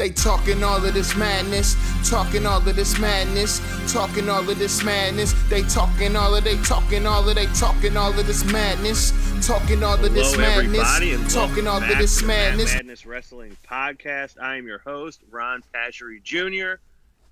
They 0.00 0.08
talking 0.08 0.62
all 0.64 0.82
of 0.82 0.94
this 0.94 1.14
madness, 1.14 1.76
talking 2.08 2.46
all 2.46 2.66
of 2.66 2.74
this 2.74 2.98
madness, 2.98 3.60
talking 3.92 4.30
all 4.30 4.48
of 4.48 4.58
this 4.58 4.82
madness. 4.82 5.34
They 5.50 5.60
talking 5.64 6.16
all 6.16 6.34
of 6.34 6.42
they 6.42 6.56
talking 6.62 7.06
all 7.06 7.28
of 7.28 7.34
they 7.34 7.44
talking 7.48 7.98
all 7.98 8.18
of 8.18 8.26
this 8.26 8.42
madness, 8.50 9.12
talking 9.46 9.84
all 9.84 10.02
of 10.02 10.14
this 10.14 10.32
Hello, 10.34 10.62
madness, 10.62 11.34
talking 11.34 11.66
all 11.66 11.82
of 11.82 11.98
this 11.98 12.20
to 12.20 12.22
the 12.22 12.28
Mad 12.28 12.50
madness. 12.52 12.72
Madness 12.72 13.04
Wrestling 13.04 13.54
Podcast. 13.70 14.40
I 14.40 14.56
am 14.56 14.66
your 14.66 14.78
host, 14.78 15.20
Ron 15.30 15.62
Pashery 15.74 16.22
Jr. 16.22 16.80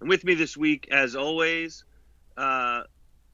And 0.01 0.09
with 0.11 0.25
me 0.25 0.35
this 0.35 0.55
week, 0.55 0.89
as 0.91 1.17
always, 1.17 1.85
uh, 2.37 2.83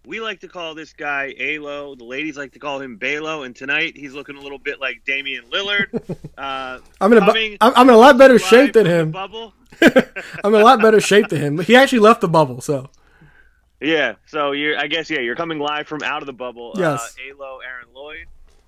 we 0.06 0.20
like 0.20 0.40
to 0.40 0.48
call 0.48 0.74
this 0.74 0.92
guy 0.92 1.34
Alo. 1.38 1.94
The 1.94 2.04
ladies 2.04 2.36
like 2.36 2.52
to 2.52 2.58
call 2.58 2.80
him 2.80 2.98
Balo. 2.98 3.44
And 3.46 3.54
tonight, 3.56 3.96
he's 3.96 4.12
looking 4.14 4.36
a 4.36 4.40
little 4.40 4.58
bit 4.58 4.80
like 4.80 5.04
Damian 5.04 5.44
Lillard. 5.46 5.88
Uh, 6.36 6.80
I'm 7.00 7.12
in 7.12 7.22
a, 7.22 7.32
bu- 7.32 7.56
I'm 7.60 7.72
I'm 7.76 7.88
in 7.88 7.94
a 7.94 7.98
lot 7.98 8.18
better 8.18 8.40
shape 8.40 8.72
than 8.72 8.86
him. 8.86 9.12
Bubble. 9.12 9.54
I'm 9.80 10.52
in 10.52 10.60
a 10.60 10.64
lot 10.64 10.82
better 10.82 11.00
shape 11.00 11.28
than 11.28 11.40
him. 11.40 11.58
He 11.60 11.76
actually 11.76 12.00
left 12.00 12.20
the 12.20 12.28
bubble, 12.28 12.60
so 12.60 12.90
Yeah, 13.80 14.16
so 14.26 14.50
you're. 14.50 14.76
I 14.76 14.88
guess 14.88 15.08
yeah, 15.08 15.20
you're 15.20 15.36
coming 15.36 15.60
live 15.60 15.86
from 15.86 16.02
out 16.02 16.22
of 16.22 16.26
the 16.26 16.32
bubble. 16.32 16.72
Yes. 16.76 17.16
Uh, 17.16 17.34
Alo, 17.36 17.60
Aaron 17.60 17.86
Lloyd. 17.94 18.26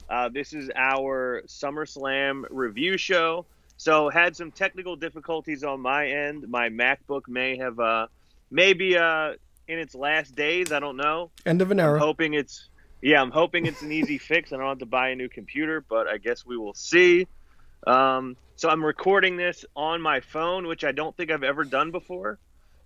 Uh, 0.08 0.28
this 0.28 0.52
is 0.52 0.70
our 0.76 1.42
SummerSlam 1.48 2.44
review 2.50 2.96
show. 2.96 3.44
So 3.78 4.08
had 4.08 4.36
some 4.36 4.52
technical 4.52 4.94
difficulties 4.94 5.64
on 5.64 5.80
my 5.80 6.06
end. 6.06 6.48
My 6.48 6.68
MacBook 6.68 7.26
may 7.26 7.56
have 7.56 7.80
uh, 7.80 8.06
maybe 8.52 8.96
uh, 8.96 9.32
in 9.68 9.78
its 9.78 9.94
last 9.94 10.34
days. 10.34 10.72
I 10.72 10.80
don't 10.80 10.96
know. 10.96 11.30
end 11.44 11.62
of 11.62 11.70
an 11.70 11.80
I'm 11.80 11.86
era. 11.86 11.98
hoping 11.98 12.34
it's 12.34 12.68
yeah. 13.02 13.20
I'm 13.20 13.30
hoping 13.30 13.66
it's 13.66 13.82
an 13.82 13.92
easy 13.92 14.18
fix. 14.30 14.52
I 14.52 14.56
don't 14.56 14.66
have 14.68 14.78
to 14.78 14.86
buy 14.86 15.10
a 15.10 15.16
new 15.16 15.28
computer, 15.28 15.84
but 15.88 16.06
I 16.06 16.18
guess 16.18 16.44
we 16.46 16.56
will 16.56 16.74
see. 16.74 17.26
Um, 17.86 18.36
so 18.56 18.68
I'm 18.68 18.84
recording 18.84 19.36
this 19.36 19.64
on 19.76 20.00
my 20.00 20.20
phone, 20.20 20.66
which 20.66 20.82
I 20.84 20.92
don't 20.92 21.16
think 21.16 21.30
I've 21.30 21.42
ever 21.44 21.64
done 21.64 21.90
before. 21.90 22.38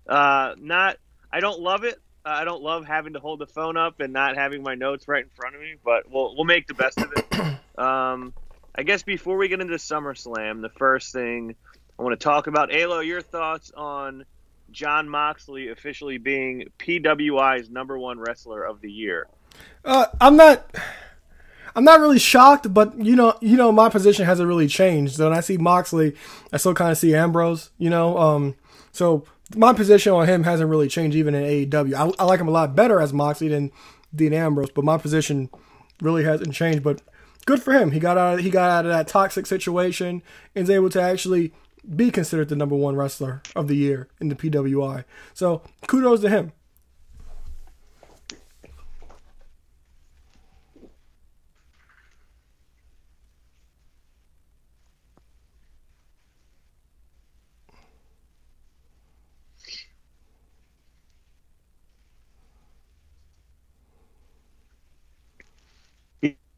Uh, 0.06 0.54
not, 0.58 0.96
I 1.32 1.40
don't 1.40 1.60
love 1.60 1.84
it. 1.84 1.94
Uh, 2.26 2.30
I 2.30 2.44
don't 2.44 2.62
love 2.62 2.84
having 2.84 3.12
to 3.14 3.20
hold 3.20 3.38
the 3.38 3.46
phone 3.46 3.76
up 3.76 4.00
and 4.00 4.12
not 4.12 4.36
having 4.36 4.62
my 4.62 4.74
notes 4.74 5.08
right 5.08 5.22
in 5.24 5.30
front 5.30 5.54
of 5.54 5.60
me, 5.62 5.76
but 5.82 6.10
we'll 6.10 6.34
we'll 6.34 6.44
make 6.44 6.66
the 6.66 6.74
best 6.74 6.98
of 7.00 7.12
it. 7.12 7.26
Um, 7.78 8.34
I 8.74 8.82
guess 8.82 9.02
before 9.04 9.38
we 9.38 9.48
get 9.48 9.62
into 9.62 9.72
SummerSlam, 9.76 10.60
the 10.60 10.68
first 10.68 11.14
thing 11.14 11.54
I 11.98 12.02
want 12.02 12.18
to 12.18 12.22
talk 12.22 12.46
about, 12.46 12.74
Alo, 12.74 13.00
your 13.00 13.22
thoughts 13.22 13.70
on 13.74 14.26
Jon 14.72 15.08
Moxley 15.08 15.68
officially 15.68 16.18
being 16.18 16.70
PWI's 16.78 17.70
number 17.70 17.98
one 17.98 18.18
wrestler 18.18 18.62
of 18.62 18.80
the 18.80 18.90
year. 18.90 19.28
Uh, 19.84 20.06
I'm 20.20 20.36
not. 20.36 20.74
I'm 21.76 21.84
not 21.84 22.00
really 22.00 22.18
shocked, 22.18 22.72
but 22.72 22.98
you 22.98 23.14
know, 23.14 23.36
you 23.40 23.56
know, 23.56 23.70
my 23.70 23.88
position 23.88 24.24
hasn't 24.24 24.48
really 24.48 24.66
changed. 24.66 25.16
So 25.16 25.28
when 25.28 25.38
I 25.38 25.40
see 25.40 25.56
Moxley, 25.56 26.16
I 26.52 26.56
still 26.56 26.74
kind 26.74 26.90
of 26.90 26.98
see 26.98 27.14
Ambrose. 27.14 27.70
You 27.78 27.90
know, 27.90 28.18
um, 28.18 28.56
so 28.92 29.24
my 29.56 29.72
position 29.72 30.12
on 30.12 30.26
him 30.26 30.44
hasn't 30.44 30.68
really 30.68 30.88
changed 30.88 31.16
even 31.16 31.34
in 31.34 31.70
AEW. 31.70 31.94
I, 31.94 32.22
I 32.22 32.24
like 32.24 32.40
him 32.40 32.48
a 32.48 32.52
lot 32.52 32.74
better 32.74 33.00
as 33.00 33.12
Moxley 33.12 33.48
than 33.48 33.70
Dean 34.14 34.32
Ambrose, 34.32 34.70
but 34.70 34.84
my 34.84 34.98
position 34.98 35.48
really 36.00 36.24
hasn't 36.24 36.54
changed. 36.54 36.82
But 36.82 37.02
good 37.46 37.62
for 37.62 37.72
him. 37.72 37.92
He 37.92 38.00
got 38.00 38.18
out. 38.18 38.34
Of, 38.38 38.44
he 38.44 38.50
got 38.50 38.70
out 38.70 38.86
of 38.86 38.92
that 38.92 39.08
toxic 39.08 39.46
situation 39.46 40.22
and 40.54 40.64
is 40.64 40.70
able 40.70 40.90
to 40.90 41.00
actually 41.00 41.52
be 41.96 42.10
considered 42.10 42.48
the 42.48 42.56
number 42.56 42.76
one 42.76 42.96
wrestler 42.96 43.42
of 43.56 43.68
the 43.68 43.76
year 43.76 44.08
in 44.20 44.28
the 44.28 44.34
PWI. 44.34 45.04
So 45.34 45.62
kudos 45.86 46.20
to 46.22 46.28
him. 46.28 46.52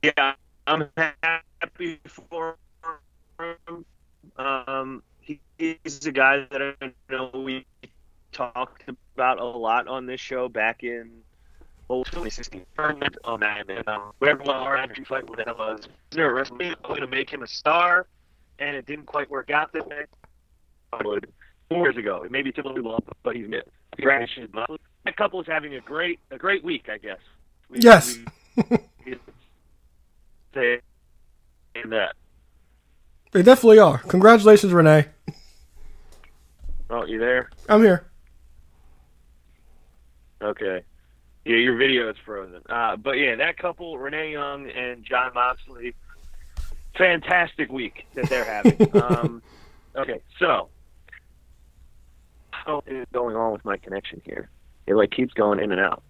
Yeah, 0.02 0.34
I'm 0.66 0.88
happy 0.96 2.00
for 2.08 2.56
him. 3.38 3.84
Um, 4.36 5.02
he's 5.62 6.06
a 6.06 6.12
guy 6.12 6.46
that 6.50 6.62
I 6.80 6.92
know 7.10 7.30
we 7.32 7.66
talked 8.32 8.84
about 9.14 9.38
a 9.38 9.44
lot 9.44 9.86
on 9.88 10.06
this 10.06 10.20
show 10.20 10.48
back 10.48 10.82
in 10.82 11.10
oh, 11.90 12.02
2016 12.04 12.64
tournament. 12.76 13.16
Oh 13.24 13.36
man, 13.36 13.64
and 13.68 13.86
um, 13.88 14.12
whatever 14.18 14.50
our 14.50 14.76
energy 14.76 15.04
fight 15.04 15.28
with 15.28 15.38
him 15.40 15.54
was, 15.58 15.88
there 16.10 16.34
was 16.34 16.50
going 16.50 17.00
to 17.00 17.06
make 17.06 17.30
him 17.30 17.42
a 17.42 17.46
star, 17.46 18.06
and 18.58 18.76
it 18.76 18.86
didn't 18.86 19.06
quite 19.06 19.30
work 19.30 19.50
out 19.50 19.72
that 19.72 19.86
way. 19.86 20.04
Would 21.04 21.26
four 21.70 21.86
years 21.86 21.96
ago, 21.96 22.22
it 22.22 22.30
maybe 22.30 22.52
took 22.52 22.66
a 22.66 22.68
little 22.68 22.90
long, 22.92 23.00
but 23.22 23.34
he's 23.36 23.48
mid. 23.48 23.64
That 23.98 25.16
couple 25.16 25.40
is 25.40 25.46
having 25.46 25.74
a 25.74 25.80
great 25.80 26.18
a 26.30 26.38
great 26.38 26.62
week, 26.64 26.88
I 26.92 26.98
guess. 26.98 27.18
We- 27.70 27.78
Yes. 27.80 28.18
we- 28.56 28.64
say 30.54 30.80
that. 31.74 32.14
They 33.32 33.42
definitely 33.42 33.78
are. 33.78 33.98
Congratulations, 33.98 34.72
Renee. 34.72 35.06
Oh, 36.92 37.06
you 37.06 37.18
there? 37.18 37.48
I'm 37.70 37.82
here. 37.82 38.04
Okay. 40.42 40.82
Yeah, 41.46 41.56
your 41.56 41.76
video 41.76 42.10
is 42.10 42.16
frozen. 42.22 42.60
Uh, 42.68 42.96
but 42.96 43.12
yeah, 43.12 43.34
that 43.36 43.56
couple, 43.56 43.96
Renee 43.96 44.32
Young 44.32 44.68
and 44.68 45.02
Jon 45.02 45.32
Moxley, 45.32 45.94
fantastic 46.96 47.72
week 47.72 48.06
that 48.14 48.28
they're 48.28 48.44
having. 48.44 48.94
um, 49.02 49.42
okay, 49.96 50.20
so 50.38 50.68
what 52.66 52.84
is 52.86 53.06
going 53.10 53.36
on 53.36 53.52
with 53.52 53.64
my 53.64 53.78
connection 53.78 54.20
here? 54.26 54.50
It 54.86 54.94
like 54.94 55.12
keeps 55.12 55.32
going 55.32 55.60
in 55.60 55.72
and 55.72 55.80
out. 55.80 56.02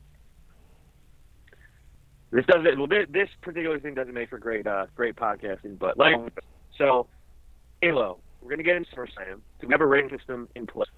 This 2.33 2.45
doesn't. 2.47 2.77
Well, 2.77 2.89
this, 2.89 3.07
this 3.09 3.29
particular 3.41 3.79
thing 3.79 3.95
doesn't 3.95 4.15
make 4.15 4.31
for 4.31 4.39
great, 4.39 4.67
uh, 4.67 4.87
great 4.97 5.15
podcasting. 5.15 5.79
But 5.79 5.97
like, 5.97 6.17
so, 6.77 7.07
Halo, 7.81 8.19
we're 8.43 8.51
gonna 8.51 8.63
get 8.63 8.77
into 8.77 8.91
SummerSlam. 8.95 9.41
Do 9.61 9.67
we 9.67 9.73
have 9.73 9.81
a 9.81 9.87
rating 9.87 10.11
system 10.17 10.49
in 10.55 10.67
place? 10.67 10.89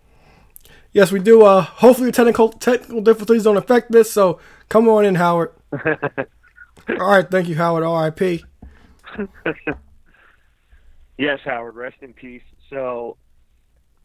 Yes, 0.93 1.13
we 1.13 1.21
do. 1.21 1.43
Uh, 1.43 1.63
hopefully, 1.63 2.11
technical 2.13 2.51
technical 2.51 3.01
difficulties 3.01 3.45
don't 3.45 3.57
affect 3.57 3.93
this. 3.93 4.13
So 4.13 4.41
come 4.69 4.89
on 4.89 5.05
in, 5.05 5.17
Howard. 5.17 5.53
All 6.89 6.97
right, 6.97 7.29
thank 7.31 7.49
you, 7.49 7.55
Howard. 7.55 7.85
R.I.P. 7.85 8.45
Yes, 11.17 11.41
Howard. 11.45 11.77
Rest 11.77 11.97
in 12.01 12.13
peace. 12.13 12.43
So, 12.71 13.17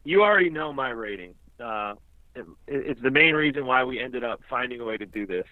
you 0.04 0.22
already 0.22 0.50
know 0.50 0.72
my 0.72 0.90
rating. 0.90 1.34
Uh, 1.58 1.94
it, 2.34 2.46
it's 2.66 3.02
the 3.02 3.10
main 3.10 3.34
reason 3.34 3.66
why 3.66 3.84
we 3.84 3.98
ended 3.98 4.24
up 4.24 4.40
finding 4.48 4.80
a 4.80 4.84
way 4.84 4.96
to 4.96 5.06
do 5.06 5.26
this, 5.26 5.46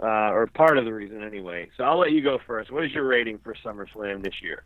uh, 0.00 0.30
or 0.30 0.46
part 0.46 0.78
of 0.78 0.84
the 0.84 0.92
reason 0.92 1.22
anyway. 1.22 1.68
So 1.76 1.84
I'll 1.84 1.98
let 1.98 2.12
you 2.12 2.22
go 2.22 2.38
first. 2.46 2.70
What 2.70 2.84
is 2.84 2.92
your 2.92 3.06
rating 3.06 3.38
for 3.38 3.54
SummerSlam 3.64 4.22
this 4.22 4.40
year? 4.42 4.64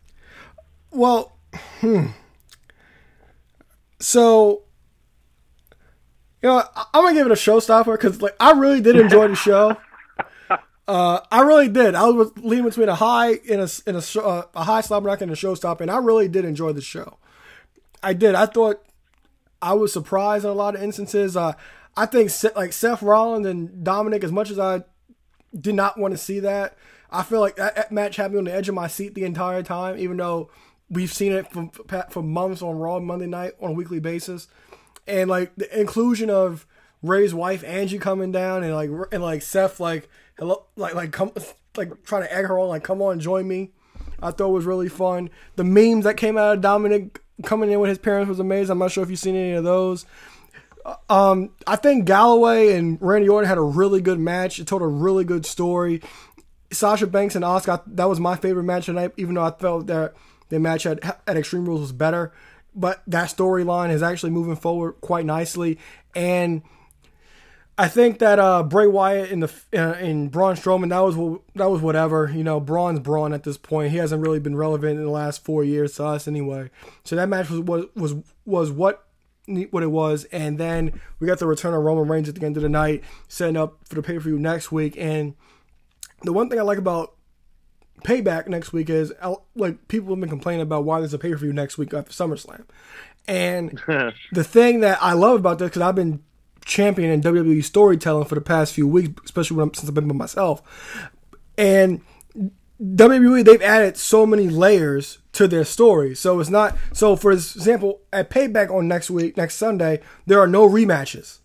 Well, 0.91 1.37
hmm. 1.81 2.07
So, 4.01 4.63
you 6.41 6.49
know, 6.49 6.63
I- 6.75 6.85
I'm 6.93 7.03
gonna 7.03 7.13
give 7.15 7.27
it 7.27 7.31
a 7.31 7.35
showstopper 7.35 7.93
because, 7.93 8.21
like, 8.21 8.35
I 8.39 8.51
really 8.51 8.81
did 8.81 8.95
enjoy 8.95 9.27
the 9.27 9.35
show. 9.35 9.77
Uh, 10.87 11.21
I 11.31 11.41
really 11.43 11.69
did. 11.69 11.95
I 11.95 12.03
was 12.09 12.31
leaning 12.37 12.65
between 12.65 12.89
a 12.89 12.95
high 12.95 13.33
and 13.49 13.61
a 13.61 13.69
in 13.87 13.95
a, 13.95 14.19
uh, 14.19 14.43
a 14.53 14.63
high 14.65 14.81
slap 14.81 15.03
rock 15.03 15.21
and 15.21 15.31
a 15.31 15.35
showstopper, 15.35 15.81
and 15.81 15.91
I 15.91 15.97
really 15.97 16.27
did 16.27 16.43
enjoy 16.43 16.73
the 16.73 16.81
show. 16.81 17.17
I 18.03 18.11
did. 18.13 18.35
I 18.35 18.45
thought 18.45 18.81
I 19.61 19.73
was 19.73 19.93
surprised 19.93 20.43
in 20.43 20.49
a 20.51 20.53
lot 20.53 20.75
of 20.75 20.83
instances. 20.83 21.37
Uh, 21.37 21.53
I 21.95 22.07
think 22.07 22.29
like 22.57 22.73
Seth 22.73 23.01
Rollins 23.03 23.45
and 23.45 23.85
Dominic, 23.85 24.23
as 24.25 24.33
much 24.33 24.49
as 24.49 24.59
I 24.59 24.83
did 25.57 25.75
not 25.75 25.97
want 25.97 26.13
to 26.13 26.17
see 26.17 26.41
that, 26.41 26.75
I 27.09 27.23
feel 27.23 27.39
like 27.39 27.55
that, 27.55 27.75
that 27.75 27.91
match 27.93 28.17
had 28.17 28.33
me 28.33 28.39
on 28.39 28.43
the 28.45 28.53
edge 28.53 28.67
of 28.67 28.75
my 28.75 28.87
seat 28.87 29.13
the 29.15 29.23
entire 29.23 29.63
time, 29.63 29.97
even 29.97 30.17
though 30.17 30.49
we've 30.91 31.11
seen 31.11 31.31
it 31.31 31.51
for, 31.51 31.71
for 32.09 32.21
months 32.21 32.61
on 32.61 32.77
Raw 32.77 32.99
Monday 32.99 33.25
night 33.25 33.53
on 33.61 33.71
a 33.71 33.73
weekly 33.73 33.99
basis. 33.99 34.47
And 35.07 35.29
like 35.29 35.55
the 35.55 35.79
inclusion 35.79 36.29
of 36.29 36.67
Rey's 37.01 37.33
wife 37.33 37.63
Angie 37.63 37.97
coming 37.97 38.31
down 38.31 38.63
and 38.63 38.75
like 38.75 38.89
and 39.11 39.23
like 39.23 39.41
Seth 39.41 39.79
like 39.79 40.07
hello 40.37 40.65
like 40.75 40.93
like 40.93 41.11
come 41.11 41.31
like 41.75 42.03
trying 42.03 42.21
to 42.23 42.33
egg 42.33 42.45
her 42.45 42.59
on 42.59 42.69
like 42.69 42.83
come 42.83 43.01
on 43.01 43.19
join 43.19 43.47
me. 43.47 43.71
I 44.21 44.29
thought 44.29 44.49
was 44.49 44.65
really 44.65 44.89
fun. 44.89 45.31
The 45.55 45.63
memes 45.63 46.03
that 46.03 46.17
came 46.17 46.37
out 46.37 46.55
of 46.55 46.61
Dominic 46.61 47.19
coming 47.43 47.71
in 47.71 47.79
with 47.79 47.89
his 47.89 47.97
parents 47.97 48.29
was 48.29 48.39
amazing. 48.39 48.73
I'm 48.73 48.77
not 48.77 48.91
sure 48.91 49.03
if 49.03 49.09
you've 49.09 49.17
seen 49.17 49.35
any 49.35 49.53
of 49.53 49.63
those. 49.63 50.05
Um, 51.09 51.51
I 51.65 51.75
think 51.75 52.05
Galloway 52.05 52.73
and 52.73 52.99
Randy 53.01 53.29
Orton 53.29 53.47
had 53.47 53.57
a 53.57 53.61
really 53.63 54.01
good 54.01 54.19
match. 54.19 54.59
It 54.59 54.67
told 54.67 54.83
a 54.83 54.87
really 54.87 55.23
good 55.23 55.45
story. 55.45 56.01
Sasha 56.71 57.07
Banks 57.07 57.35
and 57.35 57.43
Asuka, 57.43 57.81
that 57.87 58.05
was 58.05 58.19
my 58.19 58.35
favorite 58.35 58.63
match 58.63 58.85
tonight, 58.85 59.11
even 59.17 59.35
though 59.35 59.43
I 59.43 59.51
felt 59.51 59.87
that 59.87 60.13
the 60.51 60.59
match 60.59 60.85
at, 60.85 61.03
at 61.27 61.37
Extreme 61.37 61.65
Rules 61.65 61.81
was 61.81 61.91
better. 61.91 62.31
But 62.75 63.01
that 63.07 63.29
storyline 63.29 63.89
is 63.89 64.03
actually 64.03 64.29
moving 64.29 64.55
forward 64.55 64.93
quite 65.01 65.25
nicely. 65.25 65.79
And 66.15 66.61
I 67.77 67.87
think 67.87 68.19
that 68.19 68.37
uh, 68.37 68.63
Bray 68.63 68.85
Wyatt 68.85 69.31
and 69.31 69.43
the 69.43 69.51
uh, 69.73 69.93
and 69.93 70.29
Braun 70.29 70.55
Strowman 70.55 70.89
that 70.89 70.99
was 70.99 71.39
that 71.55 71.69
was 71.69 71.81
whatever 71.81 72.31
you 72.33 72.43
know 72.43 72.59
Braun's 72.59 72.99
Braun 72.99 73.33
at 73.33 73.43
this 73.43 73.57
point 73.57 73.91
he 73.91 73.97
hasn't 73.97 74.21
really 74.21 74.39
been 74.39 74.55
relevant 74.55 74.99
in 74.99 75.03
the 75.03 75.09
last 75.11 75.43
four 75.43 75.63
years 75.63 75.95
to 75.95 76.05
us 76.05 76.27
anyway 76.27 76.69
so 77.03 77.15
that 77.15 77.27
match 77.27 77.49
was 77.49 77.61
was 77.61 77.85
was, 77.95 78.15
was 78.45 78.71
what 78.71 79.07
what 79.69 79.83
it 79.83 79.91
was. 79.91 80.25
And 80.25 80.57
then 80.57 80.99
we 81.19 81.27
got 81.27 81.39
the 81.39 81.47
return 81.47 81.73
of 81.73 81.83
Roman 81.83 82.07
Reigns 82.07 82.29
at 82.29 82.35
the 82.35 82.45
end 82.45 82.57
of 82.57 82.63
the 82.63 82.69
night, 82.69 83.03
setting 83.27 83.57
up 83.57 83.79
for 83.85 83.95
the 83.95 84.03
pay 84.03 84.13
per 84.13 84.19
view 84.19 84.39
next 84.39 84.71
week. 84.71 84.95
And 84.97 85.35
the 86.23 86.33
one 86.33 86.49
thing 86.49 86.59
I 86.59 86.63
like 86.63 86.77
about 86.77 87.15
Payback 88.03 88.47
next 88.47 88.73
week 88.73 88.89
is 88.89 89.13
like 89.55 89.87
people 89.87 90.09
have 90.09 90.19
been 90.19 90.29
complaining 90.29 90.61
about 90.61 90.85
why 90.85 90.99
there's 90.99 91.13
a 91.13 91.19
pay 91.19 91.31
per 91.31 91.37
view 91.37 91.53
next 91.53 91.77
week 91.77 91.93
after 91.93 92.11
SummerSlam. 92.11 92.65
And 93.27 93.81
the 94.31 94.43
thing 94.43 94.79
that 94.81 94.97
I 95.01 95.13
love 95.13 95.39
about 95.39 95.59
this, 95.59 95.69
because 95.69 95.81
I've 95.81 95.95
been 95.95 96.23
championing 96.65 97.21
WWE 97.21 97.63
storytelling 97.63 98.25
for 98.25 98.35
the 98.35 98.41
past 98.41 98.73
few 98.73 98.87
weeks, 98.87 99.21
especially 99.25 99.57
when 99.57 99.67
I'm, 99.67 99.73
since 99.73 99.87
I've 99.89 99.95
been 99.95 100.07
by 100.07 100.15
myself, 100.15 100.61
and 101.57 102.01
WWE 102.81 103.45
they've 103.45 103.61
added 103.61 103.95
so 103.97 104.25
many 104.25 104.49
layers 104.49 105.19
to 105.33 105.47
their 105.47 105.63
story. 105.63 106.15
So 106.15 106.39
it's 106.39 106.49
not 106.49 106.77
so. 106.93 107.15
For 107.15 107.31
example, 107.31 108.01
at 108.11 108.29
Payback 108.29 108.71
on 108.71 108.87
next 108.87 109.09
week, 109.11 109.37
next 109.37 109.55
Sunday, 109.55 110.01
there 110.25 110.39
are 110.39 110.47
no 110.47 110.67
rematches 110.67 111.39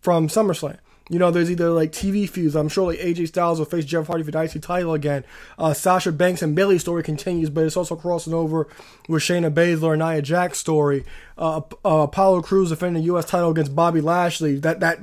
from 0.00 0.28
SummerSlam. 0.28 0.78
You 1.08 1.18
know, 1.18 1.30
there's 1.30 1.50
either 1.50 1.70
like 1.70 1.90
TV 1.90 2.28
feuds. 2.28 2.54
I'm 2.54 2.68
sure 2.68 2.92
like 2.92 2.98
AJ 2.98 3.28
Styles 3.28 3.58
will 3.58 3.66
face 3.66 3.84
Jeff 3.84 4.06
Hardy 4.06 4.24
for 4.24 4.30
the 4.30 4.42
IC 4.42 4.60
title 4.60 4.92
again. 4.92 5.24
Uh, 5.58 5.72
Sasha 5.72 6.12
Banks 6.12 6.42
and 6.42 6.54
Bayley 6.54 6.78
story 6.78 7.02
continues, 7.02 7.48
but 7.48 7.64
it's 7.64 7.76
also 7.76 7.96
crossing 7.96 8.34
over 8.34 8.68
with 9.08 9.22
Shayna 9.22 9.52
Baszler 9.52 9.94
and 9.94 10.02
Nia 10.02 10.20
Jax 10.20 10.58
story. 10.58 11.04
Uh, 11.38 11.62
uh, 11.84 12.00
Apollo 12.00 12.42
Crews 12.42 12.68
defending 12.68 13.02
the 13.02 13.06
U.S. 13.06 13.24
title 13.24 13.50
against 13.50 13.74
Bobby 13.74 14.00
Lashley. 14.00 14.56
That 14.56 14.80
that 14.80 15.00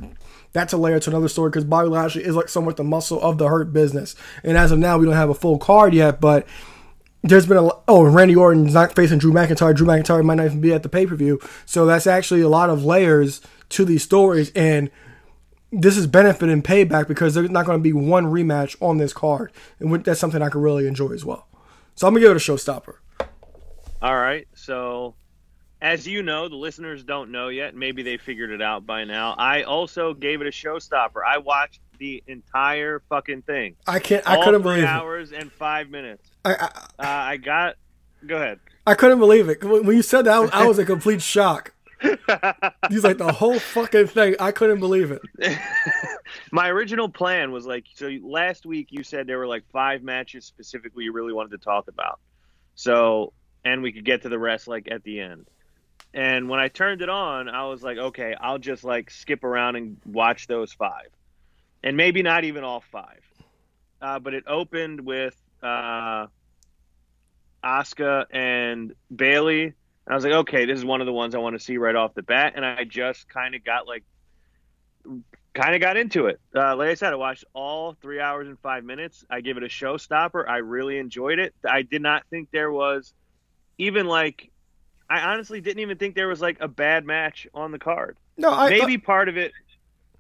that's 0.54 0.74
a 0.74 0.78
layer 0.78 1.00
to 1.00 1.10
another 1.10 1.28
story 1.28 1.50
because 1.50 1.66
Bobby 1.66 1.90
Lashley 1.90 2.24
is 2.24 2.36
like 2.36 2.50
somewhat 2.50 2.78
the 2.78 2.84
muscle 2.84 3.20
of 3.22 3.38
the 3.38 3.48
Hurt 3.48 3.74
business. 3.74 4.16
And 4.44 4.58
as 4.58 4.72
of 4.72 4.80
now, 4.80 4.98
we 4.98 5.06
don't 5.06 5.16
have 5.16 5.30
a 5.30 5.36
full 5.36 5.58
card 5.58 5.94
yet, 5.94 6.22
but 6.22 6.48
there's 7.24 7.48
been 7.48 7.58
a 7.58 7.70
oh 7.88 8.04
Randy 8.04 8.36
Orton's 8.36 8.76
not 8.76 8.96
facing 8.96 9.18
Drew 9.18 9.34
McIntyre. 9.34 9.76
Drew 9.76 9.88
McIntyre 9.88 10.24
might 10.24 10.36
not 10.36 10.46
even 10.46 10.62
be 10.62 10.74
at 10.74 10.84
the 10.84 10.90
pay 10.90 11.08
per 11.08 11.16
view. 11.16 11.40
So 11.66 11.88
that's 11.88 12.06
actually 12.06 12.42
a 12.42 12.50
lot 12.50 12.70
of 12.70 12.86
layers 12.86 13.42
to 13.70 13.84
these 13.84 14.04
stories 14.04 14.52
and 14.56 14.92
this 15.72 15.98
is 15.98 16.08
benefit 16.08 16.50
and 16.50 16.64
payback 16.64 17.08
because 17.08 17.34
there's 17.34 17.50
not 17.50 17.66
going 17.66 17.78
to 17.80 17.84
be 17.84 17.94
one 17.94 18.26
rematch 18.26 18.76
on 18.82 18.98
this 18.98 19.14
card, 19.14 19.52
and 19.80 20.04
that's 20.04 20.20
something 20.20 20.42
I 20.42 20.50
can 20.50 20.62
really 20.62 20.88
enjoy 20.88 21.10
as 21.10 21.26
well. 21.26 21.48
So 21.96 22.08
I'm 22.08 22.14
gonna 22.14 22.26
give 22.26 22.32
it 22.32 22.38
a 22.38 22.40
showstopper. 22.40 22.96
All 24.02 24.16
right. 24.16 24.48
So, 24.54 25.16
as 25.82 26.06
you 26.06 26.22
know, 26.24 26.50
the 26.50 26.56
listeners 26.56 27.04
don't 27.04 27.32
know 27.32 27.48
yet. 27.48 27.74
Maybe 27.74 28.04
they 28.04 28.18
figured 28.18 28.52
it 28.52 28.62
out 28.62 28.86
by 28.86 29.06
now. 29.06 29.34
I 29.38 29.64
also 29.64 30.14
gave 30.14 30.42
it 30.42 30.48
a 30.48 30.52
showstopper. 30.52 31.22
I 31.26 31.38
watched 31.38 31.80
the 31.98 32.22
entire 32.28 33.02
fucking 33.08 33.44
thing. 33.44 33.78
I 33.88 34.00
can't. 34.00 34.28
I 34.28 34.44
couldn't 34.44 34.62
believe 34.62 34.84
hours 34.84 35.32
and 35.32 35.52
five 35.52 35.90
minutes. 35.90 36.30
I 36.44 36.54
I, 36.54 36.66
uh, 36.66 36.70
I 37.00 37.38
got. 37.38 37.76
Go 38.28 38.36
ahead. 38.36 38.60
I 38.86 38.94
couldn't 38.96 39.20
believe 39.20 39.48
it 39.48 39.64
when 39.64 39.96
you 39.96 40.02
said 40.02 40.24
that. 40.24 40.54
I 40.54 40.68
was 40.68 40.78
a 40.80 40.86
complete 40.86 41.22
shock. 41.22 41.74
He's 42.90 43.04
like 43.04 43.18
the 43.18 43.32
whole 43.32 43.60
fucking 43.60 44.08
thing. 44.08 44.36
I 44.40 44.52
couldn't 44.52 44.80
believe 44.80 45.12
it. 45.12 45.22
My 46.52 46.70
original 46.70 47.10
plan 47.10 47.52
was 47.52 47.66
like 47.66 47.86
so. 47.96 48.10
Last 48.24 48.66
week 48.66 48.88
you 48.92 49.04
said 49.04 49.28
there 49.28 49.38
were 49.38 49.48
like 49.48 49.64
five 49.72 50.04
matches 50.04 50.46
specifically 50.46 51.06
you 51.06 51.14
really 51.14 51.34
wanted 51.34 51.52
to 51.52 51.58
talk 51.58 51.88
about. 51.88 52.20
So 52.76 53.34
and 53.64 53.82
we 53.82 53.92
could 53.92 54.06
get 54.06 54.22
to 54.22 54.30
the 54.30 54.40
rest 54.40 54.68
like 54.68 54.88
at 54.90 55.04
the 55.04 55.20
end. 55.20 55.48
And 56.14 56.48
when 56.48 56.60
I 56.62 56.70
turned 56.70 57.02
it 57.02 57.10
on, 57.10 57.50
I 57.50 57.66
was 57.66 57.84
like, 57.84 57.98
okay, 57.98 58.36
I'll 58.40 58.60
just 58.60 58.84
like 58.84 59.12
skip 59.12 59.44
around 59.44 59.76
and 59.76 59.98
watch 60.06 60.48
those 60.48 60.72
five, 60.72 61.10
and 61.84 61.98
maybe 61.98 62.24
not 62.24 62.46
even 62.46 62.64
all 62.64 62.84
five. 62.92 63.22
Uh, 64.02 64.20
but 64.20 64.34
it 64.34 64.44
opened 64.48 65.02
with 65.02 65.36
uh, 65.62 66.28
Asuka 67.64 68.26
and 68.32 68.94
Bayley 69.14 69.74
and 70.06 70.14
I 70.14 70.16
was 70.16 70.24
like, 70.24 70.34
okay, 70.34 70.66
this 70.66 70.78
is 70.78 70.86
one 70.86 71.02
of 71.02 71.08
the 71.08 71.14
ones 71.14 71.34
I 71.34 71.40
want 71.40 71.58
to 71.58 71.64
see 71.64 71.78
right 71.78 71.96
off 71.96 72.14
the 72.14 72.22
bat. 72.22 72.54
And 72.56 72.64
I 72.64 72.84
just 72.84 73.28
kind 73.28 73.56
of 73.56 73.64
got 73.64 73.88
like, 73.88 74.04
kind 75.56 75.74
of 75.74 75.82
got 75.82 75.98
into 75.98 76.28
it. 76.28 76.40
Uh, 76.56 76.76
like 76.76 76.90
I 76.90 76.94
said, 76.94 77.12
I 77.12 77.16
watched 77.16 77.46
all 77.54 77.96
three 78.02 78.20
hours 78.20 78.48
and 78.48 78.60
five 78.60 78.84
minutes. 78.84 79.26
I 79.30 79.42
give 79.42 79.58
it 79.58 79.64
a 79.64 79.68
showstopper. 79.68 80.48
I 80.48 80.58
really 80.58 81.00
enjoyed 81.00 81.40
it. 81.40 81.56
I 81.68 81.82
did 81.82 82.04
not 82.04 82.24
think 82.30 82.50
there 82.52 82.72
was 82.72 83.14
even 83.80 84.06
like, 84.06 84.52
I 85.10 85.22
honestly 85.22 85.60
didn't 85.60 85.80
even 85.80 85.98
think 85.98 86.14
there 86.16 86.28
was 86.28 86.42
like 86.42 86.58
a 86.60 86.68
bad 86.68 87.06
match 87.06 87.48
on 87.54 87.72
the 87.72 87.80
card. 87.80 88.18
No, 88.38 88.52
I, 88.52 88.70
maybe 88.70 89.00
part 89.00 89.28
of 89.28 89.38
it, 89.38 89.54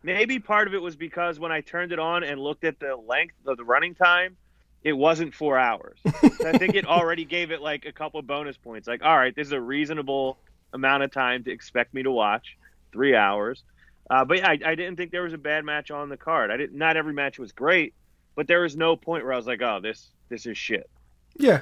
maybe 0.01 0.39
part 0.39 0.67
of 0.67 0.73
it 0.73 0.81
was 0.81 0.95
because 0.95 1.39
when 1.39 1.51
I 1.51 1.61
turned 1.61 1.91
it 1.91 1.99
on 1.99 2.23
and 2.23 2.39
looked 2.39 2.63
at 2.63 2.79
the 2.79 2.95
length 2.95 3.35
of 3.45 3.57
the 3.57 3.65
running 3.65 3.93
time, 3.93 4.37
it 4.85 4.93
wasn't 4.93 5.33
four 5.33 5.57
hours. 5.57 5.97
so 6.37 6.47
I 6.47 6.57
think 6.59 6.75
it 6.75 6.85
already 6.85 7.25
gave 7.25 7.49
it 7.51 7.59
like 7.59 7.85
a 7.85 7.91
couple 7.91 8.21
bonus 8.21 8.55
points. 8.55 8.87
Like, 8.87 9.03
all 9.03 9.17
right, 9.17 9.35
this 9.35 9.47
is 9.47 9.51
a 9.51 9.59
reasonable 9.59 10.37
amount 10.73 11.01
of 11.01 11.11
time 11.11 11.43
to 11.45 11.51
expect 11.51 11.93
me 11.93 12.03
to 12.03 12.11
watch, 12.11 12.55
three 12.93 13.15
hours. 13.15 13.63
Uh, 14.07 14.23
but 14.23 14.37
yeah, 14.37 14.49
I, 14.49 14.59
I, 14.63 14.75
didn't 14.75 14.97
think 14.97 15.11
there 15.11 15.23
was 15.23 15.33
a 15.33 15.39
bad 15.39 15.65
match 15.65 15.89
on 15.89 16.09
the 16.09 16.17
card. 16.17 16.51
I 16.51 16.57
didn't. 16.57 16.77
Not 16.77 16.95
every 16.95 17.13
match 17.13 17.39
was 17.39 17.51
great, 17.51 17.95
but 18.35 18.45
there 18.45 18.61
was 18.61 18.77
no 18.77 18.95
point 18.95 19.23
where 19.23 19.33
I 19.33 19.37
was 19.37 19.47
like, 19.47 19.63
oh, 19.63 19.79
this 19.81 20.11
this 20.29 20.45
is 20.45 20.55
shit. 20.55 20.87
Yeah. 21.35 21.61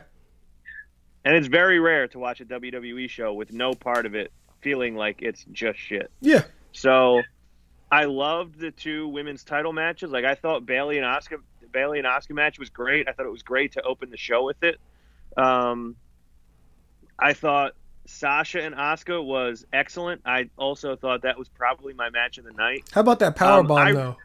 And 1.23 1.33
it's 1.37 1.47
very 1.47 1.79
rare 1.79 2.09
to 2.09 2.19
watch 2.19 2.41
a 2.41 2.45
WWE 2.45 3.09
show 3.09 3.33
with 3.33 3.53
no 3.53 3.71
part 3.71 4.05
of 4.05 4.15
it 4.15 4.33
feeling 4.59 4.97
like 4.97 5.21
it's 5.21 5.45
just 5.53 5.79
shit. 5.79 6.11
Yeah. 6.19 6.43
So 6.73 7.21
I 7.91 8.05
loved 8.05 8.59
the 8.59 8.71
two 8.71 9.07
women's 9.07 9.43
title 9.43 9.73
matches. 9.73 10.11
Like 10.11 10.25
I 10.25 10.35
thought 10.35 10.65
Bayley 10.65 10.97
and 10.97 11.05
Asuka 11.05 11.37
Bayley 11.71 11.99
and 11.99 12.07
Asuka 12.07 12.31
match 12.31 12.59
was 12.59 12.69
great. 12.69 13.07
I 13.07 13.13
thought 13.13 13.25
it 13.25 13.31
was 13.31 13.43
great 13.43 13.73
to 13.73 13.81
open 13.83 14.09
the 14.09 14.17
show 14.17 14.43
with 14.43 14.63
it. 14.63 14.79
Um, 15.37 15.95
I 17.17 17.33
thought 17.33 17.73
Sasha 18.05 18.61
and 18.61 18.75
Asuka 18.75 19.23
was 19.23 19.65
excellent. 19.71 20.21
I 20.25 20.49
also 20.57 20.95
thought 20.95 21.23
that 21.23 21.37
was 21.37 21.49
probably 21.49 21.93
my 21.93 22.09
match 22.09 22.37
of 22.37 22.45
the 22.45 22.51
night. 22.51 22.83
How 22.91 23.01
about 23.01 23.19
that 23.19 23.35
power 23.35 23.59
um, 23.59 23.67
bomb 23.67 23.77
I, 23.77 23.91
though? 23.93 24.17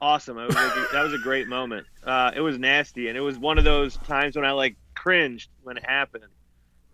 Awesome. 0.00 0.36
Was 0.36 0.54
that 0.54 1.02
was 1.02 1.12
a 1.12 1.18
great 1.18 1.48
moment. 1.48 1.86
Uh, 2.04 2.30
it 2.34 2.40
was 2.40 2.58
nasty, 2.58 3.08
and 3.08 3.16
it 3.16 3.20
was 3.20 3.36
one 3.36 3.58
of 3.58 3.64
those 3.64 3.96
times 3.96 4.36
when 4.36 4.44
I 4.44 4.52
like 4.52 4.76
cringed 4.94 5.50
when 5.62 5.76
it 5.76 5.84
happened. 5.84 6.24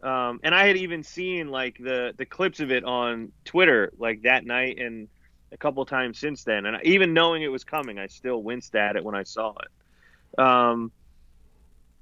Um, 0.03 0.41
and 0.43 0.55
I 0.55 0.67
had 0.67 0.77
even 0.77 1.03
seen 1.03 1.49
like 1.49 1.77
the 1.79 2.15
the 2.17 2.25
clips 2.25 2.61
of 2.61 2.71
it 2.71 2.85
on 2.85 3.33
Twitter 3.45 3.93
like 3.99 4.23
that 4.23 4.47
night, 4.47 4.79
and 4.79 5.09
a 5.55 5.57
couple 5.57 5.87
times 5.87 6.19
since 6.19 6.45
then, 6.45 6.67
and 6.67 6.77
even 6.85 7.15
knowing 7.15 7.43
it 7.43 7.49
was 7.49 7.65
coming, 7.65 7.99
I 7.99 8.09
still 8.09 8.43
winced 8.43 8.75
at 8.75 8.97
it 8.97 9.05
when 9.05 9.15
I 9.15 9.23
saw 9.23 9.55
it. 9.55 10.41
Um, 10.41 10.93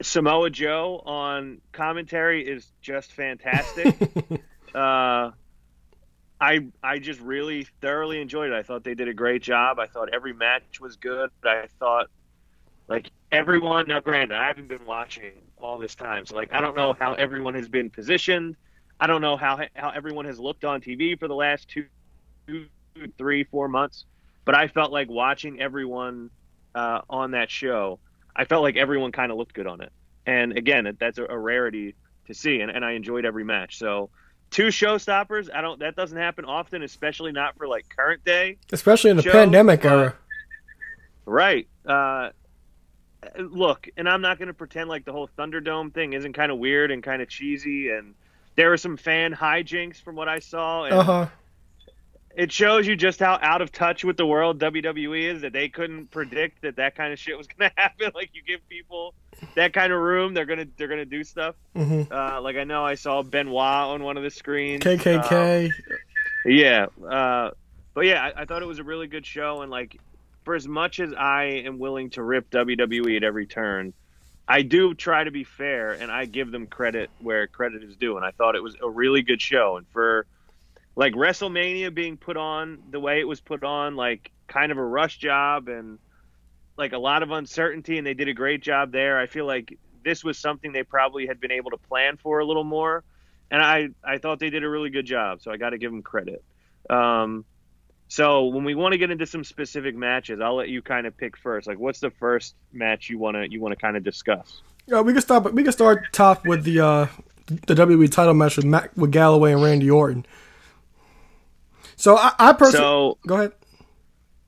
Samoa 0.01 0.51
Joe 0.51 1.03
on 1.05 1.61
commentary 1.71 2.49
is 2.49 2.73
just 2.81 3.13
fantastic. 3.13 3.95
uh, 4.75 5.31
I 6.41 6.67
I 6.83 6.99
just 6.99 7.21
really 7.21 7.69
thoroughly 7.81 8.21
enjoyed 8.21 8.51
it. 8.51 8.55
I 8.55 8.63
thought 8.63 8.83
they 8.83 8.95
did 8.95 9.07
a 9.07 9.15
great 9.15 9.43
job. 9.43 9.79
I 9.79 9.87
thought 9.87 10.09
every 10.13 10.33
match 10.33 10.81
was 10.81 10.97
good. 10.97 11.31
I 11.45 11.69
thought 11.79 12.09
like 12.89 13.11
everyone. 13.31 13.87
Now, 13.87 14.01
granted, 14.01 14.35
I 14.35 14.49
haven't 14.49 14.69
been 14.69 14.85
watching 14.87 15.33
all 15.59 15.79
this 15.79 15.95
time, 15.95 16.27
so 16.27 16.35
like 16.35 16.53
I 16.53 16.61
don't 16.61 16.75
know 16.75 16.95
how 16.99 17.13
everyone 17.15 17.55
has 17.55 17.69
been 17.69 17.91
positioned. 17.91 18.57
I 18.99 19.07
don't 19.07 19.21
know 19.21 19.37
how 19.37 19.61
how 19.77 19.91
everyone 19.91 20.25
has 20.25 20.41
looked 20.41 20.65
on 20.65 20.81
TV 20.81 21.19
for 21.19 21.29
the 21.29 21.35
last 21.35 21.69
two 21.69 21.87
three, 23.19 23.45
four 23.45 23.69
months. 23.69 24.05
But 24.45 24.57
I 24.57 24.69
felt 24.69 24.93
like 24.93 25.09
watching 25.09 25.61
everyone 25.61 26.31
uh, 26.75 27.03
on 27.09 27.33
that 27.33 27.51
show, 27.51 27.99
I 28.35 28.45
felt 28.45 28.63
like 28.63 28.77
everyone 28.77 29.13
kind 29.13 29.31
of 29.31 29.39
looked 29.39 29.55
good 29.55 29.67
on 29.67 29.81
it. 29.81 29.93
And 30.27 30.57
again, 30.57 30.97
that's 30.99 31.19
a, 31.19 31.25
a 31.27 31.39
rarity 31.39 31.95
to 32.27 32.35
see, 32.35 32.61
and, 32.61 32.71
and 32.71 32.85
I 32.85 32.93
enjoyed 32.93 33.25
every 33.25 33.45
match. 33.45 33.79
So 33.79 34.11
two 34.51 34.67
showstoppers, 34.69 35.49
I 35.53 35.61
don't. 35.61 35.81
That 35.81 35.97
doesn't 35.97 36.17
happen 36.17 36.45
often, 36.45 36.83
especially 36.83 37.33
not 37.33 37.57
for 37.57 37.67
like 37.67 37.87
current 37.89 38.25
day, 38.25 38.59
especially 38.73 39.11
in 39.11 39.17
the 39.17 39.23
shows, 39.23 39.33
pandemic 39.33 39.85
era. 39.85 40.15
Right. 41.25 41.69
Uh, 41.87 42.31
look, 43.39 43.89
and 43.97 44.09
I'm 44.09 44.23
not 44.23 44.39
going 44.39 44.49
to 44.49 44.55
pretend 44.55 44.89
like 44.89 45.05
the 45.05 45.13
whole 45.13 45.29
Thunderdome 45.39 45.93
thing 45.93 46.13
isn't 46.13 46.33
kind 46.33 46.51
of 46.51 46.59
weird 46.59 46.91
and 46.91 47.03
kind 47.03 47.23
of 47.23 47.29
cheesy, 47.29 47.91
and 47.91 48.15
there 48.57 48.71
were 48.71 48.77
some 48.77 48.97
fan 48.97 49.33
hijinks 49.33 50.01
from 50.01 50.17
what 50.17 50.29
I 50.29 50.39
saw. 50.39 50.85
And 50.85 50.95
uh-huh 50.95 51.27
it 52.35 52.53
shows 52.53 52.87
you 52.87 52.97
just 52.97 53.21
how 53.21 53.39
out 53.43 53.61
of 53.61 53.73
touch 53.73 54.05
with 54.05 54.17
the 54.17 54.27
world 54.27 54.59
WWE 54.59 55.35
is 55.35 55.43
that 55.43 55.53
they 55.53 55.69
couldn't 55.69 56.11
predict 56.11 56.63
that 56.63 56.77
that 56.77 56.95
kind 56.95 57.13
of 57.13 57.19
shit 57.19 57.37
was 57.37 57.47
going 57.59 57.71
to 57.71 57.81
happen. 57.81 58.13
Like 58.15 58.31
you 58.33 58.43
give 58.43 58.67
people 58.69 59.15
that 59.55 59.73
kind 59.73 59.93
of 59.93 60.01
room, 60.01 60.35
they're 60.35 60.47
gonna 60.47 60.67
they're 60.77 60.89
gonna 60.89 61.05
do 61.05 61.25
stuff. 61.25 61.55
Mm-hmm. 61.75 62.13
Uh, 62.13 62.41
like 62.41 62.57
I 62.57 62.65
know 62.65 62.85
I 62.85 62.95
saw 62.95 63.23
Benoit 63.23 63.57
on 63.57 64.03
one 64.03 64.17
of 64.17 64.23
the 64.23 64.31
screens. 64.31 64.83
KKK. 64.83 65.67
Um, 65.67 65.73
yeah, 66.45 66.87
uh, 67.07 67.51
but 67.95 68.07
yeah, 68.07 68.23
I, 68.23 68.43
I 68.43 68.45
thought 68.45 68.63
it 68.63 68.69
was 68.69 68.79
a 68.79 68.85
really 68.85 69.07
good 69.07 69.27
show, 69.27 69.63
and 69.63 69.71
like 69.71 69.99
for 70.45 70.55
as 70.55 70.67
much 70.67 71.01
as 71.01 71.13
I 71.13 71.45
am 71.65 71.79
willing 71.79 72.11
to 72.11 72.23
rip 72.23 72.51
WWE 72.51 73.17
at 73.17 73.23
every 73.23 73.47
turn, 73.47 73.93
I 74.49 74.63
do 74.63 74.95
try 74.95 75.25
to 75.25 75.31
be 75.31 75.45
fair, 75.45 75.93
and 75.93 76.11
I 76.11 76.25
give 76.25 76.51
them 76.51 76.67
credit 76.67 77.11
where 77.21 77.47
credit 77.47 77.83
is 77.83 77.97
due. 77.97 78.17
And 78.17 78.25
I 78.25 78.33
thought 78.33 78.57
it 78.57 78.63
was 78.63 78.77
a 78.83 78.89
really 78.89 79.23
good 79.23 79.41
show, 79.41 79.77
and 79.77 79.87
for 79.93 80.27
like 80.95 81.15
WrestleMania 81.15 81.95
being 81.95 82.17
put 82.17 82.37
on 82.37 82.83
the 82.91 83.01
way 83.01 83.21
it 83.21 83.29
was 83.29 83.41
put 83.41 83.65
on, 83.65 83.97
like 83.97 84.31
kind 84.47 84.73
of 84.73 84.79
a 84.79 84.85
rush 84.85 85.19
job 85.19 85.69
and 85.69 85.99
like 86.77 86.93
a 86.93 86.99
lot 86.99 87.23
of 87.23 87.31
uncertainty, 87.31 87.99
and 87.99 88.07
they 88.07 88.15
did 88.15 88.29
a 88.29 88.35
great 88.35 88.63
job 88.63 88.93
there. 88.93 89.19
I 89.19 89.27
feel 89.27 89.47
like 89.47 89.79
this 90.05 90.25
was 90.25 90.39
something 90.39 90.73
they 90.73 90.83
probably 90.83 91.27
had 91.27 91.41
been 91.41 91.53
able 91.53 91.71
to 91.71 91.77
plan 91.77 92.17
for 92.17 92.41
a 92.41 92.45
little 92.45 92.65
more, 92.65 93.05
and 93.51 93.63
I 93.63 93.89
I 94.05 94.19
thought 94.19 94.39
they 94.39 94.51
did 94.51 94.65
a 94.65 94.69
really 94.69 94.91
good 94.91 95.07
job, 95.07 95.41
so 95.43 95.51
I 95.51 95.57
got 95.57 95.71
to 95.71 95.79
give 95.79 95.91
them 95.91 96.03
credit. 96.03 96.45
Um, 96.91 97.45
so 98.09 98.47
when 98.47 98.65
we 98.65 98.75
want 98.75 98.93
to 98.93 98.99
get 98.99 99.11
into 99.11 99.25
some 99.25 99.43
specific 99.45 99.97
matches, 99.97 100.41
I'll 100.41 100.57
let 100.57 100.69
you 100.69 100.83
kind 100.83 101.07
of 101.07 101.17
pick 101.17 101.37
first. 101.39 101.67
Like, 101.67 101.79
what's 101.79 102.01
the 102.01 102.11
first 102.11 102.55
match 102.73 103.09
you 103.09 103.19
wanna 103.19 103.47
you 103.49 103.61
wanna 103.61 103.77
kind 103.77 103.97
of 103.97 104.05
discuss? 104.05 104.61
Yeah, 104.87 105.01
we 105.01 105.13
can 105.13 105.23
start. 105.23 105.55
We 105.55 105.63
can 105.63 105.73
start 105.73 106.13
top 106.13 106.45
with 106.45 106.65
the 106.65 106.81
uh, 106.81 107.07
the 107.47 107.75
WWE 107.75 108.11
title 108.11 108.35
match 108.35 108.57
with 108.57 108.67
Mac, 108.67 108.91
with 108.97 109.13
Galloway 109.13 109.53
and 109.53 109.63
Randy 109.63 109.91
Orton. 109.91 110.27
So 111.97 112.17
I, 112.17 112.33
I 112.39 112.53
personally 112.53 112.85
So 112.85 113.19
go 113.27 113.37
ahead. 113.37 113.53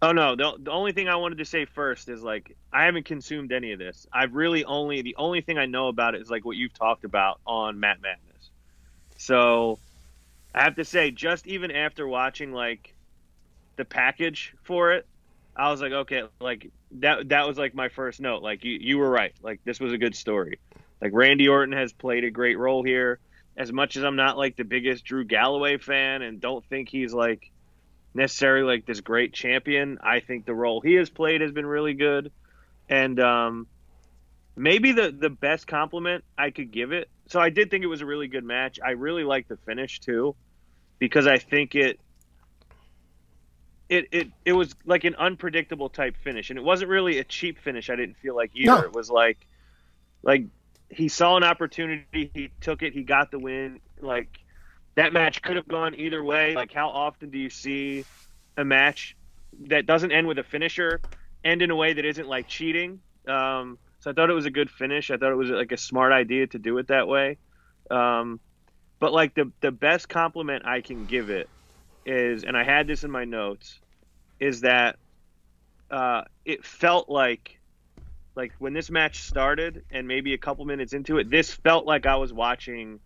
Oh 0.03 0.13
no, 0.13 0.37
the, 0.37 0.53
the 0.59 0.71
only 0.71 0.93
thing 0.93 1.09
I 1.09 1.17
wanted 1.17 1.39
to 1.39 1.47
say 1.47 1.65
first 1.65 2.09
is 2.11 2.23
like 2.23 2.57
I 2.73 2.85
haven't 2.85 3.07
consumed 3.07 3.53
any 3.53 3.73
of 3.73 3.79
this. 3.79 4.07
I've 4.13 4.35
really 4.35 4.65
only 4.65 5.01
the 5.03 5.17
only 5.17 5.41
thing 5.41 5.57
I 5.57 5.67
know 5.67 5.89
about 5.89 6.15
it 6.15 6.21
is 6.21 6.31
like 6.31 6.45
what 6.45 6.57
you've 6.57 6.75
talked 6.75 7.05
about 7.05 7.41
on 7.47 7.81
Matt 7.81 8.03
Madness. 8.03 8.51
So 9.17 9.79
I 10.55 10.63
have 10.63 10.77
to 10.77 10.85
say, 10.85 11.11
just 11.11 11.47
even 11.47 11.71
after 11.71 12.07
watching 12.07 12.53
like 12.53 12.95
the 13.77 13.85
package 13.85 14.55
for 14.63 14.93
it, 14.93 15.07
I 15.57 15.71
was 15.71 15.81
like, 15.81 15.93
okay, 15.93 16.25
like 16.41 16.71
that 16.93 17.31
that 17.31 17.47
was 17.47 17.57
like 17.57 17.75
my 17.75 17.89
first 17.89 18.21
note. 18.21 18.43
Like 18.43 18.63
you 18.65 18.79
you 18.81 18.99
were 18.99 19.09
right. 19.09 19.33
Like 19.43 19.61
this 19.65 19.81
was 19.81 19.93
a 19.93 19.99
good 19.99 20.15
story. 20.15 20.59
Like 21.01 21.13
Randy 21.15 21.49
Orton 21.49 21.75
has 21.75 21.93
played 21.93 22.25
a 22.25 22.31
great 22.31 22.59
role 22.59 22.83
here. 22.83 23.21
As 23.57 23.73
much 23.73 23.97
as 23.97 24.05
I'm 24.05 24.17
not 24.17 24.37
like 24.37 24.57
the 24.57 24.65
biggest 24.65 25.05
Drew 25.05 25.25
Galloway 25.25 25.79
fan 25.79 26.23
and 26.23 26.41
don't 26.41 26.65
think 26.67 26.89
he's 26.89 27.13
like 27.15 27.51
necessarily 28.13 28.65
like 28.65 28.87
this 28.87 29.01
great 29.01 29.33
champion. 29.33 29.99
I 30.03 30.21
think 30.21 30.45
the 30.45 30.55
role 30.55 30.81
he 30.81 30.95
has 30.95 31.11
played 31.11 31.41
has 31.41 31.53
been 31.53 31.67
really 31.67 31.95
good, 31.95 32.33
and 32.89 33.19
um, 33.21 33.67
maybe 34.57 34.93
the 34.93 35.11
the 35.17 35.31
best 35.31 35.67
compliment 35.67 36.25
I 36.37 36.51
could 36.51 36.71
give 36.73 36.93
it. 36.93 37.09
So 37.29 37.41
I 37.41 37.51
did 37.51 37.71
think 37.71 37.85
it 37.85 37.89
was 37.89 38.01
a 38.01 38.07
really 38.07 38.29
good 38.29 38.45
match. 38.45 38.79
I 38.85 38.93
really 38.93 39.25
liked 39.25 39.49
the 39.49 39.57
finish 39.57 40.01
too, 40.01 40.35
because 40.99 41.27
I 41.27 41.39
think 41.39 41.75
it. 41.75 42.01
It, 43.87 44.09
it, 44.13 44.29
it 44.47 44.53
was 44.55 44.75
like 44.87 45.05
an 45.05 45.15
unpredictable 45.17 45.91
type 45.91 46.17
finish 46.25 46.49
and 46.49 46.59
it 46.59 46.63
wasn't 46.65 46.91
really 46.91 47.19
a 47.19 47.25
cheap 47.25 47.59
finish 47.59 47.91
i 47.91 47.95
didn't 47.97 48.17
feel 48.17 48.35
like 48.35 48.51
either 48.55 48.73
No. 48.73 48.81
it 48.81 48.95
was 48.95 49.11
like 49.11 49.37
like 50.23 50.47
he 50.91 51.09
saw 51.09 51.37
an 51.37 51.45
opportunity 51.45 52.31
he 52.35 52.51
took 52.61 52.83
it 52.83 52.93
he 52.93 53.03
got 53.03 53.31
the 53.31 53.39
win 53.39 53.81
like 54.01 54.29
that 54.97 55.13
match 55.13 55.43
could 55.43 55.57
have 55.57 55.69
gone 55.69 55.95
either 55.97 56.23
way. 56.23 56.55
Like, 56.55 56.73
how 56.73 56.89
often 56.89 57.31
do 57.31 57.39
you 57.39 57.51
see 57.51 58.05
a 58.57 58.65
match 58.65 59.17
that 59.69 59.87
doesn't 59.87 60.13
end 60.13 60.27
with 60.27 60.39
a 60.39 60.45
finisher 60.45 61.01
end 61.45 61.63
in 61.63 61.71
a 61.71 61.77
way 61.77 61.93
that 61.93 62.05
isn't 62.05 62.29
like 62.29 62.47
cheating? 62.47 63.01
Um, 63.27 63.79
so 64.01 64.11
I 64.11 64.15
thought 64.15 64.31
it 64.31 64.35
was 64.35 64.47
a 64.47 64.51
good 64.51 64.71
finish. 64.71 65.11
I 65.11 65.17
thought 65.17 65.33
it 65.33 65.37
was 65.37 65.51
like 65.51 65.73
a 65.73 65.77
smart 65.77 66.13
idea 66.13 66.47
to 66.49 66.59
do 66.59 66.79
it 66.79 66.89
that 66.89 67.09
way. 67.09 67.39
Um, 67.91 68.41
but 69.01 69.13
like 69.13 69.35
the 69.35 69.51
the 69.61 69.73
best 69.73 70.09
compliment 70.09 70.65
I 70.65 70.81
can 70.81 71.07
give 71.07 71.31
it 71.31 71.49
is, 72.07 72.45
and 72.45 72.57
I 72.57 72.65
had 72.65 72.87
this 72.87 73.03
in 73.03 73.11
my 73.11 73.25
notes, 73.25 73.81
is 74.39 74.61
that 74.61 74.97
uh, 75.91 76.23
it 76.45 76.65
felt 76.65 77.09
like 77.09 77.59
like 78.37 78.53
when 78.59 78.73
this 78.73 78.91
match 78.91 79.23
started 79.23 79.85
and 79.91 80.09
maybe 80.09 80.35
a 80.35 80.39
couple 80.39 80.65
minutes 80.65 80.93
into 80.93 81.19
it, 81.19 81.31
this 81.31 81.53
felt 81.53 81.87
like 81.87 82.07
I 82.07 82.17
was 82.17 82.33
watching 82.33 83.01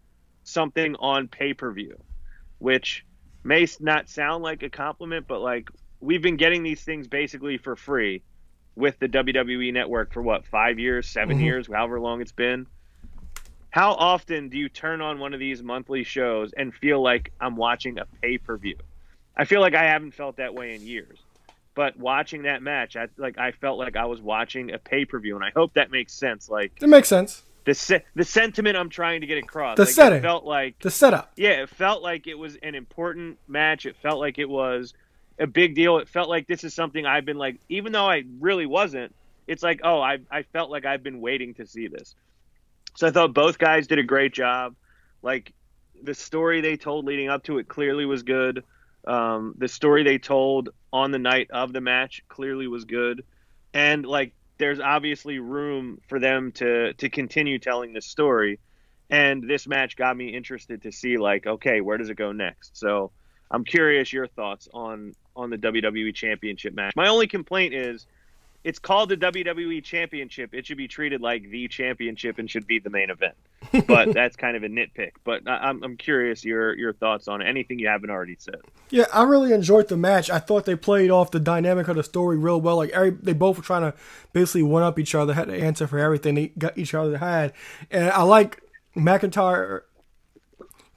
something 0.44 0.96
on 0.96 1.28
pay 1.28 1.54
per 1.54 1.72
view, 1.72 1.96
which 2.58 3.04
may 3.44 3.66
not 3.80 4.08
sound 4.08 4.42
like 4.42 4.62
a 4.62 4.70
compliment, 4.70 5.26
but 5.28 5.40
like 5.40 5.68
we've 6.00 6.22
been 6.22 6.36
getting 6.36 6.62
these 6.62 6.82
things 6.82 7.08
basically 7.08 7.58
for 7.58 7.76
free 7.76 8.22
with 8.76 8.98
the 9.00 9.08
WWE 9.08 9.72
network 9.72 10.12
for 10.12 10.22
what, 10.22 10.46
five 10.46 10.78
years, 10.78 11.08
7 11.08 11.36
Mhm. 11.36 11.42
years, 11.42 11.66
however 11.66 12.00
long 12.00 12.20
it's 12.20 12.32
been. 12.32 12.66
How 13.70 13.92
often 13.92 14.48
do 14.48 14.56
you 14.56 14.68
turn 14.68 15.00
on 15.00 15.18
one 15.18 15.34
of 15.34 15.40
these 15.40 15.62
monthly 15.62 16.04
shows 16.04 16.52
and 16.52 16.74
feel 16.74 17.02
like 17.02 17.32
I'm 17.40 17.56
watching 17.56 17.98
a 17.98 18.06
pay 18.22 18.38
per 18.38 18.56
view? 18.56 18.76
I 19.36 19.44
feel 19.44 19.60
like 19.60 19.74
I 19.74 19.84
haven't 19.84 20.12
felt 20.12 20.36
that 20.36 20.54
way 20.54 20.74
in 20.74 20.86
years. 20.86 21.27
But 21.78 21.96
watching 21.96 22.42
that 22.42 22.60
match, 22.60 22.96
I 22.96 23.06
like 23.16 23.38
I 23.38 23.52
felt 23.52 23.78
like 23.78 23.94
I 23.94 24.06
was 24.06 24.20
watching 24.20 24.72
a 24.72 24.78
pay 24.78 25.04
per 25.04 25.20
view, 25.20 25.36
and 25.36 25.44
I 25.44 25.50
hope 25.54 25.74
that 25.74 25.92
makes 25.92 26.12
sense. 26.12 26.48
Like 26.48 26.72
It 26.82 26.88
makes 26.88 27.06
sense. 27.06 27.44
the 27.66 27.72
se- 27.72 28.02
the 28.16 28.24
sentiment 28.24 28.76
I'm 28.76 28.88
trying 28.90 29.20
to 29.20 29.28
get 29.28 29.38
across. 29.38 29.76
The 29.76 29.84
like, 29.84 29.92
setting. 29.94 30.18
It 30.18 30.22
felt 30.22 30.44
like 30.44 30.80
The 30.80 30.90
setup. 30.90 31.30
yeah, 31.36 31.62
it 31.62 31.68
felt 31.68 32.02
like 32.02 32.26
it 32.26 32.34
was 32.36 32.56
an 32.64 32.74
important 32.74 33.38
match. 33.46 33.86
It 33.86 33.94
felt 34.02 34.18
like 34.18 34.40
it 34.40 34.48
was 34.48 34.92
a 35.38 35.46
big 35.46 35.76
deal. 35.76 35.98
It 35.98 36.08
felt 36.08 36.28
like 36.28 36.48
this 36.48 36.64
is 36.64 36.74
something 36.74 37.06
I've 37.06 37.24
been 37.24 37.38
like, 37.38 37.60
even 37.68 37.92
though 37.92 38.10
I 38.10 38.24
really 38.40 38.66
wasn't. 38.66 39.14
It's 39.46 39.62
like, 39.62 39.78
oh, 39.84 40.00
I 40.00 40.18
I 40.32 40.42
felt 40.42 40.72
like 40.72 40.84
I've 40.84 41.04
been 41.04 41.20
waiting 41.20 41.54
to 41.54 41.64
see 41.64 41.86
this. 41.86 42.16
So 42.96 43.06
I 43.06 43.12
thought 43.12 43.32
both 43.34 43.56
guys 43.56 43.86
did 43.86 44.00
a 44.00 44.02
great 44.02 44.34
job. 44.34 44.74
Like 45.22 45.52
the 46.02 46.12
story 46.12 46.60
they 46.60 46.76
told 46.76 47.04
leading 47.04 47.28
up 47.28 47.44
to 47.44 47.58
it 47.58 47.68
clearly 47.68 48.04
was 48.04 48.24
good. 48.24 48.64
Um, 49.08 49.54
the 49.56 49.68
story 49.68 50.04
they 50.04 50.18
told 50.18 50.68
on 50.92 51.10
the 51.10 51.18
night 51.18 51.50
of 51.50 51.72
the 51.72 51.80
match 51.80 52.22
clearly 52.28 52.68
was 52.68 52.84
good, 52.84 53.24
and 53.72 54.04
like 54.04 54.34
there's 54.58 54.80
obviously 54.80 55.38
room 55.38 56.00
for 56.08 56.20
them 56.20 56.52
to 56.52 56.92
to 56.92 57.08
continue 57.08 57.58
telling 57.58 57.92
this 57.92 58.06
story. 58.06 58.58
And 59.10 59.48
this 59.48 59.66
match 59.66 59.96
got 59.96 60.14
me 60.14 60.28
interested 60.36 60.82
to 60.82 60.92
see 60.92 61.16
like, 61.16 61.46
okay, 61.46 61.80
where 61.80 61.96
does 61.96 62.10
it 62.10 62.16
go 62.16 62.32
next? 62.32 62.76
So 62.76 63.10
I'm 63.50 63.64
curious 63.64 64.12
your 64.12 64.26
thoughts 64.26 64.68
on 64.74 65.14
on 65.34 65.48
the 65.48 65.56
WWE 65.56 66.14
Championship 66.14 66.74
match. 66.74 66.94
My 66.94 67.08
only 67.08 67.26
complaint 67.26 67.72
is 67.72 68.06
it's 68.64 68.78
called 68.78 69.08
the 69.08 69.16
WWE 69.16 69.82
Championship. 69.84 70.52
It 70.52 70.66
should 70.66 70.76
be 70.76 70.88
treated 70.88 71.20
like 71.20 71.48
the 71.48 71.68
championship 71.68 72.38
and 72.38 72.50
should 72.50 72.66
be 72.66 72.78
the 72.78 72.90
main 72.90 73.10
event. 73.10 73.34
But 73.86 74.14
that's 74.14 74.34
kind 74.36 74.56
of 74.56 74.62
a 74.62 74.68
nitpick. 74.68 75.12
But 75.24 75.46
I- 75.46 75.58
I'm 75.68 75.82
I'm 75.82 75.96
curious 75.96 76.44
your 76.44 76.74
your 76.76 76.92
thoughts 76.92 77.28
on 77.28 77.42
anything 77.42 77.78
you 77.78 77.88
haven't 77.88 78.08
already 78.10 78.36
said. 78.38 78.60
Yeah, 78.88 79.04
I 79.12 79.24
really 79.24 79.52
enjoyed 79.52 79.88
the 79.88 79.96
match. 79.96 80.30
I 80.30 80.38
thought 80.38 80.64
they 80.64 80.76
played 80.76 81.10
off 81.10 81.30
the 81.30 81.40
dynamic 81.40 81.88
of 81.88 81.96
the 81.96 82.02
story 82.02 82.38
real 82.38 82.60
well. 82.60 82.76
Like 82.76 82.90
every, 82.90 83.10
they 83.10 83.32
both 83.34 83.56
were 83.58 83.62
trying 83.62 83.82
to 83.82 83.94
basically 84.32 84.62
one 84.62 84.82
up 84.82 84.98
each 84.98 85.14
other, 85.14 85.34
had 85.34 85.48
to 85.48 85.54
answer 85.60 85.86
for 85.86 85.98
everything 85.98 86.34
they 86.36 86.46
got 86.56 86.78
each 86.78 86.94
other 86.94 87.18
had, 87.18 87.52
and 87.90 88.10
I 88.10 88.22
like 88.22 88.62
McIntyre 88.96 89.82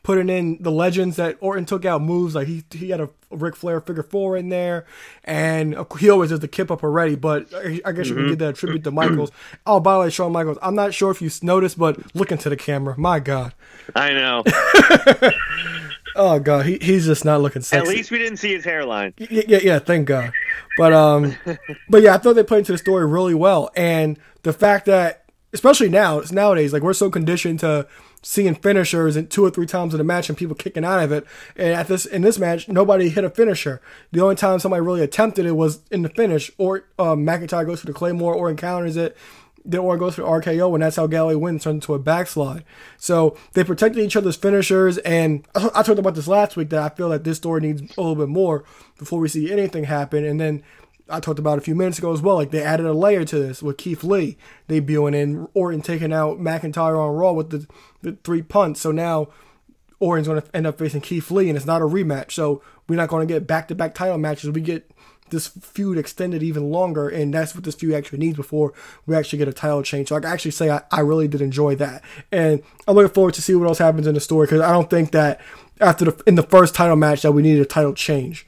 putting 0.03 0.29
in 0.29 0.57
the 0.61 0.71
legends 0.71 1.15
that 1.17 1.37
Orton 1.39 1.65
took 1.65 1.85
out 1.85 2.01
moves. 2.01 2.35
Like 2.35 2.47
he 2.47 2.63
he 2.71 2.89
had 2.89 3.01
a 3.01 3.09
Ric 3.29 3.55
Flair 3.55 3.81
figure 3.81 4.03
four 4.03 4.35
in 4.37 4.49
there, 4.49 4.85
and 5.23 5.75
he 5.99 6.09
always 6.09 6.29
does 6.29 6.39
the 6.39 6.47
kip 6.47 6.71
up 6.71 6.83
already. 6.83 7.15
But 7.15 7.53
I 7.53 7.81
I 7.85 7.91
guess 7.91 8.07
you 8.07 8.15
can 8.15 8.27
give 8.29 8.39
that 8.39 8.55
tribute 8.55 8.83
to 8.83 8.91
Michaels. 8.91 9.31
Oh, 9.65 9.79
by 9.79 9.93
the 9.93 9.99
way, 10.01 10.09
Shawn 10.09 10.31
Michaels. 10.31 10.57
I'm 10.61 10.75
not 10.75 10.93
sure 10.93 11.11
if 11.11 11.21
you 11.21 11.29
noticed, 11.43 11.77
but 11.77 12.15
look 12.15 12.31
into 12.31 12.49
the 12.49 12.55
camera. 12.57 12.95
My 12.97 13.19
God. 13.19 13.53
I 13.95 14.11
know. 14.13 14.43
Oh 16.15 16.39
God, 16.39 16.65
he, 16.65 16.77
he's 16.81 17.05
just 17.05 17.25
not 17.25 17.41
looking 17.41 17.61
sexy. 17.61 17.89
At 17.89 17.95
least 17.95 18.11
we 18.11 18.17
didn't 18.17 18.37
see 18.37 18.53
his 18.53 18.65
hairline. 18.65 19.13
Yeah, 19.17 19.43
yeah, 19.47 19.59
yeah, 19.61 19.79
thank 19.79 20.07
God. 20.07 20.33
But 20.77 20.93
um, 20.93 21.35
but 21.89 22.01
yeah, 22.01 22.15
I 22.15 22.17
thought 22.17 22.33
they 22.33 22.43
played 22.43 22.59
into 22.59 22.71
the 22.71 22.77
story 22.77 23.05
really 23.05 23.33
well, 23.35 23.69
and 23.75 24.19
the 24.43 24.53
fact 24.53 24.85
that, 24.87 25.25
especially 25.53 25.89
now, 25.89 26.19
it's 26.19 26.31
nowadays, 26.31 26.73
like 26.73 26.83
we're 26.83 26.93
so 26.93 27.09
conditioned 27.09 27.59
to 27.61 27.87
seeing 28.21 28.55
finishers 28.55 29.15
and 29.15 29.29
two 29.29 29.43
or 29.43 29.49
three 29.49 29.65
times 29.65 29.93
in 29.93 29.99
a 29.99 30.03
match 30.03 30.29
and 30.29 30.37
people 30.37 30.55
kicking 30.55 30.85
out 30.85 31.03
of 31.03 31.11
it. 31.11 31.25
And 31.55 31.69
at 31.69 31.87
this 31.87 32.05
in 32.05 32.21
this 32.21 32.37
match, 32.37 32.67
nobody 32.67 33.09
hit 33.09 33.23
a 33.23 33.29
finisher. 33.29 33.81
The 34.11 34.21
only 34.21 34.35
time 34.35 34.59
somebody 34.59 34.81
really 34.81 35.01
attempted 35.01 35.45
it 35.45 35.53
was 35.53 35.81
in 35.89 36.03
the 36.03 36.09
finish, 36.09 36.51
or 36.57 36.85
um, 36.99 37.25
McIntyre 37.25 37.65
goes 37.65 37.79
for 37.79 37.87
the 37.87 37.93
Claymore 37.93 38.33
or 38.33 38.49
encounters 38.49 38.97
it. 38.97 39.17
Then 39.63 39.81
or 39.81 39.95
goes 39.95 40.15
for 40.15 40.23
RKO, 40.23 40.73
and 40.73 40.81
that's 40.81 40.95
how 40.95 41.05
Galloway 41.05 41.35
wins, 41.35 41.63
turns 41.63 41.75
into 41.75 41.93
a 41.93 41.99
backslide. 41.99 42.63
So 42.97 43.37
they 43.53 43.63
protected 43.63 44.03
each 44.03 44.15
other's 44.15 44.35
finishers, 44.35 44.97
and 44.99 45.47
I 45.53 45.69
I 45.75 45.83
talked 45.83 45.99
about 45.99 46.15
this 46.15 46.27
last 46.27 46.57
week 46.57 46.69
that 46.71 46.81
I 46.81 46.89
feel 46.89 47.09
that 47.09 47.23
this 47.23 47.37
story 47.37 47.61
needs 47.61 47.81
a 47.81 48.01
little 48.01 48.15
bit 48.15 48.27
more 48.27 48.63
before 48.97 49.19
we 49.19 49.27
see 49.27 49.51
anything 49.51 49.83
happen. 49.83 50.25
And 50.25 50.39
then 50.39 50.63
I 51.11 51.19
talked 51.19 51.39
about 51.39 51.57
a 51.57 51.61
few 51.61 51.75
minutes 51.75 51.97
ago 51.97 52.13
as 52.13 52.21
well, 52.21 52.35
like 52.35 52.51
they 52.51 52.63
added 52.63 52.85
a 52.85 52.93
layer 52.93 53.25
to 53.25 53.39
this 53.39 53.61
with 53.61 53.77
Keith 53.77 54.03
Lee 54.03 54.37
debuting 54.69 55.21
and 55.21 55.47
Orton 55.53 55.81
taking 55.81 56.13
out 56.13 56.39
McIntyre 56.39 56.97
on 56.97 57.15
Raw 57.15 57.33
with 57.33 57.49
the, 57.49 57.67
the 58.01 58.17
three 58.23 58.41
punts. 58.41 58.81
So 58.81 58.91
now 58.91 59.27
Orton's 59.99 60.27
going 60.27 60.41
to 60.41 60.55
end 60.55 60.67
up 60.67 60.77
facing 60.79 61.01
Keith 61.01 61.29
Lee, 61.31 61.49
and 61.49 61.57
it's 61.57 61.65
not 61.65 61.81
a 61.81 61.85
rematch. 61.85 62.31
So 62.31 62.61
we're 62.87 62.95
not 62.95 63.09
going 63.09 63.27
to 63.27 63.33
get 63.33 63.47
back 63.47 63.67
to 63.67 63.75
back 63.75 63.93
title 63.93 64.17
matches. 64.17 64.49
We 64.49 64.61
get 64.61 64.89
this 65.29 65.47
feud 65.47 65.97
extended 65.97 66.43
even 66.43 66.71
longer, 66.71 67.09
and 67.09 67.33
that's 67.33 67.55
what 67.55 67.63
this 67.63 67.75
feud 67.75 67.93
actually 67.93 68.19
needs 68.19 68.35
before 68.35 68.73
we 69.05 69.15
actually 69.15 69.39
get 69.39 69.47
a 69.47 69.53
title 69.53 69.81
change. 69.81 70.09
So 70.09 70.15
I 70.15 70.19
can 70.19 70.31
actually 70.31 70.51
say 70.51 70.69
I, 70.69 70.81
I 70.91 70.99
really 70.99 71.27
did 71.27 71.41
enjoy 71.41 71.75
that, 71.75 72.03
and 72.31 72.61
I'm 72.87 72.95
looking 72.95 73.13
forward 73.13 73.33
to 73.35 73.41
see 73.41 73.55
what 73.55 73.67
else 73.67 73.79
happens 73.79 74.07
in 74.07 74.13
the 74.13 74.19
story 74.19 74.45
because 74.45 74.61
I 74.61 74.71
don't 74.71 74.89
think 74.89 75.11
that 75.11 75.41
after 75.79 76.05
the 76.05 76.23
in 76.27 76.35
the 76.35 76.43
first 76.43 76.75
title 76.75 76.95
match 76.95 77.23
that 77.23 77.31
we 77.31 77.41
needed 77.41 77.61
a 77.61 77.65
title 77.65 77.93
change. 77.93 78.45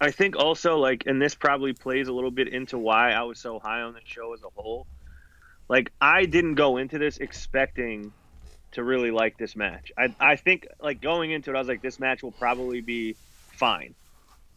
I 0.00 0.10
think 0.10 0.36
also 0.36 0.78
like, 0.78 1.04
and 1.06 1.20
this 1.20 1.34
probably 1.34 1.72
plays 1.72 2.08
a 2.08 2.12
little 2.12 2.30
bit 2.30 2.48
into 2.48 2.78
why 2.78 3.12
I 3.12 3.22
was 3.22 3.38
so 3.38 3.58
high 3.58 3.82
on 3.82 3.94
the 3.94 4.00
show 4.04 4.32
as 4.32 4.40
a 4.42 4.48
whole. 4.54 4.86
Like, 5.68 5.92
I 6.00 6.24
didn't 6.24 6.54
go 6.54 6.76
into 6.76 6.98
this 6.98 7.18
expecting 7.18 8.12
to 8.72 8.84
really 8.84 9.10
like 9.10 9.36
this 9.38 9.56
match. 9.56 9.92
I 9.96 10.14
I 10.20 10.36
think 10.36 10.68
like 10.80 11.00
going 11.00 11.30
into 11.30 11.50
it, 11.50 11.56
I 11.56 11.58
was 11.58 11.68
like, 11.68 11.82
this 11.82 11.98
match 11.98 12.22
will 12.22 12.32
probably 12.32 12.80
be 12.80 13.16
fine, 13.52 13.94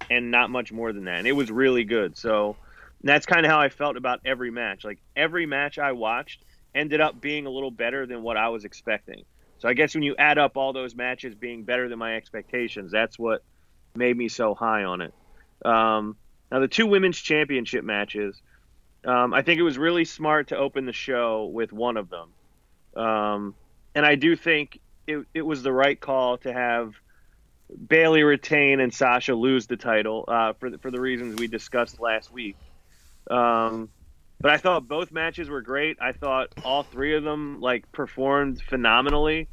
and 0.10 0.32
not 0.32 0.50
much 0.50 0.72
more 0.72 0.94
than 0.94 1.06
that. 1.06 1.20
And 1.20 1.28
it 1.28 1.32
was 1.32 1.50
really 1.50 1.86
good. 1.86 2.18
So 2.18 2.56
that's 3.04 3.26
kind 3.26 3.46
of 3.46 3.52
how 3.52 3.60
I 3.60 3.70
felt 3.70 3.98
about 3.98 4.22
every 4.26 4.52
match. 4.52 4.84
Like 4.84 5.00
every 5.16 5.46
match 5.46 5.80
I 5.80 5.94
watched 5.94 6.44
ended 6.76 7.02
up 7.02 7.20
being 7.20 7.46
a 7.46 7.50
little 7.50 7.72
better 7.72 8.06
than 8.06 8.22
what 8.22 8.38
I 8.38 8.50
was 8.50 8.66
expecting. 8.66 9.24
So 9.60 9.68
I 9.68 9.74
guess 9.74 9.94
when 9.94 10.04
you 10.04 10.16
add 10.18 10.38
up 10.38 10.58
all 10.58 10.74
those 10.74 10.96
matches 10.96 11.36
being 11.36 11.64
better 11.64 11.88
than 11.90 12.00
my 12.00 12.16
expectations, 12.16 12.92
that's 12.92 13.18
what 13.18 13.44
made 13.96 14.16
me 14.16 14.28
so 14.28 14.56
high 14.56 14.84
on 14.84 15.02
it. 15.02 15.14
Um, 15.64 16.18
now 16.52 16.60
the 16.60 16.68
two 16.68 16.88
women's 16.88 17.18
championship 17.18 17.84
matches, 17.84 18.42
um, 19.06 19.34
I 19.34 19.42
think 19.42 19.60
it 19.60 19.64
was 19.64 19.78
really 19.78 20.06
smart 20.06 20.50
to 20.50 20.58
open 20.58 20.86
the 20.86 20.94
show 20.94 21.46
with 21.46 21.72
one 21.72 21.98
of 21.98 22.10
them, 22.10 23.04
um, 23.04 23.56
and 23.96 24.06
I 24.06 24.16
do 24.16 24.36
think 24.36 24.80
it, 25.08 25.26
it 25.34 25.42
was 25.42 25.64
the 25.64 25.72
right 25.72 26.00
call 26.00 26.38
to 26.40 26.54
have 26.54 26.94
Bayley 27.88 28.24
retain 28.24 28.80
and 28.80 28.94
Sasha 28.94 29.34
lose 29.34 29.68
the 29.68 29.78
title 29.78 30.26
uh, 30.28 30.54
for 30.54 30.70
the, 30.70 30.78
for 30.78 30.92
the 30.92 31.00
reasons 31.00 31.40
we 31.40 31.48
discussed 31.48 32.00
last 32.00 32.32
week. 32.32 32.58
Um, 33.30 33.90
but 34.40 34.52
I 34.52 34.58
thought 34.58 34.88
both 34.88 35.12
matches 35.12 35.50
were 35.50 35.62
great. 35.62 35.98
I 36.02 36.12
thought 36.14 36.50
all 36.66 36.84
three 36.84 37.16
of 37.16 37.24
them 37.24 37.62
like 37.62 37.92
performed 37.92 38.62
phenomenally. 38.62 39.48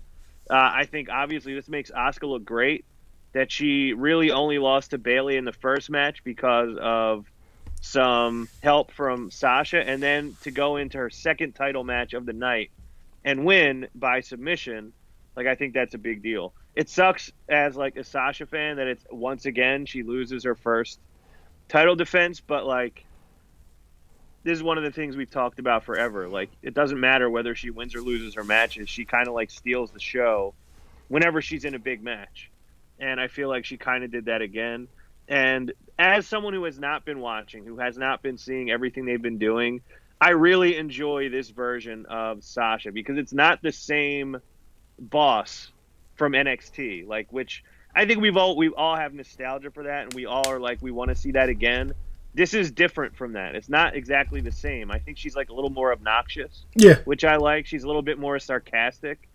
Uh, 0.51 0.55
I 0.55 0.87
think 0.87 1.11
obviously 1.11 1.55
this 1.55 1.69
makes 1.69 1.91
Asuka 1.91 2.29
look 2.29 2.45
great. 2.45 2.85
That 3.33 3.53
she 3.53 3.93
really 3.93 4.31
only 4.31 4.59
lost 4.59 4.91
to 4.91 4.99
Bayley 4.99 5.37
in 5.37 5.45
the 5.45 5.53
first 5.53 5.91
match 5.91 6.25
because 6.25 6.77
of 6.81 7.31
some 7.81 8.49
help 8.63 8.91
from 8.91 9.31
Sasha, 9.31 9.87
and 9.87 10.03
then 10.03 10.37
to 10.43 10.51
go 10.51 10.77
into 10.77 10.99
her 10.99 11.11
second 11.11 11.55
title 11.55 11.85
match 11.85 12.15
of 12.15 12.27
the 12.27 12.33
night 12.33 12.71
and 13.25 13.45
win 13.45 13.89
by 13.95 14.21
submission. 14.21 14.93
Like 15.37 15.47
I 15.47 15.55
think 15.55 15.75
that's 15.75 15.95
a 15.95 15.99
big 15.99 16.23
deal. 16.23 16.53
It 16.75 16.89
sucks 16.89 17.31
as 17.49 17.77
like 17.77 17.97
a 17.97 18.05
Sasha 18.05 18.47
fan 18.47 18.77
that 18.77 18.87
it's 18.87 19.05
once 19.11 19.47
again 19.47 19.87
she 19.87 20.03
loses 20.03 20.45
her 20.45 20.55
first 20.55 20.99
title 21.69 21.95
defense, 21.95 22.41
but 22.41 22.67
like 22.67 23.05
this 24.45 24.57
is 24.57 24.63
one 24.63 24.79
of 24.79 24.85
the 24.85 24.91
things 24.91 25.17
we've 25.17 25.31
talked 25.31 25.59
about 25.59 25.85
forever. 25.85 26.29
Like 26.29 26.51
it 26.63 26.75
doesn't 26.75 26.99
matter 26.99 27.29
whether 27.29 27.55
she 27.55 27.71
wins 27.71 27.95
or 27.95 28.01
loses 28.01 28.35
her 28.35 28.45
matches. 28.45 28.89
She 28.89 29.05
kind 29.05 29.29
of 29.29 29.35
like 29.35 29.51
steals 29.51 29.91
the 29.91 30.01
show 30.01 30.55
whenever 31.09 31.43
she's 31.43 31.65
in 31.65 31.75
a 31.75 31.79
big 31.79 32.03
match. 32.03 32.51
And 33.01 33.21
I 33.21 33.29
feel 33.29 33.49
like 33.49 33.65
she 33.65 33.77
kind 33.77 34.05
of 34.05 34.11
did 34.11 34.27
that 34.27 34.43
again. 34.43 34.89
And 35.29 35.73
as 35.99 36.27
someone 36.27 36.55
who 36.55 36.65
has 36.65 36.79
not 36.79 37.05
been 37.05 37.21
watching, 37.21 37.65
who 37.65 37.79
has 37.79 37.99
not 37.99 38.23
been 38.23 38.39
seeing 38.39 38.71
everything 38.71 39.05
they've 39.05 39.21
been 39.21 39.39
doing, 39.39 39.83
I 40.21 40.31
really 40.31 40.77
enjoy 40.77 41.29
this 41.29 41.51
version 41.51 42.07
of 42.07 42.43
Sasha 42.43 42.91
because 42.91 43.19
it's 43.19 43.33
not 43.33 43.63
the 43.63 43.73
same 43.73 44.39
boss 44.99 45.71
from 46.17 46.33
NXT, 46.33 47.07
like 47.07 47.33
which 47.33 47.63
I 47.95 48.07
think 48.07 48.21
we've 48.21 48.37
all 48.37 48.57
we 48.57 48.69
all 48.69 48.97
have 48.97 49.15
nostalgia 49.15 49.71
for 49.71 49.85
that 49.85 50.05
and 50.05 50.15
we 50.15 50.27
all 50.27 50.49
are 50.49 50.59
like 50.59 50.83
we 50.83 50.91
want 50.91 51.11
to 51.11 51.15
see 51.15 51.33
that 51.33 51.49
again 51.49 51.95
this 52.35 52.55
is 52.55 52.71
different 52.71 53.17
from 53.17 53.33
that. 53.33 53.55
It's 53.55 53.69
not 53.69 53.97
exactly 53.97 54.41
the 54.41 54.53
same. 54.53 54.91
I 54.91 54.99
think 54.99 55.19
she's 55.19 55.35
like 55.35 55.49
a 55.49 55.53
little 55.53 55.71
more 55.71 55.93
obnoxious. 55.93 56.65
Yeah. 56.77 56.97
Which 57.05 57.25
I 57.25 57.37
like. 57.37 57.67
She's 57.67 57.83
a 57.83 57.87
little 57.87 58.03
bit 58.03 58.19
more 58.19 58.39
sarcastic, 58.39 59.29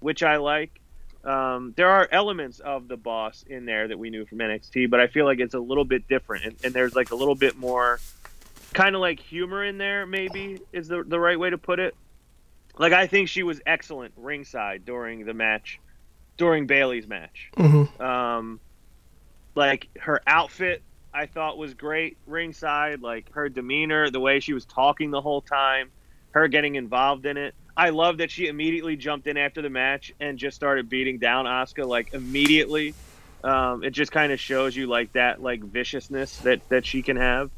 which 0.00 0.22
I 0.22 0.36
like. 0.36 0.80
Um, 1.24 1.72
there 1.76 1.88
are 1.88 2.08
elements 2.10 2.60
of 2.60 2.88
the 2.88 2.96
boss 2.96 3.44
in 3.48 3.64
there 3.64 3.88
that 3.88 3.98
we 3.98 4.10
knew 4.10 4.26
from 4.26 4.38
NXT, 4.38 4.90
but 4.90 5.00
I 5.00 5.06
feel 5.06 5.24
like 5.24 5.40
it's 5.40 5.54
a 5.54 5.60
little 5.60 5.84
bit 5.84 6.06
different. 6.06 6.44
And, 6.44 6.56
and 6.64 6.74
there's 6.74 6.94
like 6.94 7.10
a 7.10 7.14
little 7.14 7.34
bit 7.34 7.56
more 7.56 7.98
kind 8.74 8.94
of 8.94 9.00
like 9.00 9.20
humor 9.20 9.64
in 9.64 9.78
there, 9.78 10.06
maybe 10.06 10.60
is 10.72 10.88
the, 10.88 11.02
the 11.02 11.18
right 11.18 11.38
way 11.38 11.50
to 11.50 11.58
put 11.58 11.80
it. 11.80 11.94
Like, 12.76 12.92
I 12.92 13.06
think 13.06 13.28
she 13.28 13.42
was 13.42 13.60
excellent 13.64 14.12
ringside 14.16 14.84
during 14.84 15.24
the 15.24 15.34
match, 15.34 15.80
during 16.36 16.66
Bayley's 16.66 17.06
match. 17.06 17.50
Mm-hmm. 17.56 18.02
Um, 18.02 18.60
like, 19.54 19.88
her 20.00 20.20
outfit 20.26 20.82
I 21.14 21.26
thought 21.26 21.56
was 21.56 21.74
great 21.74 22.18
ringside. 22.26 23.00
Like 23.00 23.32
her 23.32 23.48
demeanor, 23.48 24.10
the 24.10 24.20
way 24.20 24.40
she 24.40 24.52
was 24.52 24.64
talking 24.64 25.12
the 25.12 25.20
whole 25.20 25.40
time, 25.40 25.90
her 26.32 26.48
getting 26.48 26.74
involved 26.74 27.24
in 27.24 27.36
it. 27.36 27.54
I 27.76 27.90
love 27.90 28.18
that 28.18 28.30
she 28.30 28.46
immediately 28.46 28.96
jumped 28.96 29.26
in 29.26 29.36
after 29.36 29.60
the 29.60 29.70
match 29.70 30.12
and 30.20 30.38
just 30.38 30.56
started 30.56 30.88
beating 30.88 31.18
down 31.18 31.46
Asuka 31.46 31.86
like 31.86 32.14
immediately. 32.14 32.94
Um, 33.42 33.84
it 33.84 33.90
just 33.90 34.12
kind 34.12 34.32
of 34.32 34.40
shows 34.40 34.74
you 34.76 34.86
like 34.86 35.12
that 35.14 35.42
like 35.42 35.62
viciousness 35.62 36.38
that 36.38 36.66
that 36.68 36.86
she 36.86 37.02
can 37.02 37.16
have. 37.16 37.50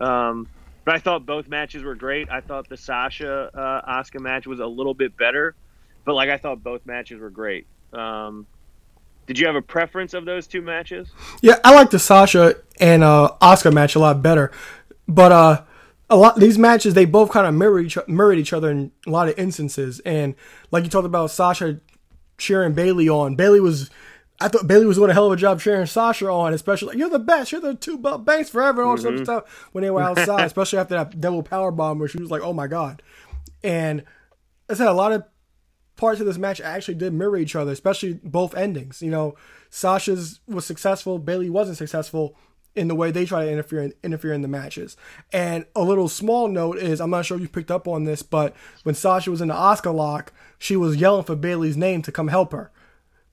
Um, 0.00 0.48
but 0.84 0.94
I 0.94 0.98
thought 0.98 1.24
both 1.24 1.48
matches 1.48 1.82
were 1.82 1.94
great. 1.94 2.28
I 2.30 2.40
thought 2.40 2.68
the 2.68 2.76
Sasha 2.76 3.50
uh, 3.54 4.02
Asuka 4.02 4.20
match 4.20 4.46
was 4.46 4.60
a 4.60 4.66
little 4.66 4.94
bit 4.94 5.16
better, 5.16 5.54
but 6.04 6.14
like 6.14 6.28
I 6.28 6.36
thought 6.36 6.62
both 6.62 6.84
matches 6.84 7.18
were 7.18 7.30
great. 7.30 7.66
Um, 7.92 8.46
did 9.26 9.38
you 9.38 9.46
have 9.46 9.56
a 9.56 9.62
preference 9.62 10.12
of 10.12 10.26
those 10.26 10.46
two 10.46 10.60
matches? 10.60 11.08
Yeah, 11.40 11.58
I 11.64 11.74
like 11.74 11.90
the 11.90 11.98
Sasha 11.98 12.56
and 12.78 13.02
uh, 13.02 13.30
match 13.72 13.94
a 13.94 13.98
lot 13.98 14.20
better, 14.20 14.52
but 15.08 15.32
uh, 15.32 15.62
a 16.10 16.16
lot 16.16 16.36
these 16.36 16.58
matches 16.58 16.94
they 16.94 17.04
both 17.04 17.30
kind 17.30 17.46
of 17.46 17.54
mirror 17.54 17.80
each 17.80 17.98
mirrored 18.06 18.38
each 18.38 18.52
other 18.52 18.70
in 18.70 18.92
a 19.06 19.10
lot 19.10 19.28
of 19.28 19.38
instances. 19.38 20.00
And 20.00 20.34
like 20.70 20.84
you 20.84 20.90
talked 20.90 21.06
about 21.06 21.30
Sasha 21.30 21.80
cheering 22.38 22.74
Bayley 22.74 23.08
on, 23.08 23.36
Bayley 23.36 23.60
was. 23.60 23.90
I 24.40 24.48
thought 24.48 24.66
Bayley 24.66 24.84
was 24.84 24.96
doing 24.96 25.10
a 25.10 25.14
hell 25.14 25.26
of 25.26 25.32
a 25.32 25.36
job 25.36 25.60
cheering 25.60 25.86
Sasha 25.86 26.28
on, 26.28 26.52
especially 26.52 26.88
like, 26.88 26.98
you're 26.98 27.08
the 27.08 27.20
best, 27.20 27.52
you're 27.52 27.60
the 27.60 27.76
two 27.76 27.96
belt 27.96 28.24
banks 28.24 28.50
forever, 28.50 28.82
and 28.82 28.90
all 28.90 28.96
mm-hmm. 28.96 29.20
of 29.20 29.24
stuff 29.24 29.68
when 29.70 29.82
they 29.82 29.90
were 29.90 30.02
outside, 30.02 30.44
especially 30.44 30.80
after 30.80 30.94
that 30.94 31.20
double 31.20 31.44
power 31.44 31.70
bomb 31.70 32.00
where 32.00 32.08
she 32.08 32.18
was 32.18 32.32
like, 32.32 32.42
"Oh 32.42 32.52
my 32.52 32.66
god!" 32.66 33.00
And 33.62 34.02
I 34.68 34.74
said 34.74 34.88
a 34.88 34.92
lot 34.92 35.12
of 35.12 35.24
parts 35.96 36.20
of 36.20 36.26
this 36.26 36.36
match 36.36 36.60
actually 36.60 36.96
did 36.96 37.12
mirror 37.12 37.36
each 37.36 37.54
other, 37.54 37.70
especially 37.70 38.14
both 38.24 38.56
endings. 38.56 39.00
You 39.00 39.10
know, 39.12 39.36
Sasha's 39.70 40.40
was 40.48 40.66
successful, 40.66 41.18
Bayley 41.20 41.48
wasn't 41.48 41.78
successful 41.78 42.36
in 42.76 42.88
the 42.88 42.94
way 42.94 43.10
they 43.10 43.24
try 43.24 43.44
to 43.44 43.50
interfere 43.50 43.82
in, 43.82 43.94
interfere 44.02 44.32
in 44.32 44.42
the 44.42 44.48
matches. 44.48 44.96
And 45.32 45.64
a 45.76 45.82
little 45.82 46.08
small 46.08 46.48
note 46.48 46.78
is 46.78 47.00
I'm 47.00 47.10
not 47.10 47.24
sure 47.24 47.36
if 47.36 47.42
you 47.42 47.48
picked 47.48 47.70
up 47.70 47.86
on 47.86 48.04
this, 48.04 48.22
but 48.22 48.54
when 48.82 48.94
Sasha 48.94 49.30
was 49.30 49.40
in 49.40 49.48
the 49.48 49.54
Asuka 49.54 49.94
lock, 49.94 50.32
she 50.58 50.76
was 50.76 50.96
yelling 50.96 51.24
for 51.24 51.36
Bayley's 51.36 51.76
name 51.76 52.02
to 52.02 52.12
come 52.12 52.28
help 52.28 52.52
her 52.52 52.70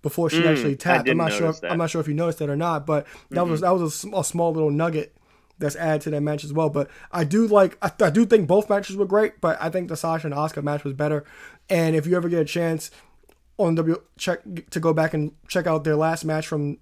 before 0.02 0.30
she 0.30 0.42
mm, 0.42 0.48
actually 0.48 0.76
tapped. 0.76 1.10
I'm 1.10 1.18
not 1.18 1.34
sure. 1.34 1.54
That. 1.54 1.72
I'm 1.72 1.78
not 1.78 1.90
sure 1.90 2.02
if 2.02 2.08
you 2.08 2.14
noticed 2.14 2.40
that 2.40 2.50
or 2.50 2.56
not, 2.56 2.86
but 2.86 3.06
that 3.30 3.42
mm-hmm. 3.42 3.52
was 3.52 3.62
that 3.62 3.72
was 3.72 4.04
a, 4.04 4.18
a, 4.18 4.24
small 4.24 4.54
little 4.54 4.72
nugget 4.72 5.16
that's 5.60 5.76
added 5.76 6.02
to 6.02 6.10
that 6.12 6.22
match 6.22 6.44
as 6.44 6.54
well. 6.54 6.70
But 6.70 6.90
I 7.12 7.24
do 7.24 7.48
like 7.48 7.78
I, 7.82 7.92
I 8.04 8.10
do 8.10 8.26
think 8.26 8.48
both 8.48 8.70
matches 8.70 8.96
were 8.96 9.06
great, 9.06 9.42
but 9.42 9.58
I 9.62 9.70
think 9.70 9.90
the 9.90 9.98
Sasha 9.98 10.28
and 10.28 10.36
Asuka 10.36 10.64
match 10.64 10.84
was 10.84 10.94
better. 10.94 11.24
And 11.70 11.96
if 11.96 12.06
you 12.06 12.16
ever 12.16 12.30
get 12.30 12.42
a 12.42 12.46
chance 12.46 12.92
on 13.58 13.76
W 13.76 14.02
check 14.18 14.42
to 14.72 14.80
go 14.80 14.94
back 14.94 15.14
and 15.14 15.34
check 15.48 15.68
out 15.68 15.84
their 15.84 15.96
last 15.96 16.26
match 16.26 16.48
from 16.48 16.78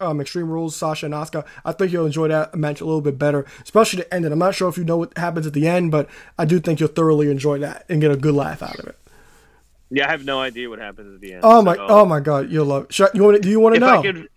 um, 0.00 0.20
Extreme 0.20 0.50
Rules, 0.50 0.76
Sasha 0.76 1.06
and 1.06 1.14
Asuka, 1.14 1.44
I 1.64 1.72
think 1.72 1.92
you'll 1.92 2.06
enjoy 2.06 2.28
that 2.28 2.54
match 2.54 2.80
a 2.80 2.84
little 2.84 3.00
bit 3.00 3.18
better, 3.18 3.46
especially 3.62 4.02
the 4.02 4.14
ending. 4.14 4.32
I'm 4.32 4.38
not 4.38 4.54
sure 4.54 4.68
if 4.68 4.76
you 4.76 4.84
know 4.84 4.96
what 4.96 5.16
happens 5.16 5.46
at 5.46 5.52
the 5.52 5.66
end, 5.66 5.90
but 5.90 6.08
I 6.38 6.44
do 6.44 6.60
think 6.60 6.80
you'll 6.80 6.88
thoroughly 6.88 7.30
enjoy 7.30 7.58
that 7.58 7.84
and 7.88 8.00
get 8.00 8.10
a 8.10 8.16
good 8.16 8.34
laugh 8.34 8.62
out 8.62 8.78
of 8.78 8.86
it. 8.86 8.98
Yeah, 9.90 10.06
I 10.06 10.10
have 10.10 10.24
no 10.24 10.40
idea 10.40 10.70
what 10.70 10.78
happens 10.78 11.14
at 11.14 11.20
the 11.20 11.32
end. 11.32 11.40
Oh 11.42 11.62
my! 11.62 11.74
So. 11.74 11.86
Oh 11.88 12.06
my 12.06 12.20
God, 12.20 12.50
you'll 12.50 12.66
love. 12.66 12.86
It. 12.90 13.14
You 13.14 13.24
want? 13.24 13.42
Do 13.42 13.50
you 13.50 13.58
want 13.58 13.74
to 13.74 13.80
know? 13.80 14.02
Could, 14.02 14.28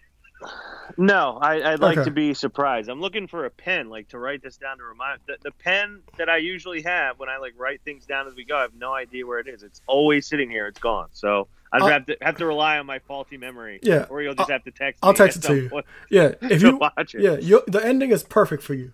no, 0.97 1.37
I, 1.41 1.71
would 1.71 1.79
like 1.79 1.97
okay. 1.97 2.05
to 2.05 2.11
be 2.11 2.33
surprised. 2.33 2.89
I'm 2.89 3.01
looking 3.01 3.27
for 3.27 3.45
a 3.45 3.49
pen, 3.49 3.89
like 3.89 4.09
to 4.09 4.19
write 4.19 4.41
this 4.41 4.57
down 4.57 4.77
to 4.77 4.83
remind. 4.83 5.19
The, 5.25 5.37
the, 5.41 5.51
pen 5.51 6.01
that 6.17 6.29
I 6.29 6.37
usually 6.37 6.81
have 6.83 7.19
when 7.19 7.29
I 7.29 7.37
like 7.37 7.53
write 7.57 7.81
things 7.83 8.05
down 8.05 8.27
as 8.27 8.35
we 8.35 8.45
go, 8.45 8.57
I 8.57 8.61
have 8.61 8.75
no 8.75 8.93
idea 8.93 9.25
where 9.25 9.39
it 9.39 9.47
is. 9.47 9.63
It's 9.63 9.81
always 9.87 10.27
sitting 10.27 10.49
here. 10.49 10.67
It's 10.67 10.79
gone. 10.79 11.07
So 11.11 11.47
I'd 11.73 11.91
have 11.91 12.05
to 12.05 12.17
have 12.21 12.37
to 12.37 12.45
rely 12.45 12.77
on 12.77 12.85
my 12.85 12.99
faulty 12.99 13.37
memory. 13.37 13.79
Yeah, 13.81 14.05
or 14.09 14.21
you'll 14.21 14.35
just 14.35 14.49
I'll, 14.49 14.55
have 14.55 14.63
to 14.65 14.71
text. 14.71 14.99
I'll 15.03 15.13
text 15.13 15.37
it 15.37 15.41
to 15.43 15.55
you. 15.55 15.81
Yeah, 16.09 16.33
if 16.41 16.61
you 16.61 16.77
watch 16.77 17.15
it. 17.15 17.21
Yeah, 17.21 17.59
the 17.67 17.81
ending 17.83 18.11
is 18.11 18.23
perfect 18.23 18.63
for 18.63 18.73
you. 18.73 18.93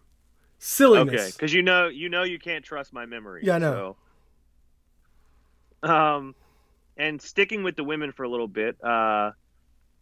Silliness. 0.59 1.21
Okay, 1.21 1.31
because 1.31 1.53
you 1.53 1.61
know 1.61 1.87
you 1.87 2.09
know 2.09 2.23
you 2.23 2.39
can't 2.39 2.63
trust 2.63 2.93
my 2.93 3.05
memory. 3.05 3.41
Yeah, 3.43 3.55
I 3.55 3.59
know. 3.59 3.97
So. 5.83 5.91
Um, 5.91 6.35
and 6.97 7.21
sticking 7.21 7.63
with 7.63 7.75
the 7.75 7.83
women 7.83 8.11
for 8.11 8.23
a 8.23 8.29
little 8.29 8.47
bit. 8.47 8.81
Uh, 8.83 9.31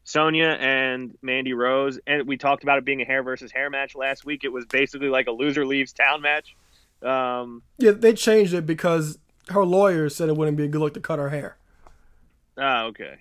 Sonya 0.03 0.57
and 0.59 1.17
Mandy 1.21 1.53
Rose, 1.53 1.99
and 2.07 2.25
we 2.25 2.37
talked 2.37 2.63
about 2.63 2.77
it 2.77 2.85
being 2.85 3.01
a 3.01 3.05
hair 3.05 3.23
versus 3.23 3.51
hair 3.51 3.69
match 3.69 3.93
last 3.93 4.23
week. 4.23 4.45
It 4.45 4.53
was 4.53 4.65
basically 4.65 5.09
like 5.09 5.27
a 5.27 5.31
loser 5.31 5.65
leaves 5.65 5.91
town 5.91 6.21
match. 6.21 6.55
Um, 7.03 7.61
yeah, 7.77 7.91
they 7.91 8.13
changed 8.13 8.53
it 8.53 8.65
because 8.65 9.19
her 9.49 9.65
lawyer 9.65 10.09
said 10.09 10.29
it 10.29 10.37
wouldn't 10.37 10.57
be 10.57 10.63
a 10.63 10.67
good 10.67 10.79
look 10.79 10.93
to 10.93 11.01
cut 11.01 11.19
her 11.19 11.29
hair. 11.29 11.57
Ah, 12.58 12.86
okay. 12.86 13.20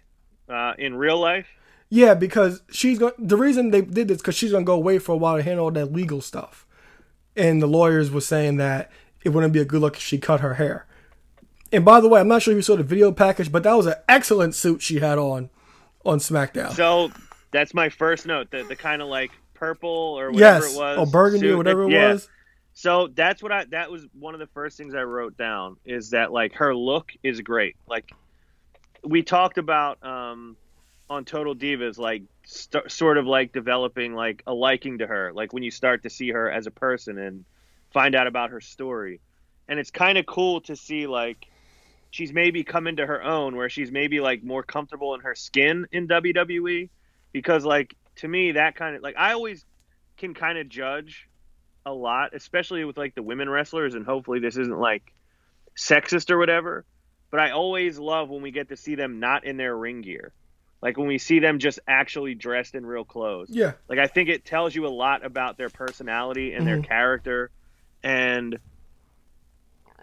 Uh, 0.48 0.74
in 0.78 0.94
real 0.94 1.18
life. 1.18 1.46
Yeah, 1.88 2.14
because 2.14 2.62
she's 2.70 2.98
going. 2.98 3.12
The 3.18 3.36
reason 3.36 3.70
they 3.70 3.82
did 3.82 4.08
this 4.08 4.18
because 4.18 4.34
she's 4.34 4.52
gonna 4.52 4.64
go 4.64 4.74
away 4.74 4.98
for 4.98 5.12
a 5.12 5.16
while 5.16 5.36
to 5.36 5.42
handle 5.42 5.66
all 5.66 5.70
that 5.72 5.92
legal 5.92 6.20
stuff, 6.20 6.66
and 7.36 7.62
the 7.62 7.66
lawyers 7.66 8.10
were 8.10 8.20
saying 8.20 8.56
that 8.56 8.90
it 9.22 9.30
wouldn't 9.30 9.52
be 9.52 9.60
a 9.60 9.64
good 9.64 9.80
look 9.80 9.96
if 9.96 10.02
she 10.02 10.18
cut 10.18 10.40
her 10.40 10.54
hair. 10.54 10.86
And 11.72 11.84
by 11.84 12.00
the 12.00 12.08
way, 12.08 12.20
I'm 12.20 12.28
not 12.28 12.42
sure 12.42 12.52
if 12.52 12.56
you 12.56 12.62
saw 12.62 12.76
the 12.76 12.82
video 12.82 13.12
package, 13.12 13.50
but 13.52 13.62
that 13.64 13.74
was 13.74 13.86
an 13.86 13.94
excellent 14.08 14.54
suit 14.54 14.82
she 14.82 14.98
had 14.98 15.18
on 15.18 15.50
on 16.04 16.18
SmackDown. 16.18 16.72
So 16.72 17.10
that's 17.50 17.74
my 17.74 17.88
first 17.88 18.26
note. 18.26 18.50
The 18.50 18.64
the 18.64 18.76
kind 18.76 19.00
of 19.00 19.08
like 19.08 19.30
purple 19.54 19.90
or 19.90 20.30
whatever 20.30 20.64
yes. 20.64 20.74
it 20.74 20.78
was, 20.78 20.98
or 20.98 21.06
burgundy 21.06 21.50
or 21.50 21.56
whatever 21.56 21.84
it 21.84 21.92
yeah. 21.92 22.12
was. 22.12 22.28
So 22.72 23.08
that's 23.14 23.42
what 23.42 23.52
I. 23.52 23.64
That 23.66 23.90
was 23.90 24.06
one 24.12 24.34
of 24.34 24.40
the 24.40 24.48
first 24.48 24.76
things 24.76 24.94
I 24.94 25.02
wrote 25.02 25.36
down. 25.36 25.76
Is 25.84 26.10
that 26.10 26.32
like 26.32 26.54
her 26.54 26.74
look 26.74 27.12
is 27.22 27.40
great. 27.40 27.76
Like 27.88 28.12
we 29.06 29.22
talked 29.22 29.58
about 29.58 30.04
um, 30.04 30.56
on 31.08 31.24
Total 31.24 31.54
Divas, 31.54 31.98
like 31.98 32.22
st- 32.44 32.90
sort 32.90 33.18
of 33.18 33.26
like 33.26 33.52
developing 33.52 34.14
like 34.14 34.42
a 34.46 34.52
liking 34.52 34.98
to 34.98 35.06
her. 35.06 35.32
Like 35.32 35.52
when 35.52 35.62
you 35.62 35.70
start 35.70 36.02
to 36.02 36.10
see 36.10 36.30
her 36.30 36.50
as 36.50 36.66
a 36.66 36.70
person 36.70 37.18
and 37.18 37.44
find 37.92 38.14
out 38.14 38.26
about 38.26 38.50
her 38.50 38.60
story, 38.60 39.20
and 39.68 39.78
it's 39.78 39.90
kind 39.90 40.18
of 40.18 40.26
cool 40.26 40.60
to 40.62 40.76
see 40.76 41.06
like 41.06 41.46
she's 42.10 42.32
maybe 42.32 42.64
come 42.64 42.86
into 42.86 43.06
her 43.06 43.22
own 43.22 43.56
where 43.56 43.68
she's 43.68 43.90
maybe 43.90 44.20
like 44.20 44.42
more 44.42 44.62
comfortable 44.62 45.14
in 45.14 45.20
her 45.20 45.34
skin 45.34 45.86
in 45.92 46.08
WWE 46.08 46.88
because 47.32 47.64
like 47.64 47.94
to 48.16 48.28
me 48.28 48.52
that 48.52 48.74
kind 48.74 48.96
of 48.96 49.02
like 49.02 49.16
I 49.18 49.32
always 49.32 49.64
can 50.16 50.34
kind 50.34 50.58
of 50.58 50.68
judge 50.68 51.28
a 51.84 51.92
lot 51.92 52.34
especially 52.34 52.84
with 52.84 52.96
like 52.96 53.14
the 53.14 53.22
women 53.22 53.48
wrestlers 53.48 53.94
and 53.94 54.06
hopefully 54.06 54.40
this 54.40 54.56
isn't 54.56 54.78
like 54.78 55.12
sexist 55.76 56.30
or 56.30 56.38
whatever 56.38 56.84
but 57.36 57.42
I 57.42 57.50
always 57.50 57.98
love 57.98 58.30
when 58.30 58.40
we 58.40 58.50
get 58.50 58.70
to 58.70 58.76
see 58.76 58.94
them 58.94 59.20
not 59.20 59.44
in 59.44 59.58
their 59.58 59.76
ring 59.76 60.00
gear 60.00 60.32
like 60.80 60.96
when 60.96 61.06
we 61.06 61.18
see 61.18 61.38
them 61.38 61.58
just 61.58 61.80
actually 61.86 62.34
dressed 62.34 62.74
in 62.74 62.86
real 62.86 63.04
clothes 63.04 63.50
Yeah. 63.52 63.72
like 63.88 63.98
I 63.98 64.06
think 64.06 64.28
it 64.30 64.44
tells 64.44 64.74
you 64.74 64.86
a 64.86 64.88
lot 64.88 65.24
about 65.24 65.58
their 65.58 65.68
personality 65.68 66.52
and 66.54 66.66
their 66.66 66.78
Mhm. 66.78 66.88
character, 66.88 67.50
and 68.02 68.58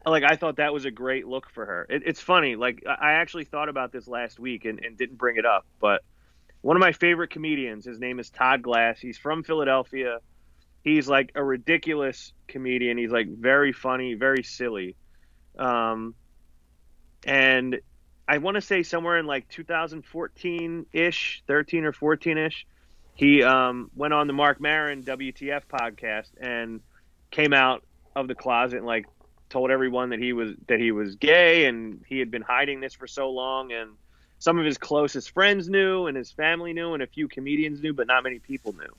like 0.06 0.24
I 0.24 0.36
thought 0.36 0.58
that 0.58 0.74
was 0.74 0.86
a 0.86 0.92
great 0.92 1.26
look 1.28 1.50
for 1.50 1.66
her. 1.66 1.86
It, 1.90 2.04
it's 2.06 2.20
funny, 2.22 2.56
like 2.56 2.84
I 2.88 2.94
I 2.94 3.14
actually 3.14 3.46
thought 3.46 3.70
about 3.70 3.92
this 3.92 4.08
last 4.08 4.40
week 4.40 4.66
and, 4.66 4.84
and 4.84 4.98
didn't 4.98 5.18
bring 5.18 5.38
it 5.38 5.46
up, 5.46 5.66
but 5.80 6.02
one 6.62 6.76
of 6.78 6.82
my 6.82 6.92
favorite 6.92 7.30
comedians, 7.30 7.86
his 7.86 8.00
name 8.00 8.20
is 8.20 8.30
Todd 8.30 8.62
Glass. 8.62 9.00
He's 9.00 9.18
from 9.18 9.44
Philadelphia. 9.44 10.20
He's 10.84 11.08
like 11.08 11.32
a 11.36 11.44
ridiculous 11.44 12.34
comedian. 12.48 12.98
He's 12.98 13.12
like 13.12 13.28
very 13.30 13.74
funny, 13.74 14.14
very 14.16 14.44
silly. 14.44 14.96
Um, 15.58 16.16
and 17.26 17.80
I 18.28 18.38
want 18.38 18.56
to 18.56 18.62
say 18.62 18.84
somewhere 18.84 19.18
in 19.18 19.26
like 19.26 19.48
2014 19.50 20.86
ish, 20.94 21.44
13 21.48 21.86
or 21.86 21.94
14 21.94 22.38
ish, 22.38 22.66
he 23.16 23.44
um, 23.44 23.92
went 23.96 24.14
on 24.14 24.28
the 24.28 24.34
Marc 24.34 24.60
Maron 24.60 25.04
WTF 25.04 25.64
podcast 25.72 26.30
and 26.40 26.82
came 27.32 27.54
out 27.54 27.84
of 28.16 28.28
the 28.28 28.36
closet 28.36 28.78
and 28.78 28.86
like 28.86 29.08
told 29.50 29.72
everyone 29.72 30.10
that 30.10 30.20
he 30.20 30.34
was 30.34 30.52
that 30.68 30.80
he 30.80 30.92
was 30.92 31.16
gay 31.16 31.66
and 31.66 32.04
he 32.08 32.18
had 32.18 32.32
been 32.32 32.42
hiding 32.42 32.80
this 32.80 32.94
for 32.94 33.08
so 33.08 33.30
long. 33.30 33.72
And 33.72 33.92
some 34.40 34.58
of 34.58 34.66
his 34.66 34.78
closest 34.78 35.32
friends 35.32 35.70
knew 35.70 36.08
and 36.08 36.18
his 36.18 36.32
family 36.32 36.74
knew 36.74 36.94
and 36.94 37.04
a 37.04 37.08
few 37.08 37.28
comedians 37.28 37.82
knew 37.82 37.94
but 37.94 38.08
not 38.08 38.24
many 38.24 38.40
people 38.40 38.74
knew. 38.74 38.96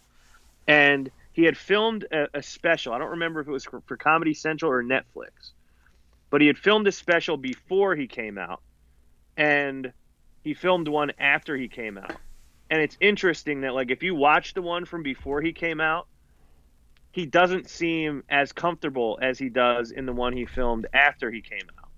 And 0.67 1.11
he 1.33 1.45
had 1.45 1.57
filmed 1.57 2.05
a, 2.13 2.29
a 2.35 2.43
special. 2.43 2.93
I 2.93 2.99
don't 2.99 3.11
remember 3.11 3.41
if 3.41 3.49
it 3.49 3.51
was 3.51 3.65
for, 3.65 3.81
for 3.87 3.97
comedy 3.97 4.35
central 4.35 4.71
or 4.71 4.83
netflix 4.83 5.53
but 6.35 6.41
he 6.41 6.49
had 6.49 6.59
filmed 6.59 6.85
a 6.89 6.91
special 6.91 7.37
before 7.37 7.95
he 7.95 8.09
came 8.09 8.39
out 8.39 8.61
and 9.37 9.93
he 10.43 10.53
filmed 10.53 10.89
one 10.89 11.13
after 11.17 11.57
he 11.57 11.69
came 11.69 11.97
out. 11.97 12.17
And 12.69 12.83
it's 12.83 12.97
interesting 13.01 13.61
that 13.61 13.73
like 13.73 13.93
if 13.93 14.03
you 14.03 14.17
watch 14.17 14.53
the 14.53 14.61
one 14.61 14.85
from 14.85 15.05
before 15.05 15.41
he 15.43 15.53
came 15.53 15.81
out 15.81 16.09
he 17.13 17.25
doesn't 17.25 17.71
seem 17.71 18.25
as 18.29 18.51
comfortable 18.51 19.17
as 19.23 19.39
he 19.39 19.49
does 19.49 19.93
in 19.93 20.07
the 20.07 20.13
one 20.13 20.33
he 20.33 20.45
filmed 20.45 20.89
after 20.93 21.31
he 21.31 21.41
came 21.41 21.71
out. 21.79 21.89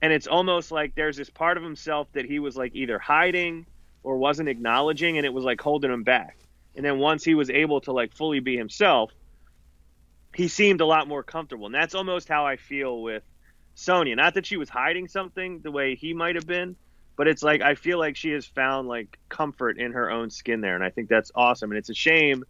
And 0.00 0.14
it's 0.14 0.28
almost 0.28 0.72
like 0.72 0.94
there's 0.94 1.18
this 1.18 1.28
part 1.28 1.58
of 1.58 1.62
himself 1.62 2.08
that 2.14 2.24
he 2.24 2.38
was 2.38 2.56
like 2.56 2.74
either 2.74 2.98
hiding 2.98 3.66
or 4.02 4.16
wasn't 4.16 4.48
acknowledging 4.48 5.18
and 5.18 5.26
it 5.26 5.34
was 5.34 5.44
like 5.44 5.60
holding 5.60 5.92
him 5.92 6.04
back. 6.04 6.38
And 6.74 6.82
then 6.82 7.00
once 7.00 7.22
he 7.22 7.34
was 7.34 7.50
able 7.50 7.82
to 7.82 7.92
like 7.92 8.14
fully 8.14 8.40
be 8.40 8.56
himself 8.56 9.12
he 10.34 10.48
seemed 10.48 10.80
a 10.80 10.86
lot 10.86 11.06
more 11.06 11.22
comfortable. 11.22 11.66
And 11.66 11.74
that's 11.74 11.94
almost 11.94 12.28
how 12.28 12.46
i 12.46 12.56
feel 12.56 13.02
with 13.02 13.22
sonya 13.74 14.16
not 14.16 14.34
that 14.34 14.46
she 14.46 14.56
was 14.56 14.68
hiding 14.68 15.08
something 15.08 15.60
the 15.62 15.70
way 15.70 15.94
he 15.94 16.14
might 16.14 16.34
have 16.34 16.46
been 16.46 16.76
but 17.16 17.28
it's 17.28 17.42
like 17.42 17.60
I 17.60 17.74
feel 17.74 17.98
like 17.98 18.16
she 18.16 18.30
has 18.30 18.44
found 18.44 18.88
like 18.88 19.18
comfort 19.28 19.78
in 19.78 19.92
her 19.92 20.10
own 20.10 20.30
skin 20.30 20.60
there, 20.60 20.74
and 20.74 20.82
I 20.82 20.90
think 20.90 21.08
that's 21.08 21.30
awesome. 21.34 21.70
And 21.70 21.78
it's 21.78 21.90
a 21.90 21.94
shame 21.94 22.44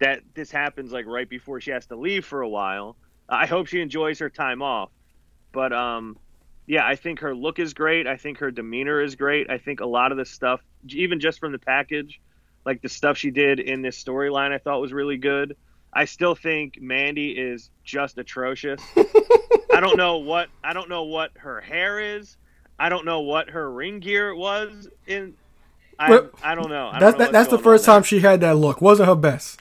that 0.00 0.20
this 0.34 0.50
happens 0.50 0.92
like 0.92 1.06
right 1.06 1.28
before 1.28 1.60
she 1.60 1.70
has 1.70 1.86
to 1.86 1.96
leave 1.96 2.24
for 2.24 2.42
a 2.42 2.48
while. 2.48 2.96
I 3.28 3.46
hope 3.46 3.68
she 3.68 3.80
enjoys 3.80 4.18
her 4.18 4.28
time 4.28 4.60
off, 4.60 4.90
but 5.52 5.72
um, 5.72 6.18
yeah, 6.66 6.86
I 6.86 6.96
think 6.96 7.20
her 7.20 7.34
look 7.34 7.58
is 7.58 7.72
great. 7.72 8.06
I 8.06 8.16
think 8.16 8.38
her 8.38 8.50
demeanor 8.50 9.00
is 9.00 9.14
great. 9.14 9.48
I 9.48 9.58
think 9.58 9.80
a 9.80 9.86
lot 9.86 10.12
of 10.12 10.18
the 10.18 10.26
stuff, 10.26 10.60
even 10.88 11.20
just 11.20 11.40
from 11.40 11.52
the 11.52 11.58
package, 11.58 12.20
like 12.66 12.82
the 12.82 12.88
stuff 12.88 13.16
she 13.16 13.30
did 13.30 13.60
in 13.60 13.80
this 13.80 14.02
storyline, 14.02 14.52
I 14.52 14.58
thought 14.58 14.80
was 14.80 14.92
really 14.92 15.16
good. 15.16 15.56
I 15.92 16.06
still 16.06 16.34
think 16.34 16.80
Mandy 16.80 17.30
is 17.32 17.70
just 17.84 18.18
atrocious. 18.18 18.80
I 19.72 19.80
don't 19.80 19.96
know 19.96 20.18
what 20.18 20.48
I 20.64 20.72
don't 20.72 20.88
know 20.88 21.04
what 21.04 21.32
her 21.38 21.60
hair 21.60 22.16
is. 22.16 22.36
I 22.78 22.88
don't 22.88 23.04
know 23.04 23.20
what 23.20 23.50
her 23.50 23.70
ring 23.70 24.00
gear 24.00 24.34
was 24.34 24.88
in. 25.06 25.34
I, 25.98 26.10
Well, 26.10 26.30
I 26.42 26.54
don't 26.54 26.70
know. 26.70 26.88
I 26.88 26.98
don't 26.98 27.00
That's 27.00 27.18
know 27.18 27.32
that's 27.32 27.50
the 27.50 27.58
first 27.58 27.84
time 27.84 28.02
she 28.02 28.20
had 28.20 28.40
that 28.40 28.56
look. 28.56 28.80
Wasn't 28.80 29.06
her 29.08 29.14
best. 29.14 29.60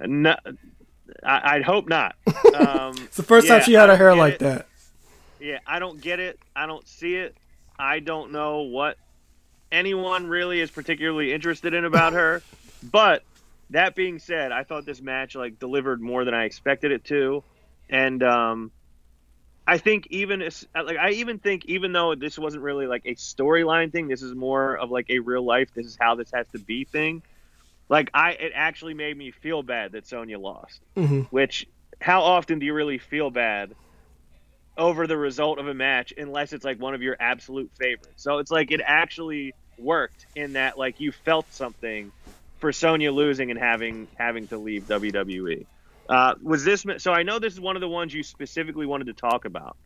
No, 0.00 0.36
I, 1.24 1.54
I'd 1.56 1.62
hope 1.62 1.88
not. 1.88 2.16
Um, 2.54 2.94
It's 2.98 3.16
the 3.16 3.22
first 3.22 3.46
time 3.46 3.62
she 3.62 3.74
had 3.74 3.88
her 3.88 3.96
hair 3.96 4.16
like 4.16 4.34
it. 4.34 4.38
that. 4.40 4.66
Yeah, 5.38 5.58
I 5.64 5.78
don't 5.78 6.00
get 6.00 6.18
it. 6.18 6.40
I 6.56 6.66
don't 6.66 6.86
see 6.88 7.14
it. 7.14 7.36
I 7.78 8.00
don't 8.00 8.32
know 8.32 8.62
what 8.62 8.96
anyone 9.70 10.26
really 10.26 10.60
is 10.60 10.70
particularly 10.72 11.32
interested 11.32 11.74
in 11.74 11.84
about 11.84 12.12
her. 12.14 12.42
But 12.92 13.22
that 13.70 13.94
being 13.94 14.18
said, 14.18 14.52
I 14.52 14.64
thought 14.64 14.86
this 14.86 15.02
match 15.02 15.34
like 15.34 15.58
delivered 15.58 16.00
more 16.00 16.24
than 16.24 16.34
I 16.34 16.44
expected 16.44 16.92
it 16.92 17.04
to, 17.06 17.44
and 17.88 18.22
um, 18.22 18.72
I 19.66 19.78
think 19.78 20.06
even 20.10 20.40
like 20.40 20.96
I 20.96 21.10
even 21.12 21.38
think 21.40 21.66
even 21.66 21.92
though 21.92 22.14
this 22.14 22.38
wasn't 22.38 22.62
really 22.62 22.86
like 22.86 23.02
a 23.04 23.14
storyline 23.16 23.92
thing, 23.92 24.08
this 24.08 24.22
is 24.22 24.34
more 24.34 24.76
of 24.78 24.90
like 24.90 25.06
a 25.10 25.18
real 25.20 25.44
life. 25.44 25.70
This 25.74 25.86
is 25.86 25.96
how 26.00 26.14
this 26.14 26.30
has 26.34 26.48
to 26.52 26.58
be 26.58 26.86
thing. 26.90 27.22
Like 27.90 28.10
I, 28.14 28.32
it 28.32 28.52
actually 28.54 28.94
made 28.94 29.16
me 29.16 29.30
feel 29.30 29.62
bad 29.62 29.92
that 29.92 30.06
Sonya 30.06 30.38
lost. 30.38 30.80
Mhm. 30.96 31.28
Which, 31.30 31.66
how 32.00 32.22
often 32.22 32.58
do 32.58 32.66
you 32.66 32.74
really 32.74 32.98
feel 32.98 33.30
bad 33.30 33.74
over 34.76 35.06
the 35.06 35.16
result 35.16 35.58
of 35.58 35.66
a 35.68 35.74
match 35.74 36.12
unless 36.16 36.52
it's 36.52 36.64
like 36.64 36.80
one 36.80 36.94
of 36.94 37.02
your 37.02 37.16
absolute 37.20 37.70
favorites? 37.78 38.22
So 38.22 38.38
it's 38.38 38.50
like 38.50 38.70
it 38.70 38.80
actually 38.84 39.54
worked 39.76 40.26
in 40.34 40.54
that 40.54 40.78
like 40.78 40.96
you 40.98 41.12
felt 41.12 41.52
something 41.52 42.12
for 42.58 42.72
Sonya 42.72 43.12
losing 43.12 43.50
and 43.50 43.58
having 43.58 44.08
having 44.16 44.48
to 44.48 44.58
leave 44.58 44.86
WWE. 44.86 45.66
Uh, 46.08 46.34
was 46.42 46.64
this 46.64 46.84
so? 46.98 47.12
I 47.12 47.22
know 47.22 47.38
this 47.38 47.52
is 47.52 47.60
one 47.60 47.76
of 47.76 47.80
the 47.80 47.88
ones 47.88 48.14
you 48.14 48.22
specifically 48.22 48.86
wanted 48.86 49.08
to 49.08 49.12
talk 49.12 49.44
about. 49.44 49.76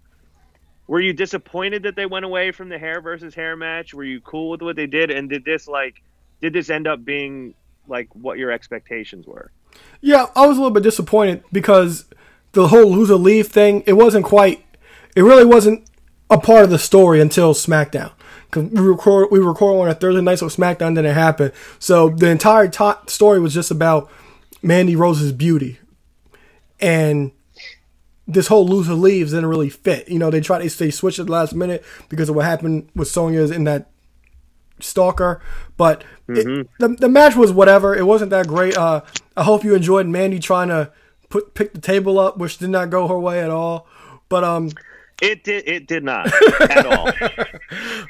Were 0.87 1.01
you 1.01 1.13
disappointed 1.13 1.85
that 1.85 1.97
they 1.97 2.07
went 2.07 2.25
away 2.25 2.51
from 2.51 2.69
the 2.69 2.79
hair 2.79 3.01
versus 3.01 3.35
hair 3.35 3.57
match? 3.57 3.95
Were 3.95 4.05
you 4.05 4.21
cool 4.21 4.51
with 4.51 4.63
what 4.63 4.77
they 4.77 4.87
did? 4.87 5.11
And 5.11 5.29
did 5.29 5.45
this 5.45 5.67
like 5.67 6.03
did 6.41 6.53
this 6.53 6.71
end 6.71 6.87
up 6.87 7.05
being 7.05 7.55
like 7.89 8.09
what 8.15 8.39
your 8.39 8.51
expectations 8.51 9.27
were? 9.27 9.51
Yeah, 10.01 10.27
I 10.37 10.47
was 10.47 10.57
a 10.57 10.61
little 10.61 10.75
bit 10.75 10.83
disappointed 10.83 11.45
because 11.53 12.05
the 12.53 12.69
whole 12.69 12.93
loser 12.93 13.17
leave 13.17 13.49
thing, 13.49 13.83
it 13.87 13.95
wasn't 13.95 14.25
quite, 14.25 14.65
it 15.17 15.23
really 15.23 15.45
wasn't 15.45 15.89
a 16.29 16.39
part 16.39 16.65
of 16.65 16.71
the 16.71 16.79
story 16.79 17.21
until 17.21 17.55
SmackDown. 17.55 18.13
Because 18.53 18.71
we 18.71 18.81
record, 18.81 19.29
we 19.31 19.39
record 19.39 19.81
on 19.81 19.89
a 19.89 19.95
Thursday 19.95 20.21
night, 20.21 20.39
so 20.39 20.47
SmackDown 20.47 20.95
didn't 20.95 21.15
happen. 21.15 21.53
So 21.79 22.11
the 22.11 22.29
entire 22.29 22.69
to 22.69 22.99
story 23.07 23.41
was 23.41 23.55
just 23.55 23.71
about 23.71 24.11
Mandy 24.63 24.95
Rose's 24.95 25.33
beauty. 25.33 25.79
And 26.79 27.33
this 28.29 28.49
whole 28.49 28.67
loser 28.67 28.93
leaves 28.93 29.33
didn't 29.33 29.49
really 29.49 29.71
fit. 29.71 30.07
You 30.09 30.19
know, 30.19 30.31
they 30.31 30.41
tried, 30.41 30.59
they, 30.61 30.69
they 30.69 30.91
switched 30.91 31.19
at 31.19 31.27
the 31.27 31.33
last 31.33 31.55
minute 31.55 31.83
because 32.11 32.29
of 32.29 32.35
what 32.35 32.45
happened 32.45 32.91
with 32.95 33.09
Sonya's 33.09 33.51
in 33.51 33.65
that 33.65 33.91
stalker. 34.81 35.41
But 35.79 36.05
it, 36.29 36.69
the, 36.79 36.89
the 36.89 37.09
match 37.09 37.35
was 37.35 37.53
whatever. 37.53 37.95
It 37.95 38.07
wasn't 38.07 38.31
that 38.33 38.49
great. 38.49 38.77
Uh, 38.77 39.01
I 39.35 39.45
hope 39.45 39.65
you 39.65 39.75
enjoyed 39.75 40.07
Mandy 40.07 40.39
trying 40.39 40.69
to 40.69 40.93
put 41.31 41.55
pick 41.55 41.73
the 41.73 41.81
table 41.81 42.19
up, 42.19 42.37
which 42.37 42.59
did 42.59 42.69
not 42.69 42.91
go 42.91 43.09
her 43.09 43.19
way 43.19 43.41
at 43.41 43.51
all. 43.51 43.87
But 44.29 44.45
um, 44.45 44.71
It 45.23 45.45
did. 45.45 45.69
It 45.69 45.87
did 45.87 46.03
not 46.03 46.27
at 46.61 46.85
all. 46.85 47.13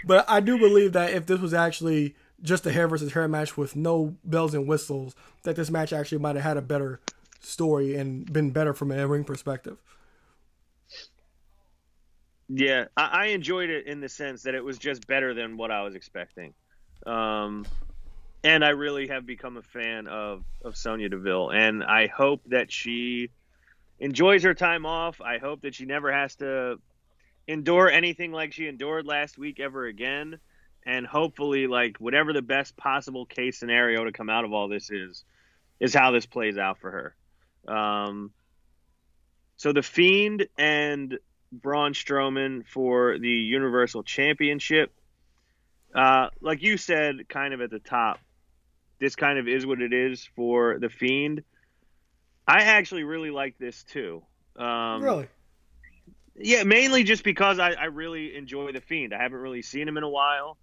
but 0.06 0.24
I 0.28 0.40
do 0.40 0.58
believe 0.58 0.94
that 0.94 1.12
if 1.12 1.26
this 1.26 1.40
was 1.40 1.52
actually 1.52 2.16
just 2.42 2.66
a 2.66 2.72
hair 2.72 2.88
versus 2.88 3.12
hair 3.12 3.28
match 3.28 3.54
with 3.54 3.76
no 3.76 4.16
bells 4.24 4.54
and 4.54 4.66
whistles, 4.66 5.14
that 5.42 5.54
this 5.54 5.70
match 5.70 5.92
actually 5.92 6.18
might 6.18 6.36
have 6.36 6.44
had 6.44 6.56
a 6.56 6.62
better 6.62 7.00
story 7.40 7.96
and 7.96 8.32
been 8.32 8.50
better 8.50 8.72
from 8.72 8.90
a 8.90 9.06
ring 9.06 9.24
perspective. 9.24 9.76
Yeah, 12.48 12.86
I, 12.96 13.04
I 13.04 13.26
enjoyed 13.26 13.68
it 13.68 13.86
in 13.86 14.00
the 14.00 14.08
sense 14.08 14.44
that 14.44 14.54
it 14.54 14.64
was 14.64 14.78
just 14.78 15.06
better 15.06 15.34
than 15.34 15.58
what 15.58 15.70
I 15.70 15.82
was 15.82 15.94
expecting. 15.94 16.54
Um, 17.04 17.66
and 18.42 18.64
I 18.64 18.70
really 18.70 19.08
have 19.08 19.26
become 19.26 19.58
a 19.58 19.62
fan 19.62 20.06
of, 20.06 20.44
of 20.64 20.78
Sonya 20.78 21.10
Deville. 21.10 21.50
And 21.50 21.84
I 21.84 22.06
hope 22.06 22.40
that 22.46 22.72
she 22.72 23.28
enjoys 24.00 24.42
her 24.44 24.54
time 24.54 24.86
off. 24.86 25.20
I 25.20 25.36
hope 25.36 25.60
that 25.62 25.74
she 25.74 25.84
never 25.84 26.10
has 26.10 26.36
to 26.36 26.78
endure 27.46 27.90
anything 27.90 28.32
like 28.32 28.52
she 28.52 28.68
endured 28.68 29.06
last 29.06 29.38
week 29.38 29.60
ever 29.60 29.86
again. 29.86 30.38
And 30.84 31.06
hopefully, 31.06 31.66
like, 31.68 31.98
whatever 31.98 32.32
the 32.32 32.42
best 32.42 32.76
possible 32.76 33.24
case 33.24 33.58
scenario 33.58 34.04
to 34.04 34.12
come 34.12 34.28
out 34.28 34.44
of 34.44 34.52
all 34.52 34.68
this 34.68 34.90
is, 34.90 35.24
is 35.78 35.94
how 35.94 36.10
this 36.10 36.26
plays 36.26 36.58
out 36.58 36.78
for 36.78 37.14
her. 37.66 37.72
Um, 37.72 38.32
so 39.56 39.72
the 39.72 39.82
Fiend 39.82 40.48
and 40.58 41.18
Braun 41.52 41.92
Strowman 41.92 42.66
for 42.66 43.18
the 43.18 43.28
Universal 43.28 44.02
Championship. 44.02 44.92
Uh, 45.94 46.30
like 46.40 46.62
you 46.62 46.76
said, 46.76 47.28
kind 47.28 47.54
of 47.54 47.60
at 47.60 47.70
the 47.70 47.78
top, 47.78 48.18
this 48.98 49.14
kind 49.14 49.38
of 49.38 49.46
is 49.46 49.64
what 49.66 49.80
it 49.80 49.92
is 49.92 50.28
for 50.34 50.78
the 50.80 50.88
Fiend. 50.88 51.44
I 52.48 52.62
actually 52.62 53.04
really 53.04 53.30
like 53.30 53.56
this 53.58 53.84
too. 53.84 54.22
Um, 54.56 55.02
Really? 55.02 55.28
Yeah, 56.36 56.64
mainly 56.64 57.04
just 57.04 57.24
because 57.24 57.58
I, 57.58 57.72
I 57.72 57.84
really 57.86 58.34
enjoy 58.36 58.72
the 58.72 58.80
Fiend. 58.80 59.12
I 59.14 59.22
haven't 59.22 59.38
really 59.38 59.62
seen 59.62 59.86
him 59.86 59.96
in 59.96 60.02
a 60.02 60.08
while. 60.08 60.56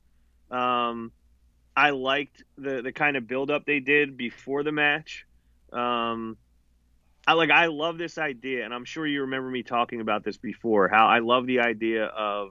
Um, 0.50 1.12
I 1.76 1.92
liked 1.92 2.44
the 2.58 2.82
the 2.82 2.92
kind 2.92 3.16
of 3.16 3.28
build 3.28 3.52
up 3.52 3.66
they 3.66 3.80
did 3.80 4.18
before 4.18 4.64
the 4.64 4.72
match. 4.72 5.26
Um, 5.72 6.38
I 7.28 7.34
like 7.34 7.52
I 7.52 7.68
love 7.68 7.98
this 7.98 8.18
idea, 8.18 8.66
and 8.66 8.74
I'm 8.74 8.86
sure 8.86 9.06
you 9.06 9.22
remember 9.22 9.50
me 9.50 9.64
talking 9.64 10.02
about 10.02 10.24
this 10.24 10.38
before. 10.38 10.88
How 10.88 11.08
I 11.08 11.20
love 11.20 11.46
the 11.46 11.60
idea 11.60 12.06
of 12.06 12.50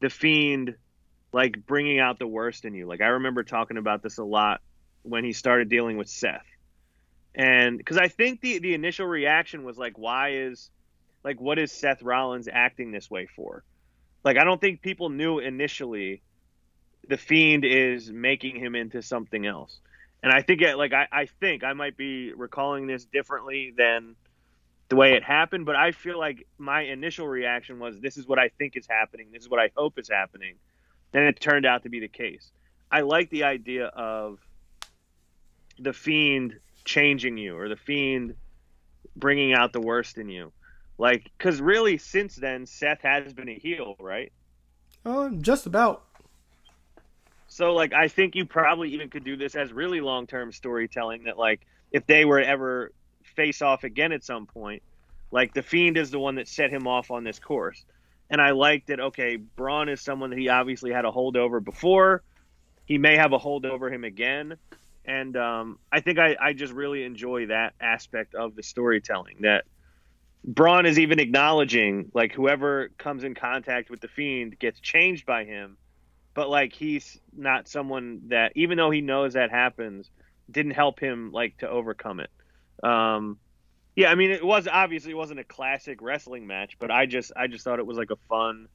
the 0.00 0.10
Fiend 0.10 0.74
like 1.32 1.64
bringing 1.66 2.00
out 2.00 2.18
the 2.18 2.26
worst 2.26 2.64
in 2.64 2.74
you. 2.74 2.86
Like 2.86 3.00
I 3.00 3.08
remember 3.08 3.44
talking 3.44 3.76
about 3.76 4.02
this 4.02 4.18
a 4.18 4.24
lot 4.24 4.60
when 5.02 5.24
he 5.24 5.32
started 5.32 5.68
dealing 5.68 5.96
with 5.96 6.08
Seth. 6.08 6.44
And 7.34 7.78
because 7.78 7.98
I 7.98 8.08
think 8.08 8.40
the 8.40 8.58
the 8.58 8.74
initial 8.74 9.06
reaction 9.06 9.62
was 9.62 9.78
like, 9.78 9.96
why 9.96 10.30
is 10.30 10.70
like 11.24 11.40
what 11.40 11.58
is 11.58 11.72
Seth 11.72 12.02
Rollins 12.02 12.48
acting 12.50 12.90
this 12.90 13.10
way 13.10 13.26
for? 13.26 13.64
Like 14.24 14.38
I 14.38 14.44
don't 14.44 14.60
think 14.60 14.82
people 14.82 15.10
knew 15.10 15.38
initially 15.38 16.22
the 17.08 17.16
fiend 17.16 17.64
is 17.64 18.10
making 18.10 18.56
him 18.56 18.74
into 18.74 19.02
something 19.02 19.46
else. 19.46 19.80
And 20.22 20.32
I 20.32 20.42
think 20.42 20.60
like 20.76 20.92
I, 20.92 21.06
I 21.10 21.26
think 21.26 21.64
I 21.64 21.72
might 21.72 21.96
be 21.96 22.32
recalling 22.32 22.86
this 22.86 23.04
differently 23.04 23.72
than 23.76 24.16
the 24.88 24.96
way 24.96 25.14
it 25.14 25.22
happened, 25.22 25.66
but 25.66 25.76
I 25.76 25.92
feel 25.92 26.18
like 26.18 26.46
my 26.56 26.82
initial 26.82 27.28
reaction 27.28 27.78
was 27.78 28.00
this 28.00 28.16
is 28.16 28.26
what 28.26 28.38
I 28.38 28.48
think 28.48 28.76
is 28.76 28.86
happening, 28.88 29.28
this 29.32 29.42
is 29.42 29.48
what 29.48 29.60
I 29.60 29.70
hope 29.76 29.98
is 29.98 30.08
happening. 30.08 30.54
And 31.12 31.24
it 31.24 31.40
turned 31.40 31.66
out 31.66 31.82
to 31.84 31.88
be 31.88 32.00
the 32.00 32.08
case. 32.08 32.50
I 32.90 33.02
like 33.02 33.30
the 33.30 33.44
idea 33.44 33.86
of 33.86 34.38
the 35.78 35.92
fiend 35.92 36.58
changing 36.84 37.36
you 37.36 37.56
or 37.56 37.68
the 37.68 37.76
fiend 37.76 38.34
bringing 39.14 39.52
out 39.52 39.72
the 39.72 39.80
worst 39.80 40.18
in 40.18 40.28
you. 40.28 40.52
Like, 40.98 41.30
because 41.36 41.60
really, 41.60 41.98
since 41.98 42.36
then, 42.36 42.66
Seth 42.66 43.02
has 43.02 43.32
been 43.32 43.48
a 43.48 43.54
heel, 43.54 43.94
right? 44.00 44.32
Uh, 45.04 45.30
just 45.30 45.66
about. 45.66 46.04
So, 47.46 47.72
like, 47.72 47.92
I 47.92 48.08
think 48.08 48.34
you 48.34 48.44
probably 48.44 48.94
even 48.94 49.08
could 49.08 49.24
do 49.24 49.36
this 49.36 49.54
as 49.54 49.72
really 49.72 50.00
long 50.00 50.26
term 50.26 50.52
storytelling 50.52 51.24
that, 51.24 51.38
like, 51.38 51.60
if 51.92 52.06
they 52.06 52.24
were 52.24 52.40
ever 52.40 52.92
face 53.36 53.62
off 53.62 53.84
again 53.84 54.12
at 54.12 54.24
some 54.24 54.46
point, 54.46 54.82
like, 55.30 55.54
the 55.54 55.62
Fiend 55.62 55.96
is 55.96 56.10
the 56.10 56.18
one 56.18 56.34
that 56.34 56.48
set 56.48 56.70
him 56.70 56.86
off 56.86 57.10
on 57.10 57.24
this 57.24 57.38
course. 57.38 57.84
And 58.30 58.40
I 58.40 58.50
like 58.50 58.86
that, 58.86 59.00
okay, 59.00 59.36
Braun 59.36 59.88
is 59.88 60.00
someone 60.00 60.30
that 60.30 60.38
he 60.38 60.48
obviously 60.48 60.92
had 60.92 61.04
a 61.04 61.10
holdover 61.10 61.64
before. 61.64 62.22
He 62.84 62.98
may 62.98 63.16
have 63.16 63.32
a 63.32 63.38
holdover 63.38 63.90
him 63.92 64.04
again 64.04 64.56
and 65.08 65.36
um, 65.38 65.78
I 65.90 66.00
think 66.00 66.18
I, 66.18 66.36
I 66.38 66.52
just 66.52 66.72
really 66.72 67.02
enjoy 67.02 67.46
that 67.46 67.72
aspect 67.80 68.34
of 68.34 68.54
the 68.54 68.62
storytelling. 68.62 69.36
That 69.40 69.64
Braun 70.44 70.86
is 70.86 70.98
even 70.98 71.20
acknowledging 71.20 72.10
like 72.14 72.32
whoever 72.32 72.90
comes 72.98 73.24
in 73.24 73.34
contact 73.34 73.90
with 73.90 74.00
the 74.00 74.08
fiend 74.08 74.58
gets 74.58 74.80
changed 74.80 75.26
by 75.26 75.44
him, 75.44 75.76
but 76.34 76.48
like 76.48 76.72
he's 76.72 77.20
not 77.36 77.68
someone 77.68 78.22
that 78.28 78.52
even 78.54 78.78
though 78.78 78.90
he 78.90 79.00
knows 79.00 79.34
that 79.34 79.50
happens, 79.50 80.10
didn't 80.50 80.72
help 80.72 81.00
him 81.00 81.32
like 81.32 81.58
to 81.58 81.68
overcome 81.68 82.20
it. 82.20 82.30
Um, 82.82 83.38
yeah, 83.96 84.10
I 84.10 84.14
mean 84.14 84.30
it 84.30 84.44
was 84.44 84.68
obviously 84.68 85.12
it 85.12 85.16
wasn't 85.16 85.40
a 85.40 85.44
classic 85.44 86.00
wrestling 86.00 86.46
match, 86.46 86.78
but 86.78 86.90
I 86.90 87.06
just 87.06 87.32
I 87.36 87.48
just 87.48 87.64
thought 87.64 87.78
it 87.78 87.86
was 87.86 87.98
like 87.98 88.10
a 88.10 88.18
fun 88.28 88.68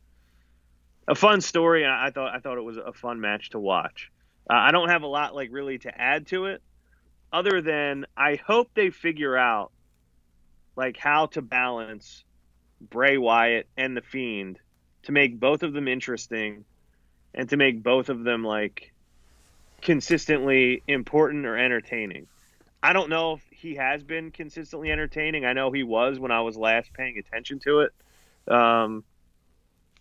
a 1.08 1.16
fun 1.16 1.42
story 1.42 1.84
and 1.84 1.92
I 1.92 2.12
thought 2.12 2.36
I 2.36 2.40
thought 2.40 2.58
it 2.58 2.64
was 2.64 2.78
a 2.78 2.94
fun 2.94 3.20
match 3.20 3.52
to 3.52 3.60
watch. 3.60 4.12
Uh, 4.50 4.56
I 4.56 4.72
don't 4.72 4.90
have 4.90 5.04
a 5.04 5.08
lot 5.08 5.34
like 5.34 5.50
really 5.52 5.78
to 5.80 6.02
add 6.02 6.28
to 6.28 6.46
it, 6.46 6.62
other 7.32 7.62
than 7.62 8.06
I 8.16 8.36
hope 8.36 8.70
they 8.74 8.90
figure 8.90 9.38
out 9.38 9.72
like 10.76 10.98
how 10.98 11.28
to 11.28 11.42
balance 11.42 12.24
Bray 12.82 13.18
Wyatt 13.18 13.68
and 13.78 13.96
the 13.96 14.02
Fiend 14.02 14.60
to 15.04 15.12
make 15.12 15.40
both 15.40 15.64
of 15.64 15.74
them 15.74 15.88
interesting 15.88 16.66
and 17.34 17.50
to 17.50 17.58
make 17.58 17.84
both 17.84 18.10
of 18.10 18.24
them 18.24 18.44
like 18.44 18.94
consistently 19.82 20.82
important 20.88 21.46
or 21.46 21.58
entertaining. 21.58 22.28
I 22.82 22.94
don't 22.94 23.10
know 23.10 23.34
if 23.34 23.42
he 23.52 23.76
has 23.76 24.04
been 24.04 24.32
consistently 24.32 24.92
entertaining. 24.92 25.46
I 25.46 25.54
know 25.54 25.72
he 25.72 25.84
was 25.84 26.20
when 26.20 26.32
I 26.32 26.42
was 26.42 26.58
last 26.58 26.94
paying 26.94 27.18
attention 27.18 27.60
to 27.60 27.80
it. 27.82 27.92
Um, 28.54 29.04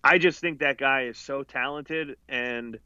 I 0.02 0.18
just 0.18 0.40
think 0.40 0.61
that 0.61 0.78
guy 0.78 1.04
is 1.04 1.18
so 1.18 1.44
talented 1.44 2.16
and 2.28 2.78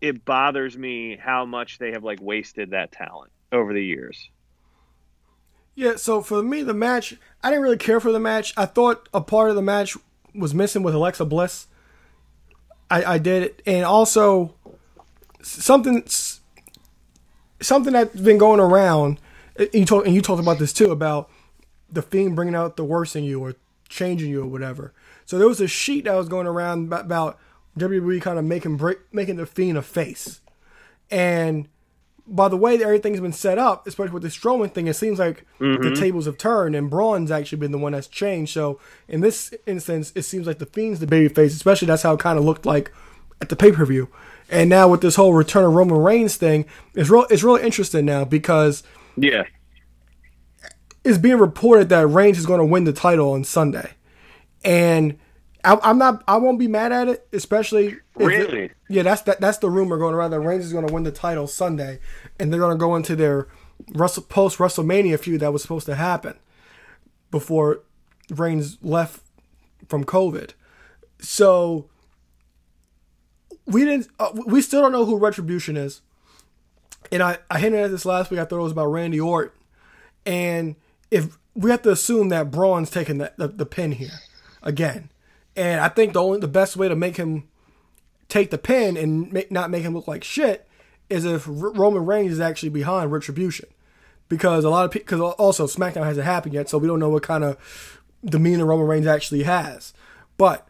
it 0.00 0.24
bothers 0.24 0.76
me 0.78 1.16
how 1.16 1.44
much 1.44 1.78
they 1.78 1.92
have 1.92 2.04
like 2.04 2.20
wasted 2.22 2.70
that 2.70 2.92
talent 2.92 3.32
over 3.52 3.72
the 3.72 3.84
years. 3.84 4.30
Yeah, 5.74 5.96
so 5.96 6.20
for 6.20 6.42
me, 6.42 6.62
the 6.62 6.74
match, 6.74 7.16
I 7.42 7.50
didn't 7.50 7.62
really 7.62 7.76
care 7.76 8.00
for 8.00 8.12
the 8.12 8.20
match. 8.20 8.52
I 8.56 8.66
thought 8.66 9.08
a 9.14 9.20
part 9.20 9.50
of 9.50 9.56
the 9.56 9.62
match 9.62 9.96
was 10.34 10.54
missing 10.54 10.82
with 10.82 10.94
Alexa 10.94 11.24
Bliss. 11.24 11.66
I, 12.90 13.04
I 13.14 13.18
did, 13.18 13.62
and 13.66 13.84
also 13.84 14.54
something 15.42 16.04
something 17.60 17.92
that's 17.92 18.16
been 18.16 18.38
going 18.38 18.60
around. 18.60 19.20
And 19.56 19.68
you 19.72 19.84
talk, 19.84 20.06
and 20.06 20.14
you 20.14 20.22
talked 20.22 20.42
about 20.42 20.58
this 20.58 20.72
too 20.72 20.90
about 20.90 21.30
the 21.90 22.02
fiend 22.02 22.36
bringing 22.36 22.54
out 22.54 22.76
the 22.76 22.84
worst 22.84 23.16
in 23.16 23.24
you 23.24 23.40
or 23.40 23.54
changing 23.88 24.30
you 24.30 24.42
or 24.42 24.46
whatever. 24.46 24.92
So 25.24 25.38
there 25.38 25.48
was 25.48 25.60
a 25.60 25.68
sheet 25.68 26.04
that 26.04 26.14
was 26.14 26.28
going 26.28 26.46
around 26.46 26.92
about 26.92 27.38
WWE 27.78 28.20
kind 28.20 28.38
of 28.38 28.44
making 28.44 28.76
break, 28.76 28.98
making 29.12 29.36
the 29.36 29.46
Fiend 29.46 29.78
a 29.78 29.82
face. 29.82 30.40
And 31.10 31.68
by 32.30 32.48
the 32.48 32.56
way 32.56 32.76
that 32.76 32.84
everything's 32.84 33.20
been 33.20 33.32
set 33.32 33.58
up, 33.58 33.86
especially 33.86 34.12
with 34.12 34.22
the 34.22 34.28
Strowman 34.28 34.72
thing, 34.72 34.86
it 34.86 34.94
seems 34.94 35.18
like 35.18 35.44
mm-hmm. 35.58 35.82
the 35.82 35.94
tables 35.94 36.26
have 36.26 36.38
turned 36.38 36.76
and 36.76 36.88
Braun's 36.88 37.30
actually 37.30 37.58
been 37.58 37.72
the 37.72 37.78
one 37.78 37.92
that's 37.92 38.06
changed. 38.06 38.54
So 38.54 38.78
in 39.08 39.20
this 39.20 39.52
instance, 39.66 40.12
it 40.14 40.22
seems 40.22 40.46
like 40.46 40.58
the 40.58 40.66
Fiend's 40.66 41.00
the 41.00 41.08
baby 41.08 41.28
face, 41.28 41.54
especially 41.54 41.86
that's 41.86 42.02
how 42.02 42.14
it 42.14 42.20
kind 42.20 42.38
of 42.38 42.44
looked 42.44 42.64
like 42.64 42.92
at 43.40 43.48
the 43.48 43.56
pay 43.56 43.72
per 43.72 43.84
view. 43.84 44.08
And 44.48 44.70
now 44.70 44.88
with 44.88 45.00
this 45.00 45.16
whole 45.16 45.34
return 45.34 45.64
of 45.64 45.74
Roman 45.74 45.98
Reigns 45.98 46.36
thing, 46.36 46.66
it's 46.94 47.10
real 47.10 47.26
it's 47.30 47.42
really 47.42 47.62
interesting 47.62 48.04
now 48.04 48.24
because 48.24 48.82
yeah, 49.16 49.44
it's 51.04 51.18
being 51.18 51.38
reported 51.38 51.88
that 51.88 52.06
Reigns 52.06 52.38
is 52.38 52.46
going 52.46 52.60
to 52.60 52.64
win 52.64 52.84
the 52.84 52.92
title 52.92 53.32
on 53.32 53.44
Sunday, 53.44 53.90
and 54.64 55.18
I, 55.64 55.90
am 55.90 55.98
not. 55.98 56.22
I 56.26 56.36
won't 56.36 56.58
be 56.58 56.68
mad 56.68 56.92
at 56.92 57.08
it, 57.08 57.26
especially. 57.32 57.96
Really? 58.14 58.64
It, 58.64 58.72
yeah, 58.88 59.02
that's 59.02 59.22
that. 59.22 59.40
That's 59.40 59.58
the 59.58 59.70
rumor 59.70 59.98
going 59.98 60.14
around 60.14 60.30
that 60.30 60.40
Reigns 60.40 60.64
is 60.64 60.72
going 60.72 60.86
to 60.86 60.92
win 60.92 61.02
the 61.02 61.12
title 61.12 61.46
Sunday, 61.46 61.98
and 62.38 62.52
they're 62.52 62.60
going 62.60 62.76
to 62.76 62.78
go 62.78 62.96
into 62.96 63.16
their 63.16 63.48
Russell, 63.94 64.22
post 64.22 64.58
WrestleMania 64.58 65.18
feud 65.18 65.40
that 65.40 65.52
was 65.52 65.62
supposed 65.62 65.86
to 65.86 65.94
happen 65.94 66.38
before 67.30 67.82
Reigns 68.30 68.78
left 68.82 69.22
from 69.88 70.04
COVID. 70.04 70.52
So 71.20 71.88
we 73.66 73.84
didn't. 73.84 74.08
Uh, 74.18 74.32
we 74.46 74.62
still 74.62 74.82
don't 74.82 74.92
know 74.92 75.04
who 75.04 75.18
Retribution 75.18 75.76
is, 75.76 76.00
and 77.12 77.22
I 77.22 77.38
I 77.50 77.58
hinted 77.58 77.80
at 77.80 77.90
this 77.90 78.06
last 78.06 78.30
week. 78.30 78.40
I 78.40 78.44
thought 78.44 78.58
it 78.58 78.62
was 78.62 78.72
about 78.72 78.86
Randy 78.86 79.20
Orton, 79.20 79.52
and 80.24 80.76
if 81.10 81.36
we 81.54 81.70
have 81.70 81.82
to 81.82 81.90
assume 81.90 82.28
that 82.28 82.50
Braun's 82.50 82.90
taking 82.90 83.18
the, 83.18 83.32
the, 83.36 83.48
the 83.48 83.66
pin 83.66 83.92
here 83.92 84.20
again 84.62 85.10
and 85.56 85.80
I 85.80 85.88
think 85.88 86.12
the 86.12 86.22
only 86.22 86.40
the 86.40 86.48
best 86.48 86.76
way 86.76 86.88
to 86.88 86.96
make 86.96 87.16
him 87.16 87.48
take 88.28 88.50
the 88.50 88.58
pin 88.58 88.96
and 88.96 89.32
make, 89.32 89.50
not 89.50 89.70
make 89.70 89.82
him 89.82 89.94
look 89.94 90.08
like 90.08 90.24
shit 90.24 90.66
is 91.08 91.24
if 91.24 91.46
R- 91.48 91.72
Roman 91.72 92.06
Reigns 92.06 92.32
is 92.32 92.40
actually 92.40 92.68
behind 92.68 93.12
Retribution, 93.12 93.68
because 94.28 94.64
a 94.64 94.70
lot 94.70 94.84
of 94.84 94.92
because 94.92 95.20
also 95.20 95.66
SmackDown 95.66 96.04
hasn't 96.04 96.24
happened 96.24 96.54
yet, 96.54 96.68
so 96.68 96.78
we 96.78 96.86
don't 96.86 97.00
know 97.00 97.10
what 97.10 97.22
kind 97.22 97.44
of 97.44 98.00
demeanor 98.24 98.64
Roman 98.64 98.86
Reigns 98.86 99.06
actually 99.06 99.42
has. 99.42 99.92
But 100.36 100.66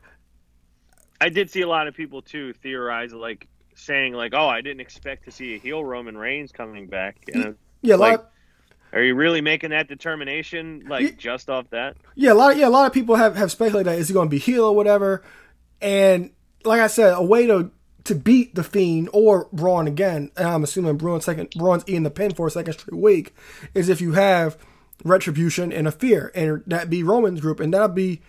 I 1.20 1.28
did 1.28 1.50
see 1.50 1.60
a 1.60 1.68
lot 1.68 1.86
of 1.86 1.94
people 1.94 2.22
too 2.22 2.52
theorize 2.54 3.12
like 3.12 3.46
saying 3.74 4.14
like, 4.14 4.32
"Oh, 4.34 4.48
I 4.48 4.62
didn't 4.62 4.80
expect 4.80 5.24
to 5.26 5.30
see 5.30 5.54
a 5.54 5.58
heel 5.58 5.84
Roman 5.84 6.16
Reigns 6.16 6.52
coming 6.52 6.86
back." 6.86 7.16
And 7.32 7.56
yeah, 7.82 7.96
like, 7.96 8.20
of, 8.20 8.26
are 8.92 9.02
you 9.02 9.14
really 9.14 9.40
making 9.40 9.70
that 9.70 9.88
determination, 9.88 10.84
like 10.88 11.02
yeah, 11.02 11.10
just 11.16 11.48
off 11.48 11.70
that? 11.70 11.96
Yeah, 12.14 12.32
a 12.32 12.34
lot. 12.34 12.52
Of, 12.52 12.58
yeah, 12.58 12.68
a 12.68 12.70
lot 12.70 12.86
of 12.86 12.92
people 12.92 13.16
have 13.16 13.36
have 13.36 13.50
speculated 13.50 13.86
that 13.86 13.98
is 13.98 14.08
he 14.08 14.14
going 14.14 14.28
to 14.28 14.30
be 14.30 14.38
heel 14.38 14.64
or 14.64 14.74
whatever. 14.74 15.22
And 15.80 16.30
like 16.64 16.80
I 16.80 16.88
said, 16.88 17.14
a 17.14 17.22
way 17.22 17.46
to 17.46 17.70
to 18.04 18.14
beat 18.14 18.54
the 18.54 18.64
Fiend 18.64 19.08
or 19.12 19.48
Braun 19.52 19.86
again, 19.86 20.30
and 20.36 20.48
I'm 20.48 20.64
assuming 20.64 20.96
Braun 20.96 21.20
second 21.20 21.50
Braun's 21.56 21.84
eating 21.86 22.02
the 22.02 22.10
pin 22.10 22.34
for 22.34 22.46
a 22.46 22.50
second 22.50 22.72
straight 22.72 23.00
week, 23.00 23.34
is 23.74 23.88
if 23.88 24.00
you 24.00 24.12
have 24.12 24.58
Retribution 25.04 25.72
and 25.72 25.86
a 25.86 25.92
Fear, 25.92 26.32
and 26.34 26.62
that 26.66 26.90
be 26.90 27.02
Roman's 27.02 27.40
group, 27.40 27.60
and 27.60 27.72
that'd 27.72 27.94
be 27.94 28.20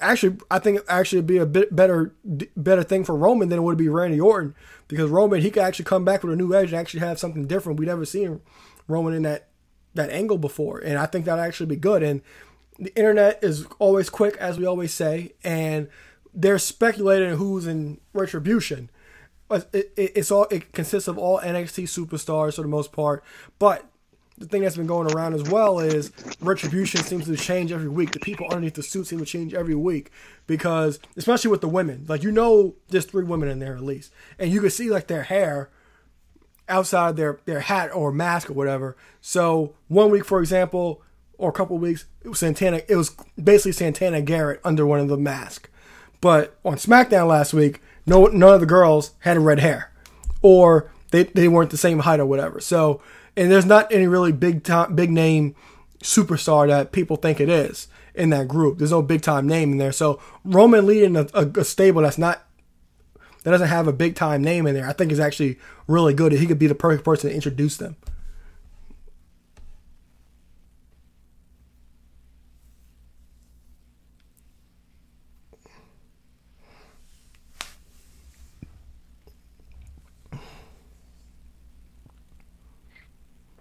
actually 0.00 0.36
I 0.50 0.58
think 0.58 0.80
actually 0.88 1.22
be 1.22 1.38
a 1.38 1.46
bit 1.46 1.74
better 1.74 2.14
better 2.56 2.82
thing 2.82 3.04
for 3.04 3.16
Roman 3.16 3.48
than 3.48 3.58
it 3.58 3.62
would 3.62 3.78
be 3.78 3.88
Randy 3.88 4.20
Orton 4.20 4.54
because 4.88 5.10
Roman 5.10 5.40
he 5.40 5.50
could 5.50 5.62
actually 5.62 5.84
come 5.84 6.04
back 6.04 6.22
with 6.22 6.32
a 6.32 6.36
new 6.36 6.54
edge 6.54 6.72
and 6.72 6.80
actually 6.80 7.00
have 7.00 7.18
something 7.18 7.46
different 7.46 7.78
we'd 7.78 7.86
never 7.86 8.04
seen 8.04 8.40
Roman 8.88 9.14
in 9.14 9.22
that 9.22 9.48
that 9.94 10.10
angle 10.10 10.38
before, 10.38 10.78
and 10.78 10.98
I 10.98 11.06
think 11.06 11.24
that'll 11.24 11.44
actually 11.44 11.66
be 11.66 11.76
good. 11.76 12.02
And 12.02 12.22
the 12.78 12.94
internet 12.96 13.38
is 13.42 13.66
always 13.78 14.10
quick, 14.10 14.36
as 14.38 14.58
we 14.58 14.66
always 14.66 14.92
say, 14.92 15.32
and 15.42 15.88
they're 16.34 16.58
speculating 16.58 17.36
who's 17.36 17.66
in 17.66 18.00
retribution. 18.12 18.90
It, 19.50 19.68
it, 19.72 19.92
it's 19.96 20.30
all 20.30 20.46
it 20.50 20.72
consists 20.72 21.08
of 21.08 21.18
all 21.18 21.38
NXT 21.40 21.84
superstars 21.84 22.56
for 22.56 22.62
the 22.62 22.68
most 22.68 22.92
part, 22.92 23.22
but 23.58 23.86
the 24.36 24.46
thing 24.46 24.62
that's 24.62 24.76
been 24.76 24.86
going 24.86 25.12
around 25.14 25.34
as 25.34 25.44
well 25.44 25.78
is 25.78 26.10
retribution 26.40 27.02
seems 27.02 27.26
to 27.26 27.36
change 27.36 27.70
every 27.70 27.88
week. 27.88 28.10
The 28.10 28.18
people 28.18 28.46
underneath 28.46 28.74
the 28.74 28.82
suit 28.82 29.06
seem 29.06 29.20
to 29.20 29.24
change 29.24 29.54
every 29.54 29.76
week 29.76 30.10
because, 30.48 30.98
especially 31.16 31.52
with 31.52 31.60
the 31.60 31.68
women, 31.68 32.04
like 32.08 32.24
you 32.24 32.32
know, 32.32 32.74
there's 32.88 33.04
three 33.04 33.24
women 33.24 33.48
in 33.48 33.60
there 33.60 33.76
at 33.76 33.84
least, 33.84 34.12
and 34.38 34.50
you 34.50 34.60
can 34.60 34.70
see 34.70 34.90
like 34.90 35.06
their 35.06 35.22
hair 35.22 35.70
outside 36.68 37.16
their 37.16 37.40
their 37.44 37.60
hat 37.60 37.94
or 37.94 38.12
mask 38.12 38.50
or 38.50 38.54
whatever. 38.54 38.96
So 39.20 39.74
one 39.88 40.10
week, 40.10 40.24
for 40.24 40.40
example, 40.40 41.02
or 41.38 41.50
a 41.50 41.52
couple 41.52 41.78
weeks, 41.78 42.06
it 42.22 42.28
was 42.28 42.38
Santana. 42.38 42.82
It 42.88 42.96
was 42.96 43.10
basically 43.42 43.72
Santana 43.72 44.22
Garrett 44.22 44.60
under 44.64 44.86
one 44.86 45.00
of 45.00 45.08
the 45.08 45.16
masks. 45.16 45.68
But 46.20 46.56
on 46.64 46.76
SmackDown 46.76 47.28
last 47.28 47.52
week, 47.52 47.82
no 48.06 48.26
none 48.26 48.54
of 48.54 48.60
the 48.60 48.66
girls 48.66 49.12
had 49.20 49.38
red 49.38 49.60
hair, 49.60 49.92
or 50.42 50.90
they 51.10 51.24
they 51.24 51.48
weren't 51.48 51.70
the 51.70 51.76
same 51.76 52.00
height 52.00 52.20
or 52.20 52.26
whatever. 52.26 52.60
So 52.60 53.02
and 53.36 53.50
there's 53.50 53.66
not 53.66 53.92
any 53.92 54.06
really 54.06 54.32
big 54.32 54.64
time 54.64 54.94
big 54.94 55.10
name 55.10 55.54
superstar 56.02 56.68
that 56.68 56.92
people 56.92 57.16
think 57.16 57.40
it 57.40 57.48
is 57.48 57.88
in 58.14 58.30
that 58.30 58.48
group. 58.48 58.78
There's 58.78 58.90
no 58.90 59.02
big 59.02 59.22
time 59.22 59.46
name 59.46 59.72
in 59.72 59.78
there. 59.78 59.92
So 59.92 60.20
Roman 60.44 60.86
leading 60.86 61.16
a, 61.16 61.26
a, 61.34 61.46
a 61.60 61.64
stable 61.64 62.02
that's 62.02 62.18
not 62.18 62.46
that 63.44 63.50
doesn't 63.50 63.68
have 63.68 63.86
a 63.86 63.92
big 63.92 64.16
time 64.16 64.42
name 64.42 64.66
in 64.66 64.74
there, 64.74 64.88
I 64.88 64.92
think 64.92 65.12
is 65.12 65.20
actually 65.20 65.58
really 65.86 66.14
good. 66.14 66.32
He 66.32 66.46
could 66.46 66.58
be 66.58 66.66
the 66.66 66.74
perfect 66.74 67.04
person 67.04 67.30
to 67.30 67.34
introduce 67.34 67.76
them. 67.76 67.96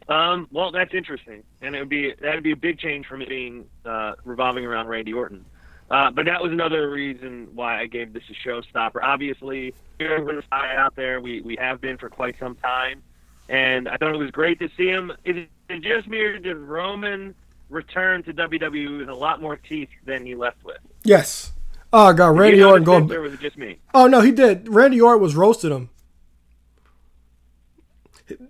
Um, 0.09 0.47
well, 0.51 0.71
that's 0.71 0.93
interesting, 0.93 1.43
and 1.61 1.75
it 1.75 1.79
would 1.79 1.89
be 1.89 2.13
that 2.21 2.35
would 2.35 2.43
be 2.43 2.51
a 2.51 2.57
big 2.57 2.77
change 2.77 3.07
from 3.07 3.21
it 3.21 3.29
being 3.29 3.65
uh, 3.85 4.13
revolving 4.25 4.65
around 4.65 4.87
Randy 4.87 5.13
Orton. 5.13 5.45
Uh, 5.89 6.11
but 6.11 6.25
that 6.25 6.41
was 6.41 6.51
another 6.51 6.89
reason 6.89 7.49
why 7.53 7.79
I 7.79 7.87
gave 7.87 8.13
this 8.13 8.23
a 8.29 8.47
showstopper. 8.47 9.01
Obviously, 9.01 9.73
we're 9.99 10.41
out 10.51 10.95
there. 10.95 11.21
We 11.21 11.41
we 11.41 11.55
have 11.57 11.81
been 11.81 11.97
for 11.97 12.09
quite 12.09 12.35
some 12.39 12.55
time, 12.55 13.03
and 13.49 13.87
I 13.87 13.97
thought 13.97 14.13
it 14.13 14.17
was 14.17 14.31
great 14.31 14.59
to 14.59 14.69
see 14.75 14.87
him. 14.87 15.11
It, 15.23 15.49
it 15.69 15.81
just 15.81 16.07
mirrored 16.07 16.43
that 16.43 16.55
Roman 16.55 17.35
return 17.69 18.23
to 18.23 18.33
WWE 18.33 18.99
with 18.99 19.09
a 19.09 19.15
lot 19.15 19.41
more 19.41 19.55
teeth 19.57 19.89
than 20.05 20.25
he 20.25 20.35
left 20.35 20.63
with. 20.63 20.77
Yes. 21.03 21.51
Oh 21.91 22.11
god, 22.13 22.37
Randy 22.37 22.63
Orton 22.63 22.83
going. 22.83 23.11
Or 23.11 23.21
was 23.21 23.33
it 23.33 23.39
just 23.39 23.57
me? 23.57 23.77
Oh 23.93 24.07
no, 24.07 24.21
he 24.21 24.31
did. 24.31 24.67
Randy 24.67 24.99
Orton 24.99 25.21
was 25.21 25.35
roasting 25.35 25.71
him. 25.71 25.89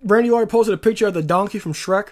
Randy 0.03 0.29
Orton 0.29 0.47
posted 0.49 0.73
a 0.73 0.77
picture 0.77 1.07
of 1.07 1.13
the 1.13 1.23
donkey 1.23 1.59
from 1.59 1.73
Shrek. 1.73 2.09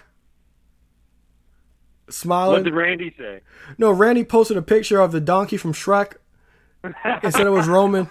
Smiling. 2.12 2.54
What 2.54 2.64
did 2.64 2.74
Randy 2.74 3.14
say? 3.18 3.40
No, 3.78 3.90
Randy 3.90 4.24
posted 4.24 4.56
a 4.56 4.62
picture 4.62 5.00
of 5.00 5.12
the 5.12 5.20
donkey 5.20 5.56
from 5.56 5.72
Shrek 5.72 6.14
and 6.82 7.32
said 7.32 7.46
it 7.46 7.50
was 7.50 7.68
Roman. 7.68 8.08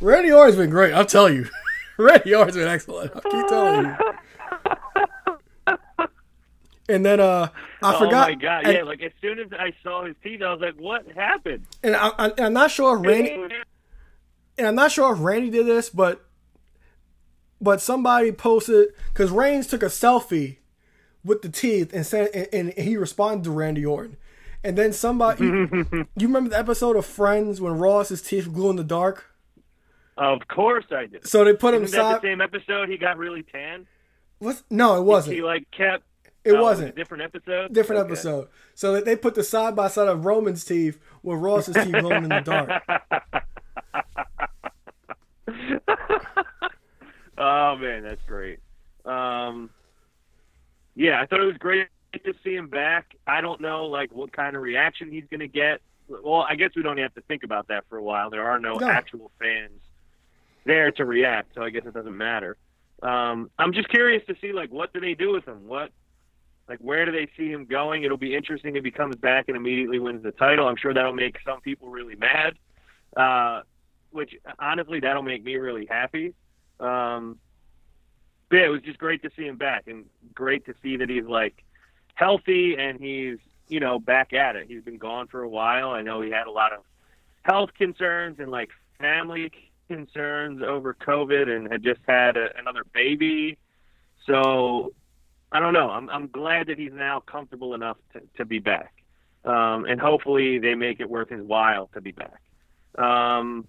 Randy 0.00 0.32
Orton's 0.32 0.56
been 0.56 0.70
great, 0.70 0.94
I'll 0.94 1.04
tell 1.04 1.30
you. 1.30 1.48
Randy 1.98 2.34
Orton's 2.34 2.56
been 2.56 2.68
excellent. 2.68 3.12
I 3.14 3.20
keep 3.20 3.46
telling 3.48 3.86
you. 3.86 3.96
And 6.88 7.06
then 7.06 7.20
uh, 7.20 7.50
I 7.82 7.94
oh 7.94 7.98
forgot. 7.98 8.28
Oh 8.28 8.32
my 8.32 8.34
god! 8.34 8.64
and, 8.64 8.74
Yeah, 8.74 8.82
like 8.82 9.00
as 9.00 9.12
soon 9.22 9.38
as 9.38 9.46
I 9.52 9.72
saw 9.80 10.04
his 10.04 10.16
teeth, 10.24 10.42
I 10.42 10.50
was 10.52 10.60
like, 10.60 10.74
"What 10.74 11.06
happened?" 11.12 11.64
And 11.84 11.94
I, 11.94 12.10
I, 12.18 12.32
I'm 12.38 12.52
not 12.52 12.72
sure 12.72 12.98
if 12.98 13.06
Randy. 13.06 13.30
And 14.58 14.66
I'm 14.66 14.74
not 14.74 14.90
sure 14.90 15.12
if 15.12 15.20
Randy 15.20 15.50
did 15.50 15.66
this, 15.66 15.88
but 15.88 16.26
but 17.60 17.80
somebody 17.80 18.32
posted 18.32 18.88
because 19.12 19.30
Reigns 19.30 19.68
took 19.68 19.84
a 19.84 19.86
selfie 19.86 20.56
with 21.24 21.42
the 21.42 21.48
teeth 21.48 21.92
and 21.92 22.04
said, 22.06 22.30
and, 22.34 22.48
and 22.52 22.72
he 22.78 22.96
responded 22.96 23.44
to 23.44 23.50
Randy 23.50 23.84
Orton. 23.84 24.16
And 24.62 24.76
then 24.76 24.92
somebody, 24.92 25.44
you, 25.44 25.68
you 26.16 26.26
remember 26.26 26.50
the 26.50 26.58
episode 26.58 26.96
of 26.96 27.06
Friends 27.06 27.60
when 27.60 27.78
Ross's 27.78 28.20
teeth 28.22 28.52
glue 28.52 28.70
in 28.70 28.76
the 28.76 28.84
dark? 28.84 29.26
Of 30.16 30.46
course 30.48 30.84
I 30.90 31.06
did. 31.06 31.26
So 31.26 31.44
they 31.44 31.54
put 31.54 31.72
him 31.72 31.84
Isn't 31.84 31.96
that 31.96 32.12
side. 32.14 32.22
the 32.22 32.26
same 32.28 32.40
episode? 32.42 32.88
He 32.90 32.98
got 32.98 33.16
really 33.16 33.42
tan. 33.42 33.86
What? 34.38 34.62
No, 34.68 34.96
it 34.98 35.02
wasn't. 35.02 35.36
He 35.36 35.42
like 35.42 35.70
kept. 35.70 36.04
It 36.44 36.52
oh, 36.52 36.62
wasn't. 36.62 36.90
a 36.90 36.92
different 36.92 37.22
episode. 37.22 37.72
Different 37.72 38.00
Okay. 38.00 38.12
episode. 38.12 38.48
So 38.74 38.94
that 38.94 39.04
they 39.04 39.16
put 39.16 39.34
the 39.34 39.42
side 39.42 39.76
by 39.76 39.88
side 39.88 40.08
of 40.08 40.24
Roman's 40.24 40.64
teeth 40.64 40.98
with 41.22 41.38
Ross's 41.38 41.74
teeth 41.84 41.92
glowing 41.92 42.24
in 42.24 42.28
the 42.28 42.40
dark. 42.40 42.82
oh 47.38 47.76
man, 47.76 48.02
that's 48.02 48.22
great. 48.26 48.58
Um, 49.04 49.70
yeah, 51.00 51.18
I 51.18 51.24
thought 51.24 51.40
it 51.40 51.46
was 51.46 51.56
great 51.56 51.88
to 52.12 52.34
see 52.44 52.54
him 52.54 52.68
back. 52.68 53.16
I 53.26 53.40
don't 53.40 53.60
know 53.60 53.86
like 53.86 54.12
what 54.12 54.32
kind 54.32 54.54
of 54.54 54.60
reaction 54.60 55.10
he's 55.10 55.24
going 55.30 55.40
to 55.40 55.48
get. 55.48 55.80
Well, 56.08 56.44
I 56.46 56.56
guess 56.56 56.72
we 56.76 56.82
don't 56.82 56.98
have 56.98 57.14
to 57.14 57.22
think 57.22 57.42
about 57.42 57.68
that 57.68 57.84
for 57.88 57.96
a 57.96 58.02
while. 58.02 58.28
There 58.28 58.46
are 58.46 58.58
no, 58.58 58.74
No. 58.74 58.90
actual 58.90 59.30
fans 59.38 59.80
there 60.66 60.90
to 60.92 61.04
react, 61.06 61.54
so 61.54 61.62
I 61.62 61.70
guess 61.70 61.86
it 61.86 61.94
doesn't 61.94 62.16
matter. 62.16 62.58
Um, 63.02 63.50
I'm 63.58 63.72
just 63.72 63.88
curious 63.88 64.22
to 64.26 64.34
see 64.42 64.52
like 64.52 64.70
what 64.70 64.92
do 64.92 65.00
they 65.00 65.14
do 65.14 65.32
with 65.32 65.46
him? 65.46 65.66
What 65.66 65.90
like 66.68 66.80
where 66.80 67.06
do 67.06 67.12
they 67.12 67.28
see 67.34 67.50
him 67.50 67.64
going? 67.64 68.02
It'll 68.02 68.18
be 68.18 68.36
interesting 68.36 68.76
if 68.76 68.84
he 68.84 68.90
comes 68.90 69.16
back 69.16 69.46
and 69.48 69.56
immediately 69.56 69.98
wins 69.98 70.22
the 70.22 70.32
title. 70.32 70.68
I'm 70.68 70.76
sure 70.76 70.92
that'll 70.92 71.14
make 71.14 71.36
some 71.46 71.62
people 71.62 71.88
really 71.88 72.16
mad. 72.16 72.58
Uh, 73.16 73.62
which 74.10 74.34
honestly 74.58 75.00
that'll 75.00 75.22
make 75.22 75.42
me 75.44 75.56
really 75.56 75.86
happy. 75.86 76.34
Um, 76.78 77.38
but 78.50 78.56
yeah, 78.56 78.66
it 78.66 78.68
was 78.68 78.82
just 78.82 78.98
great 78.98 79.22
to 79.22 79.30
see 79.36 79.46
him 79.46 79.56
back 79.56 79.84
and 79.86 80.04
great 80.34 80.66
to 80.66 80.74
see 80.82 80.96
that 80.96 81.08
he's 81.08 81.24
like 81.24 81.64
healthy 82.14 82.76
and 82.76 83.00
he's 83.00 83.38
you 83.68 83.80
know 83.80 83.98
back 83.98 84.32
at 84.32 84.56
it. 84.56 84.66
He's 84.68 84.82
been 84.82 84.98
gone 84.98 85.28
for 85.28 85.42
a 85.42 85.48
while. 85.48 85.90
I 85.90 86.02
know 86.02 86.20
he 86.20 86.30
had 86.30 86.46
a 86.46 86.50
lot 86.50 86.72
of 86.72 86.80
health 87.42 87.70
concerns 87.78 88.38
and 88.40 88.50
like 88.50 88.70
family 88.98 89.50
concerns 89.88 90.62
over 90.62 90.94
COVID 90.94 91.48
and 91.48 91.70
had 91.70 91.82
just 91.82 92.00
had 92.06 92.36
a, 92.36 92.48
another 92.58 92.84
baby. 92.92 93.56
So 94.26 94.92
I 95.52 95.60
don't 95.60 95.72
know. 95.72 95.88
I'm 95.90 96.10
I'm 96.10 96.28
glad 96.28 96.66
that 96.66 96.78
he's 96.78 96.92
now 96.92 97.20
comfortable 97.20 97.74
enough 97.74 97.96
to, 98.12 98.22
to 98.36 98.44
be 98.44 98.58
back, 98.58 98.92
um, 99.44 99.84
and 99.84 100.00
hopefully 100.00 100.58
they 100.58 100.74
make 100.74 100.98
it 101.00 101.08
worth 101.08 101.30
his 101.30 101.42
while 101.42 101.88
to 101.94 102.00
be 102.00 102.12
back. 102.12 102.40
Um, 102.98 103.66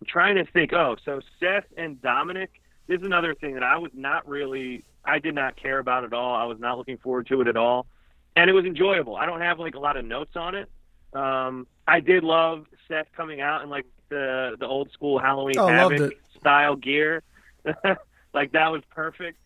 I'm 0.00 0.06
trying 0.06 0.36
to 0.36 0.44
think. 0.44 0.74
Oh, 0.74 0.96
so 1.02 1.20
Seth 1.40 1.64
and 1.78 2.00
Dominic. 2.02 2.50
This 2.86 3.00
is 3.00 3.06
another 3.06 3.34
thing 3.34 3.54
that 3.54 3.62
I 3.62 3.78
was 3.78 3.90
not 3.94 4.28
really. 4.28 4.84
I 5.04 5.18
did 5.18 5.34
not 5.34 5.56
care 5.56 5.78
about 5.78 6.04
at 6.04 6.12
all. 6.12 6.34
I 6.34 6.44
was 6.44 6.58
not 6.58 6.78
looking 6.78 6.98
forward 6.98 7.26
to 7.28 7.40
it 7.40 7.48
at 7.48 7.56
all, 7.56 7.86
and 8.34 8.48
it 8.48 8.52
was 8.52 8.64
enjoyable. 8.64 9.16
I 9.16 9.26
don't 9.26 9.40
have 9.40 9.58
like 9.58 9.74
a 9.74 9.80
lot 9.80 9.96
of 9.96 10.04
notes 10.04 10.36
on 10.36 10.54
it. 10.54 10.68
Um, 11.12 11.66
I 11.86 12.00
did 12.00 12.24
love 12.24 12.66
Seth 12.88 13.06
coming 13.16 13.40
out 13.40 13.62
in 13.62 13.70
like 13.70 13.86
the 14.08 14.56
the 14.58 14.66
old 14.66 14.90
school 14.92 15.18
Halloween 15.18 15.58
Oh, 15.58 15.68
Havoc 15.68 16.12
style 16.38 16.76
gear. 16.76 17.22
like 18.34 18.52
that 18.52 18.70
was 18.70 18.82
perfect. 18.90 19.38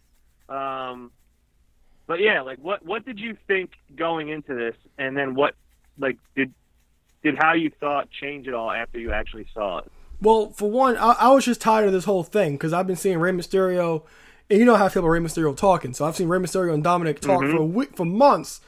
Um, 0.49 1.13
but 2.07 2.21
yeah, 2.21 2.43
like 2.43 2.59
what 2.59 2.85
what 2.85 3.05
did 3.07 3.19
you 3.19 3.37
think 3.47 3.71
going 3.95 4.29
into 4.29 4.55
this, 4.55 4.75
and 4.99 5.17
then 5.17 5.35
what 5.35 5.55
like 5.99 6.19
did 6.35 6.53
did 7.23 7.37
how 7.39 7.55
you 7.55 7.71
thought 7.81 8.11
change 8.11 8.49
at 8.49 8.55
all 8.55 8.71
after 8.71 8.99
you 8.99 9.13
actually 9.13 9.47
saw 9.55 9.79
it? 9.79 9.93
Well, 10.21 10.51
for 10.51 10.71
one, 10.71 10.97
I, 10.97 11.13
I 11.13 11.29
was 11.31 11.45
just 11.45 11.61
tired 11.61 11.87
of 11.87 11.93
this 11.93 12.05
whole 12.05 12.23
thing 12.23 12.53
because 12.53 12.73
I've 12.73 12.87
been 12.87 12.97
seeing 12.97 13.19
Rey 13.19 13.33
Mysterio, 13.33 14.03
and 14.51 14.59
you 14.59 14.65
know 14.65 14.77
how 14.77 14.87
I 14.87 14.89
feel 14.89 15.03
about 15.03 15.11
Rey 15.11 15.21
Mysterio 15.21 15.57
talking. 15.57 15.95
So 15.95 16.05
I've 16.05 16.17
seen 16.17 16.29
Rey 16.29 16.39
Mysterio 16.39 16.75
and 16.75 16.85
Dominic 16.85 17.21
talk 17.21 17.41
for 17.41 17.57
a 17.57 17.65
week, 17.65 17.97
for 17.97 18.05
months, 18.05 18.61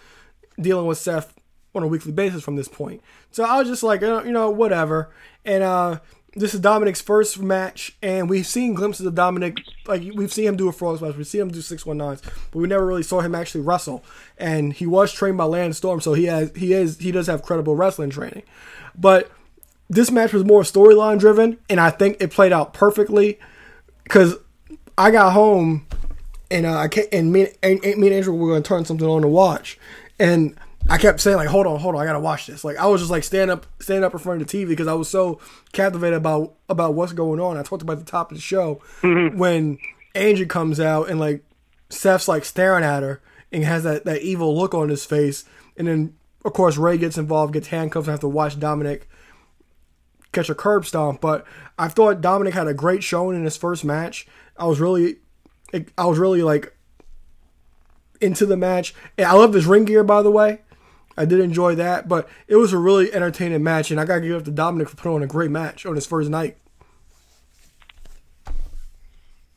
dealing 0.60 0.86
with 0.86 0.98
Seth 0.98 1.34
on 1.74 1.82
a 1.82 1.86
weekly 1.86 2.12
basis 2.12 2.42
from 2.42 2.56
this 2.56 2.68
point. 2.68 3.02
So 3.30 3.44
I 3.44 3.58
was 3.58 3.68
just 3.68 3.82
like, 3.82 4.02
uh, 4.02 4.22
you 4.24 4.32
know, 4.32 4.50
whatever. 4.50 5.10
And 5.44 5.62
uh, 5.62 6.00
this 6.34 6.54
is 6.54 6.60
Dominic's 6.60 7.00
first 7.00 7.38
match, 7.40 7.96
and 8.02 8.30
we've 8.30 8.46
seen 8.46 8.74
glimpses 8.74 9.04
of 9.04 9.14
Dominic. 9.14 9.58
Like 9.86 10.02
we've 10.14 10.32
seen 10.32 10.46
him 10.46 10.56
do 10.56 10.68
a 10.68 10.72
frog 10.72 10.96
splash, 10.96 11.16
we've 11.16 11.26
seen 11.26 11.42
him 11.42 11.50
do 11.50 11.60
six 11.60 11.84
one 11.84 11.98
nines, 11.98 12.22
but 12.50 12.58
we 12.58 12.68
never 12.68 12.86
really 12.86 13.02
saw 13.02 13.20
him 13.20 13.34
actually 13.34 13.60
wrestle. 13.60 14.02
And 14.38 14.72
he 14.72 14.86
was 14.86 15.12
trained 15.12 15.36
by 15.36 15.44
Lance 15.44 15.76
Storm, 15.76 16.00
so 16.00 16.14
he 16.14 16.24
has 16.24 16.50
he 16.56 16.72
is 16.72 16.98
he 16.98 17.12
does 17.12 17.26
have 17.26 17.42
credible 17.42 17.76
wrestling 17.76 18.10
training. 18.10 18.44
But 18.94 19.30
this 19.92 20.10
match 20.10 20.32
was 20.32 20.44
more 20.44 20.62
storyline 20.62 21.18
driven, 21.18 21.58
and 21.68 21.78
I 21.78 21.90
think 21.90 22.16
it 22.20 22.30
played 22.30 22.52
out 22.52 22.72
perfectly. 22.72 23.38
Because 24.04 24.36
I 24.96 25.10
got 25.10 25.32
home, 25.32 25.86
and 26.50 26.66
uh, 26.66 26.76
I 26.76 26.88
can't, 26.88 27.08
and 27.12 27.32
me, 27.32 27.48
and, 27.62 27.84
and 27.84 28.00
me 28.00 28.06
and 28.08 28.16
Angel 28.16 28.36
were 28.36 28.48
going 28.48 28.62
to 28.62 28.68
turn 28.68 28.84
something 28.84 29.06
on 29.06 29.22
to 29.22 29.28
watch, 29.28 29.78
and 30.18 30.56
I 30.88 30.96
kept 30.96 31.20
saying 31.20 31.36
like, 31.36 31.48
"Hold 31.48 31.66
on, 31.66 31.78
hold 31.78 31.94
on, 31.94 32.00
I 32.00 32.06
gotta 32.06 32.20
watch 32.20 32.46
this." 32.46 32.64
Like 32.64 32.78
I 32.78 32.86
was 32.86 33.02
just 33.02 33.10
like 33.10 33.22
stand 33.22 33.50
up, 33.50 33.66
stand 33.80 34.02
up 34.02 34.14
in 34.14 34.18
front 34.18 34.40
of 34.40 34.48
the 34.48 34.64
TV 34.64 34.66
because 34.66 34.88
I 34.88 34.94
was 34.94 35.10
so 35.10 35.40
captivated 35.72 36.16
about 36.16 36.54
about 36.70 36.94
what's 36.94 37.12
going 37.12 37.38
on. 37.38 37.58
I 37.58 37.62
talked 37.62 37.82
about 37.82 37.98
the 37.98 38.10
top 38.10 38.30
of 38.30 38.36
the 38.36 38.42
show 38.42 38.80
when 39.02 39.78
Angel 40.14 40.46
comes 40.46 40.80
out 40.80 41.10
and 41.10 41.20
like 41.20 41.44
Seth's 41.90 42.28
like 42.28 42.44
staring 42.46 42.84
at 42.84 43.02
her 43.02 43.20
and 43.52 43.62
has 43.62 43.84
that 43.84 44.04
that 44.06 44.22
evil 44.22 44.56
look 44.56 44.74
on 44.74 44.88
his 44.88 45.04
face, 45.04 45.44
and 45.76 45.86
then 45.86 46.14
of 46.44 46.54
course 46.54 46.78
Rey 46.78 46.96
gets 46.96 47.18
involved, 47.18 47.52
gets 47.52 47.68
handcuffed, 47.68 48.06
and 48.06 48.12
have 48.12 48.20
to 48.20 48.28
watch 48.28 48.58
Dominic 48.58 49.06
catch 50.32 50.50
a 50.50 50.54
curb 50.54 50.84
stomp. 50.86 51.20
But 51.20 51.46
I 51.78 51.88
thought 51.88 52.20
Dominic 52.20 52.54
had 52.54 52.66
a 52.66 52.74
great 52.74 53.02
showing 53.02 53.36
in 53.36 53.44
his 53.44 53.56
first 53.56 53.84
match. 53.84 54.26
I 54.56 54.66
was 54.66 54.80
really 54.80 55.16
I 55.96 56.06
was 56.06 56.18
really 56.18 56.42
like 56.42 56.76
into 58.20 58.46
the 58.46 58.56
match. 58.56 58.94
And 59.18 59.26
I 59.26 59.32
love 59.34 59.52
his 59.52 59.66
ring 59.66 59.84
gear, 59.84 60.04
by 60.04 60.22
the 60.22 60.30
way. 60.30 60.60
I 61.16 61.24
did 61.24 61.40
enjoy 61.40 61.74
that, 61.74 62.08
but 62.08 62.28
it 62.48 62.56
was 62.56 62.72
a 62.72 62.78
really 62.78 63.12
entertaining 63.12 63.62
match, 63.62 63.90
and 63.90 64.00
I 64.00 64.06
gotta 64.06 64.22
give 64.22 64.40
it 64.40 64.44
to 64.46 64.50
Dominic 64.50 64.88
for 64.88 64.96
putting 64.96 65.16
on 65.16 65.22
a 65.22 65.26
great 65.26 65.50
match 65.50 65.84
on 65.84 65.94
his 65.94 66.06
first 66.06 66.30
night. 66.30 66.56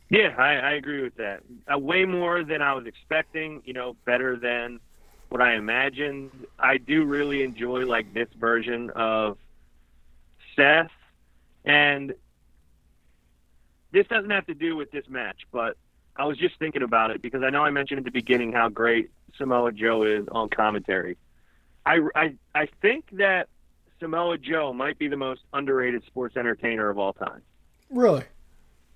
Yeah, 0.10 0.36
I, 0.38 0.56
I 0.56 0.72
agree 0.74 1.02
with 1.02 1.16
that. 1.16 1.44
Uh, 1.74 1.80
way 1.80 2.04
more 2.06 2.44
than 2.44 2.62
I 2.62 2.74
was 2.74 2.86
expecting. 2.86 3.62
You 3.66 3.74
know, 3.74 3.96
better 4.06 4.36
than 4.36 4.80
what 5.30 5.42
I 5.42 5.56
imagined. 5.56 6.32
I 6.60 6.78
do 6.78 7.06
really 7.06 7.42
enjoy 7.44 7.86
like 7.86 8.14
this 8.14 8.28
version 8.38 8.90
of 8.92 9.38
Seth, 10.56 10.92
and 11.64 12.14
this 13.92 14.08
doesn't 14.08 14.30
have 14.30 14.46
to 14.48 14.54
do 14.54 14.76
with 14.76 14.92
this 14.92 15.06
match, 15.08 15.42
but 15.52 15.78
I 16.16 16.26
was 16.26 16.38
just 16.38 16.58
thinking 16.60 16.84
about 16.84 17.12
it 17.12 17.22
because 17.22 17.44
I 17.44 17.50
know 17.50 17.64
I 17.64 17.72
mentioned 17.72 18.00
at 18.00 18.06
the 18.06 18.12
beginning 18.12 18.54
how 18.54 18.70
great 18.70 19.10
Samoa 19.38 19.72
Joe 19.72 20.04
is 20.04 20.26
on 20.32 20.50
commentary. 20.50 21.18
I, 21.86 22.00
I, 22.16 22.36
I 22.54 22.68
think 22.82 23.06
that 23.14 23.48
Samoa 24.00 24.38
Joe 24.38 24.74
might 24.74 24.98
be 24.98 25.08
the 25.08 25.18
most 25.18 25.42
underrated 25.54 26.04
sports 26.06 26.36
entertainer 26.38 26.90
of 26.90 26.98
all 26.98 27.14
time. 27.14 27.42
Really? 27.90 28.24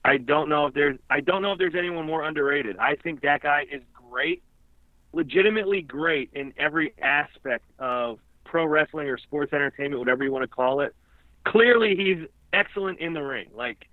I 0.03 0.18
don't 0.18 0.49
know 0.49 0.66
if 0.66 0.74
there's 0.74 0.97
I 1.10 1.20
don't 1.20 1.41
know 1.41 1.51
if 1.51 1.57
there's 1.57 1.76
anyone 1.76 2.05
more 2.05 2.24
underrated. 2.24 2.78
I 2.78 2.95
think 2.95 3.22
that 3.22 3.41
guy 3.41 3.66
is 3.70 3.82
great, 3.93 4.43
legitimately 5.14 5.82
great 5.82 6.30
in 6.34 6.53
every 6.57 6.93
aspect 7.01 7.66
of 7.80 8.20
pro 8.45 8.66
wrestling 8.66 9.07
or 9.07 9.18
sports 9.18 9.53
entertainment, 9.53 9.99
whatever 9.99 10.24
you 10.24 10.32
want 10.32 10.43
to 10.43 10.47
call 10.47 10.82
it. 10.82 10.95
Clearly, 11.46 11.96
he's 11.96 12.28
excellent 12.54 13.00
in 13.00 13.14
the 13.14 13.22
ring. 13.22 13.50
Like, 13.56 13.88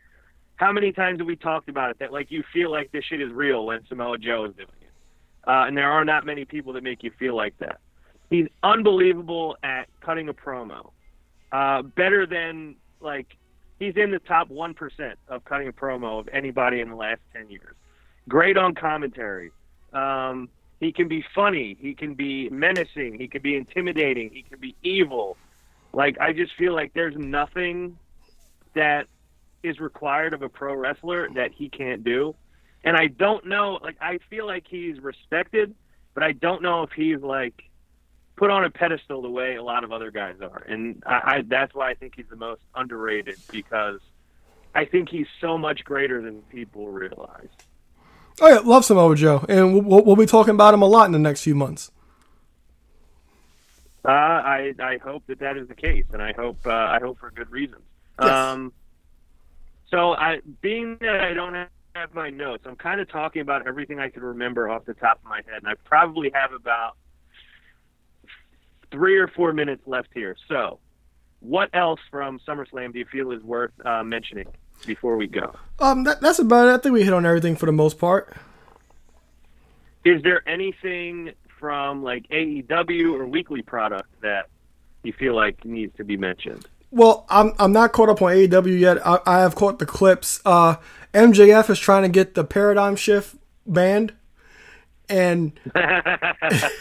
how 0.57 0.73
many 0.73 0.93
times 0.93 1.19
have 1.19 1.27
we 1.27 1.37
talked 1.37 1.69
about 1.69 1.91
it 1.91 1.99
that 1.99 2.13
like 2.13 2.31
you 2.31 2.43
feel 2.53 2.71
like 2.71 2.91
this 2.93 3.05
shit 3.05 3.21
is 3.21 3.31
real 3.33 3.67
when 3.67 3.87
Samoa 3.89 4.19
Joe 4.19 4.47
is 4.47 4.55
doing 4.57 4.69
it? 4.81 4.91
Uh, 5.47 5.67
and 5.67 5.77
there 5.77 5.91
are 5.91 6.05
not 6.05 6.27
many 6.27 6.45
people 6.45 6.73
that 6.73 6.83
make 6.83 7.03
you 7.03 7.11
feel 7.19 7.37
like 7.37 7.57
that. 7.59 7.79
He's 8.31 8.49
unbelievable 8.63 9.57
at 9.63 9.89
cutting 10.01 10.29
a 10.29 10.35
promo. 10.35 10.91
Uh, 11.53 11.83
better 11.83 12.27
than 12.27 12.75
like 13.01 13.37
he's 13.79 13.97
in 13.97 14.11
the 14.11 14.19
top 14.19 14.49
one 14.49 14.75
percent 14.75 15.19
of 15.29 15.45
cutting 15.45 15.69
a 15.69 15.73
promo 15.73 16.19
of 16.19 16.29
anybody 16.33 16.81
in 16.81 16.89
the 16.89 16.97
last 16.97 17.21
ten 17.33 17.49
years. 17.49 17.77
Great 18.29 18.57
on 18.57 18.75
commentary. 18.75 19.53
Um, 19.93 20.49
he 20.81 20.91
can 20.93 21.07
be 21.07 21.25
funny. 21.35 21.77
He 21.79 21.95
can 21.95 22.15
be 22.15 22.49
menacing. 22.51 23.19
He 23.19 23.29
can 23.29 23.41
be 23.43 23.57
intimidating. 23.57 24.31
He 24.31 24.43
can 24.43 24.59
be 24.59 24.75
evil. 24.83 25.37
Like 25.97 26.21
I 26.21 26.35
just 26.35 26.55
feel 26.57 26.75
like 26.75 26.93
there's 26.93 27.17
nothing 27.17 27.99
that 28.75 29.07
is 29.63 29.81
required 29.81 30.35
of 30.35 30.43
a 30.43 30.49
pro 30.49 30.75
wrestler 30.75 31.27
that 31.35 31.53
he 31.53 31.71
can't 31.71 32.05
do. 32.05 32.35
And 32.85 32.95
I 32.95 33.07
don't 33.07 33.47
know. 33.47 33.79
Like 33.83 33.97
I 33.99 34.19
feel 34.29 34.47
like 34.47 34.67
he's 34.69 35.01
respected, 35.01 35.75
but 36.13 36.23
I 36.23 36.33
don't 36.33 36.61
know 36.61 36.83
if 36.83 36.91
he's 36.93 37.23
like 37.23 37.63
put 38.37 38.51
on 38.51 38.63
a 38.65 38.71
pedestal 38.71 39.23
the 39.23 39.31
way 39.31 39.57
a 39.57 39.63
lot 39.63 39.85
of 39.85 39.91
other 39.91 40.11
guys 40.11 40.37
are, 40.43 40.63
and 40.69 41.03
I, 41.07 41.21
I 41.25 41.43
that's 41.47 41.75
why 41.75 41.89
I 41.89 41.95
think 41.95 42.13
he's 42.15 42.29
the 42.29 42.37
most 42.37 42.61
underrated 42.75 43.39
because 43.51 44.01
I 44.75 44.85
think 44.85 45.09
he's 45.09 45.29
so 45.41 45.57
much 45.57 45.83
greater 45.83 46.21
than 46.21 46.43
people 46.43 46.89
realize. 46.89 47.49
Oh 48.43 48.49
yeah, 48.49 48.59
love 48.59 48.85
Samoa 48.85 49.17
Joe, 49.17 49.47
and 49.49 49.87
we'll, 49.87 50.05
we'll 50.05 50.17
be 50.17 50.27
talking 50.27 50.53
about 50.53 50.75
him 50.75 50.83
a 50.83 50.87
lot 50.87 51.07
in 51.07 51.13
the 51.13 51.19
next 51.19 51.41
few 51.41 51.55
months. 51.55 51.91
Uh, 54.07 54.11
I 54.11 54.73
I 54.79 54.99
hope 54.99 55.25
that 55.27 55.41
that 55.41 55.57
is 55.57 55.67
the 55.67 55.75
case, 55.75 56.05
and 56.13 56.23
I 56.23 56.33
hope 56.33 56.59
uh, 56.65 56.71
I 56.71 57.01
hope 57.01 57.19
for 57.19 57.31
good 57.33 57.51
reasons. 57.51 57.83
Yes. 58.21 58.31
Um, 58.31 58.73
so 59.91 60.13
I, 60.13 60.41
being 60.61 60.97
that 61.01 61.21
I 61.21 61.35
don't 61.35 61.55
have 61.95 62.15
my 62.15 62.31
notes, 62.31 62.65
I'm 62.67 62.77
kind 62.77 63.01
of 63.01 63.11
talking 63.11 63.43
about 63.43 63.67
everything 63.67 63.99
I 63.99 64.09
can 64.09 64.23
remember 64.23 64.69
off 64.69 64.85
the 64.85 64.95
top 64.95 65.19
of 65.25 65.29
my 65.29 65.39
head, 65.39 65.63
and 65.63 65.67
I 65.67 65.75
probably 65.85 66.31
have 66.35 66.53
about 66.53 66.97
three 68.93 69.19
or 69.19 69.29
four 69.29 69.53
minutes 69.53 69.83
left 69.87 70.09
here. 70.15 70.37
So, 70.49 70.79
what 71.41 71.69
else 71.73 72.01
from 72.11 72.39
SummerSlam 72.47 72.93
do 72.93 73.01
you 73.01 73.07
feel 73.07 73.33
is 73.33 73.43
worth 73.43 73.73
uh, 73.85 74.05
mentioning 74.05 74.47
before 74.87 75.17
we 75.17 75.27
go? 75.27 75.55
Um, 75.81 76.05
that, 76.05 76.21
that's 76.21 76.39
about 76.39 76.69
it. 76.69 76.73
I 76.73 76.79
think 76.79 76.93
we 76.93 77.03
hit 77.03 77.13
on 77.13 77.27
everything 77.27 77.57
for 77.57 77.67
the 77.67 77.73
most 77.73 77.99
part. 77.99 78.35
Is 80.05 80.23
there 80.23 80.49
anything 80.49 81.33
from 81.59 82.03
like 82.03 82.29
AEW 82.29 83.15
or 83.15 83.27
weekly 83.27 83.63
product 83.63 84.09
that 84.23 84.49
you 85.03 85.13
feel 85.13 85.35
like 85.35 85.65
needs 85.65 85.97
to 85.97 86.05
be 86.05 86.17
mentioned? 86.17 86.67
Well, 86.91 87.27
I'm 87.29 87.53
I'm 87.59 87.73
not 87.73 87.93
caught 87.93 88.09
up 88.09 88.23
on 88.23 88.33
AEW 88.33 88.79
yet. 88.79 89.07
I, 89.07 89.21
I 89.27 89.39
have 89.41 89.55
caught 89.55 89.79
the 89.79 89.87
clips. 89.87 90.41
Uh, 90.45 90.77
MJF 91.13 91.71
is 91.71 91.79
trying 91.79 92.03
to 92.03 92.09
get 92.09 92.35
the 92.35 92.45
Paradigm 92.45 92.97
Shift 92.97 93.37
banned, 93.67 94.15
and 95.09 95.53
and 95.75 96.75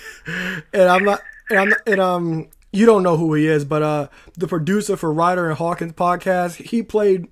I'm 0.74 1.04
not 1.04 1.22
and 1.50 1.60
I'm 1.60 1.70
not, 1.70 1.80
and 1.88 2.00
um 2.00 2.48
you 2.72 2.86
don't 2.86 3.04
know 3.04 3.18
who 3.18 3.34
he 3.34 3.48
is, 3.48 3.66
but 3.66 3.82
uh 3.82 4.08
the 4.38 4.48
producer 4.48 4.96
for 4.98 5.12
Ryder 5.12 5.50
and 5.50 5.58
Hawkins 5.58 5.94
podcast, 5.94 6.56
he 6.56 6.84
played 6.84 7.28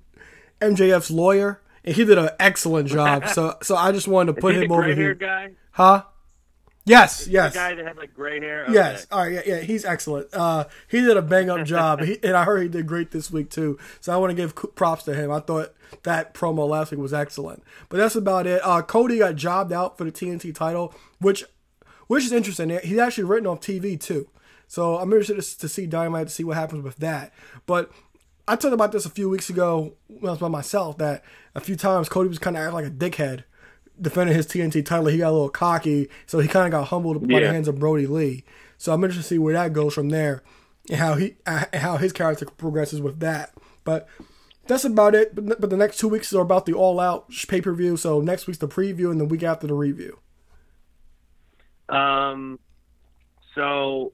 MJF's 0.62 1.12
lawyer, 1.12 1.62
and 1.84 1.96
he 1.96 2.06
did 2.06 2.18
an 2.18 2.30
excellent 2.40 2.88
job. 2.90 3.26
So 3.28 3.58
so 3.62 3.76
I 3.76 3.92
just 3.92 4.08
wanted 4.08 4.36
to 4.36 4.42
put 4.42 4.56
him 4.56 4.72
over 4.72 4.94
here, 4.94 5.14
guy? 5.16 5.52
huh? 5.72 6.04
Yes, 6.86 7.28
yes. 7.28 7.54
The 7.54 7.60
guy 7.60 7.76
that 7.76 7.86
had 7.86 7.98
like 7.98 8.14
gray 8.14 8.40
hair. 8.40 8.66
Yes. 8.70 9.08
All 9.12 9.22
right. 9.22 9.34
Yeah, 9.34 9.42
yeah. 9.46 9.60
He's 9.62 9.86
excellent. 9.86 10.28
Uh, 10.34 10.66
he 10.90 11.02
did 11.02 11.16
a 11.16 11.22
bang 11.22 11.50
up 11.50 11.66
job, 11.66 12.02
he, 12.02 12.20
and 12.24 12.36
I 12.36 12.44
heard 12.44 12.62
he 12.62 12.68
did 12.68 12.88
great 12.88 13.12
this 13.12 13.32
week 13.32 13.50
too. 13.50 13.80
So 14.02 14.14
I 14.14 14.18
want 14.18 14.32
to 14.32 14.36
give 14.36 14.56
props 14.76 15.04
to 15.04 15.14
him. 15.14 15.32
I 15.32 15.40
thought 15.40 15.74
that 16.04 16.34
promo 16.34 16.68
last 16.68 16.92
week 16.92 17.00
was 17.00 17.14
excellent. 17.14 17.64
But 17.88 17.98
that's 17.98 18.16
about 18.16 18.48
it. 18.48 18.62
Uh, 18.64 18.82
Cody 18.82 19.20
got 19.20 19.36
jobbed 19.36 19.72
out 19.72 19.98
for 19.98 20.04
the 20.04 20.12
TNT 20.12 20.54
title, 20.54 20.94
which 21.20 21.46
which 22.08 22.26
is 22.26 22.34
interesting. 22.34 22.70
He's 22.84 22.98
actually 22.98 23.26
written 23.26 23.48
off 23.48 23.62
TV 23.62 24.00
too. 24.00 24.28
So 24.68 24.98
I'm 24.98 25.12
interested 25.14 25.42
to, 25.42 25.60
to 25.60 25.70
see 25.70 25.86
Dynamite 25.86 26.28
to 26.28 26.34
see 26.34 26.44
what 26.44 26.58
happens 26.58 26.84
with 26.84 26.98
that. 26.98 27.32
But 27.66 27.92
I 28.48 28.56
talked 28.58 28.74
about 28.74 28.92
this 28.92 29.06
a 29.06 29.10
few 29.10 29.30
weeks 29.30 29.50
ago 29.50 29.94
when 30.08 30.28
I 30.28 30.32
was 30.32 30.40
by 30.40 30.50
myself 30.50 30.98
that 30.98 31.24
a 31.56 31.62
few 31.62 31.76
times 31.78 32.10
Cody 32.10 32.28
was 32.28 32.40
kind 32.40 32.58
of 32.58 32.64
acting 32.64 32.74
like 32.74 32.86
a 32.86 32.90
dickhead 32.90 33.46
defending 34.02 34.36
his 34.36 34.48
TNT 34.48 34.86
title. 34.86 35.08
He 35.08 35.18
got 35.20 35.30
a 35.30 35.34
little 35.34 35.50
cocky, 35.50 36.10
so 36.26 36.40
he 36.40 36.48
kind 36.48 36.66
of 36.66 36.72
got 36.72 36.88
humbled 36.88 37.28
by 37.28 37.40
the 37.40 37.48
hands 37.52 37.68
of 37.68 37.80
Brodie 37.80 38.08
Lee. 38.08 38.44
So 38.78 38.94
I'm 38.94 39.04
interested 39.04 39.24
to 39.24 39.28
see 39.36 39.40
where 39.40 39.54
that 39.54 39.74
goes 39.74 39.94
from 39.94 40.10
there 40.10 40.44
and 40.90 41.00
how 41.00 41.16
he 41.16 41.36
uh, 41.46 41.66
how 41.74 41.98
his 41.98 42.12
character 42.14 42.46
progresses 42.46 43.02
with 43.02 43.20
that. 43.22 43.54
But 43.84 44.08
that's 44.68 44.84
about 44.86 45.16
it. 45.16 45.36
But, 45.36 45.60
but 45.62 45.70
the 45.70 45.78
next 45.78 46.00
two 46.00 46.08
weeks 46.08 46.34
are 46.34 46.42
about 46.42 46.66
the 46.66 46.74
all 46.74 47.00
out 47.00 47.30
pay 47.48 47.62
per 47.62 47.74
view. 47.74 47.96
So 47.98 48.20
next 48.22 48.48
week's 48.48 48.60
the 48.60 48.68
preview, 48.68 49.12
and 49.12 49.20
the 49.20 49.26
week 49.26 49.44
after 49.44 49.68
the 49.68 49.74
review. 49.74 50.20
Um, 51.90 52.60
so 53.56 54.14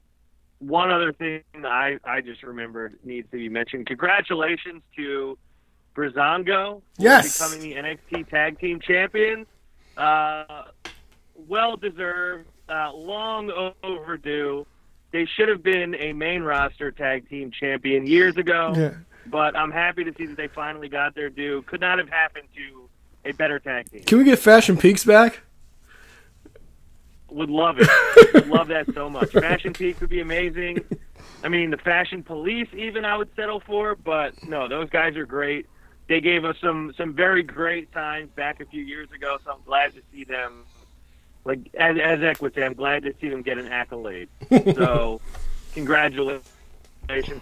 one 0.58 0.90
other 0.90 1.12
thing 1.12 1.42
I, 1.64 1.98
I 2.04 2.20
just 2.20 2.42
remembered 2.42 2.98
needs 3.04 3.30
to 3.30 3.36
be 3.38 3.48
mentioned. 3.48 3.86
Congratulations 3.86 4.82
to 4.96 5.38
Breezango 5.96 6.82
for 6.96 7.02
Yes. 7.02 7.38
becoming 7.38 7.60
the 7.60 7.74
NXT 7.74 8.28
Tag 8.28 8.58
Team 8.60 8.80
Champions. 8.80 9.46
Uh, 10.00 10.64
well 11.48 11.76
deserved. 11.76 12.46
Uh, 12.68 12.92
long 12.92 13.50
overdue. 13.82 14.66
They 15.12 15.26
should 15.26 15.48
have 15.48 15.62
been 15.62 15.94
a 15.96 16.12
main 16.12 16.42
roster 16.42 16.92
tag 16.92 17.28
team 17.28 17.50
champion 17.50 18.06
years 18.06 18.36
ago. 18.36 18.72
Yeah. 18.76 18.94
But 19.26 19.56
I'm 19.56 19.72
happy 19.72 20.04
to 20.04 20.14
see 20.16 20.26
that 20.26 20.36
they 20.36 20.48
finally 20.48 20.88
got 20.88 21.14
their 21.14 21.30
due. 21.30 21.62
Could 21.62 21.80
not 21.80 21.98
have 21.98 22.08
happened 22.08 22.46
to 22.56 22.88
a 23.28 23.32
better 23.32 23.58
tag 23.58 23.90
team. 23.90 24.04
Can 24.04 24.18
we 24.18 24.24
get 24.24 24.38
Fashion 24.38 24.76
Peaks 24.76 25.04
back? 25.04 25.40
Would 27.28 27.50
love 27.50 27.76
it. 27.78 27.88
would 28.34 28.48
love 28.48 28.68
that 28.68 28.92
so 28.94 29.10
much. 29.10 29.30
Fashion 29.32 29.72
Peaks 29.72 30.00
would 30.00 30.10
be 30.10 30.20
amazing. 30.20 30.78
I 31.44 31.48
mean, 31.48 31.70
the 31.70 31.76
Fashion 31.76 32.22
Police 32.22 32.68
even 32.72 33.04
I 33.04 33.16
would 33.16 33.30
settle 33.36 33.60
for, 33.60 33.94
but 33.94 34.34
no, 34.48 34.68
those 34.68 34.90
guys 34.90 35.16
are 35.16 35.26
great. 35.26 35.66
They 36.10 36.20
gave 36.20 36.44
us 36.44 36.56
some 36.60 36.92
some 36.96 37.14
very 37.14 37.44
great 37.44 37.92
times 37.92 38.30
back 38.30 38.58
a 38.58 38.64
few 38.64 38.82
years 38.82 39.12
ago, 39.12 39.38
so 39.44 39.52
I'm 39.52 39.62
glad 39.64 39.94
to 39.94 40.02
see 40.12 40.24
them. 40.24 40.64
Like 41.44 41.60
as 41.78 41.96
as 42.02 42.20
Eck 42.20 42.42
would 42.42 42.52
say, 42.52 42.64
I'm 42.64 42.74
glad 42.74 43.04
to 43.04 43.14
see 43.20 43.28
them 43.28 43.42
get 43.42 43.58
an 43.58 43.68
accolade. 43.68 44.28
So, 44.74 45.20
congratulations 45.72 46.42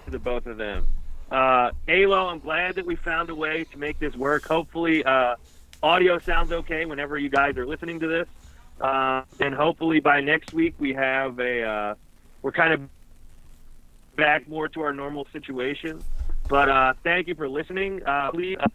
to 0.04 0.10
the 0.10 0.18
both 0.18 0.44
of 0.44 0.58
them. 0.58 0.86
Uh, 1.30 1.70
Alo, 1.88 2.26
I'm 2.26 2.40
glad 2.40 2.74
that 2.74 2.84
we 2.84 2.94
found 2.94 3.30
a 3.30 3.34
way 3.34 3.64
to 3.72 3.78
make 3.78 3.98
this 4.00 4.14
work. 4.14 4.46
Hopefully, 4.46 5.02
uh, 5.02 5.36
audio 5.82 6.18
sounds 6.18 6.52
okay 6.52 6.84
whenever 6.84 7.16
you 7.16 7.30
guys 7.30 7.56
are 7.56 7.66
listening 7.66 8.00
to 8.00 8.06
this. 8.06 8.28
Uh, 8.82 9.22
and 9.40 9.54
hopefully 9.54 10.00
by 10.00 10.20
next 10.20 10.52
week 10.52 10.74
we 10.78 10.92
have 10.92 11.40
a 11.40 11.62
uh, 11.62 11.94
we're 12.42 12.52
kind 12.52 12.74
of 12.74 12.82
back 14.14 14.46
more 14.46 14.68
to 14.68 14.82
our 14.82 14.92
normal 14.92 15.26
situation. 15.32 16.04
But 16.48 16.68
uh, 16.68 16.94
thank 17.04 17.28
you 17.28 17.34
for 17.34 17.48
listening. 17.48 18.02
Uh, 18.04 18.30
please 18.30 18.56
uh, 18.58 18.68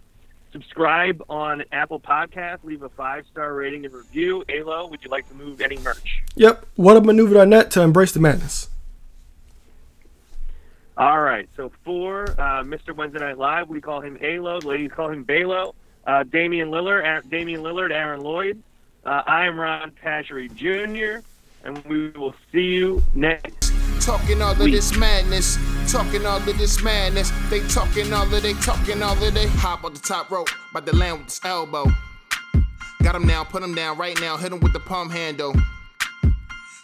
subscribe 0.51 1.24
on 1.30 1.63
Apple 1.71 1.99
Podcast. 1.99 2.63
Leave 2.63 2.84
a 2.84 2.89
five 2.89 3.26
star 3.32 3.53
rating 3.53 3.86
and 3.86 3.93
review. 3.93 4.43
Alo, 4.49 4.88
would 4.88 5.03
you 5.03 5.09
like 5.09 5.28
to 5.30 5.36
move 5.36 5.59
any 5.59 5.78
merch? 5.80 6.24
Yep. 6.36 6.65
What 6.76 6.97
a 6.97 7.01
maneuver.net 7.01 7.71
to 7.71 7.82
embrace 7.82 8.11
the 8.11 8.19
madness. 8.19 8.69
All 10.95 11.21
right. 11.21 11.49
So 11.57 11.71
for 11.84 12.26
uh, 12.39 12.63
Mr. 12.63 12.95
Wednesday 12.95 13.19
Night 13.19 13.38
Live, 13.38 13.67
we 13.67 13.82
call 13.82 14.01
him 14.01 14.17
Alo. 14.21 14.59
Ladies 14.59 14.91
call 14.91 15.09
him 15.09 15.26
Balo. 15.26 15.74
Uh, 16.05 16.24
Damian 16.24 16.69
Lillard, 16.69 17.30
Damian 17.30 17.61
Lillard, 17.61 17.91
Aaron 17.91 18.21
Lloyd. 18.21 18.61
Uh, 19.05 19.24
I 19.26 19.45
am 19.45 19.59
Ron 19.59 19.91
Pashery 20.03 20.53
Jr., 20.53 21.26
and 21.63 21.84
we 21.86 22.09
will 22.09 22.36
see 22.51 22.61
you 22.61 23.03
next. 23.13 23.72
Talking 24.04 24.41
all 24.41 24.51
of 24.51 24.58
this 24.58 24.97
madness, 24.97 25.58
talking 25.89 26.26
all 26.26 26.38
of 26.38 26.45
this 26.58 26.84
madness. 26.84 27.32
They 27.49 27.66
talking 27.70 28.12
all 28.12 28.24
of 28.24 28.43
they 28.43 28.54
talking 28.56 29.01
all 29.01 29.14
of 29.14 29.34
they. 29.34 29.47
Hop 29.47 29.86
on 29.86 29.93
the 29.93 29.99
top 29.99 30.30
rope, 30.30 30.49
about 30.72 30.86
to 30.88 30.93
land 30.93 31.20
with 31.20 31.28
this 31.28 31.39
elbow. 31.45 31.86
Got 33.01 33.16
him 33.16 33.26
now, 33.26 33.45
put 33.45 33.64
him 33.64 33.74
down 33.74 33.97
right 33.97 34.20
now, 34.20 34.36
hit 34.36 34.51
him 34.51 34.60
with 34.60 34.74
the 34.74 34.82
palm 34.82 35.10
handle. 35.10 35.56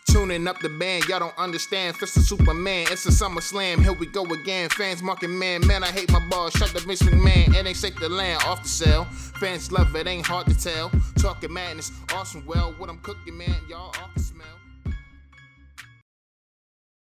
Tuning 0.09 0.47
up 0.47 0.59
the 0.59 0.69
band, 0.69 1.09
y'all 1.09 1.19
don't 1.19 1.37
understand. 1.37 1.97
Fist 1.97 2.15
of 2.15 2.23
Superman, 2.23 2.87
it's 2.89 3.05
a 3.05 3.11
summer 3.11 3.41
slam. 3.41 3.81
Here 3.81 3.93
we 3.93 4.05
go 4.05 4.23
again. 4.23 4.69
Fans 4.69 5.03
marking 5.03 5.37
man, 5.37 5.67
man, 5.67 5.83
I 5.83 5.87
hate 5.87 6.09
my 6.13 6.25
balls. 6.29 6.53
Shut 6.53 6.69
the 6.69 6.79
Vince 6.79 7.01
McMahon, 7.01 7.53
it 7.53 7.67
ain't 7.67 7.77
shake 7.77 7.99
the 7.99 8.07
land 8.07 8.43
off 8.43 8.63
the 8.63 8.69
cell. 8.69 9.03
Fans 9.05 9.73
love 9.73 9.93
it, 9.93 10.07
ain't 10.07 10.25
hard 10.25 10.47
to 10.47 10.57
tell. 10.57 10.89
Talking 11.17 11.51
madness, 11.51 11.91
awesome. 12.13 12.45
Well, 12.45 12.73
what 12.77 12.89
I'm 12.89 12.99
cooking, 12.99 13.37
man, 13.37 13.55
y'all 13.67 13.89
off 13.89 14.13
the 14.15 14.21
smell. 14.21 14.58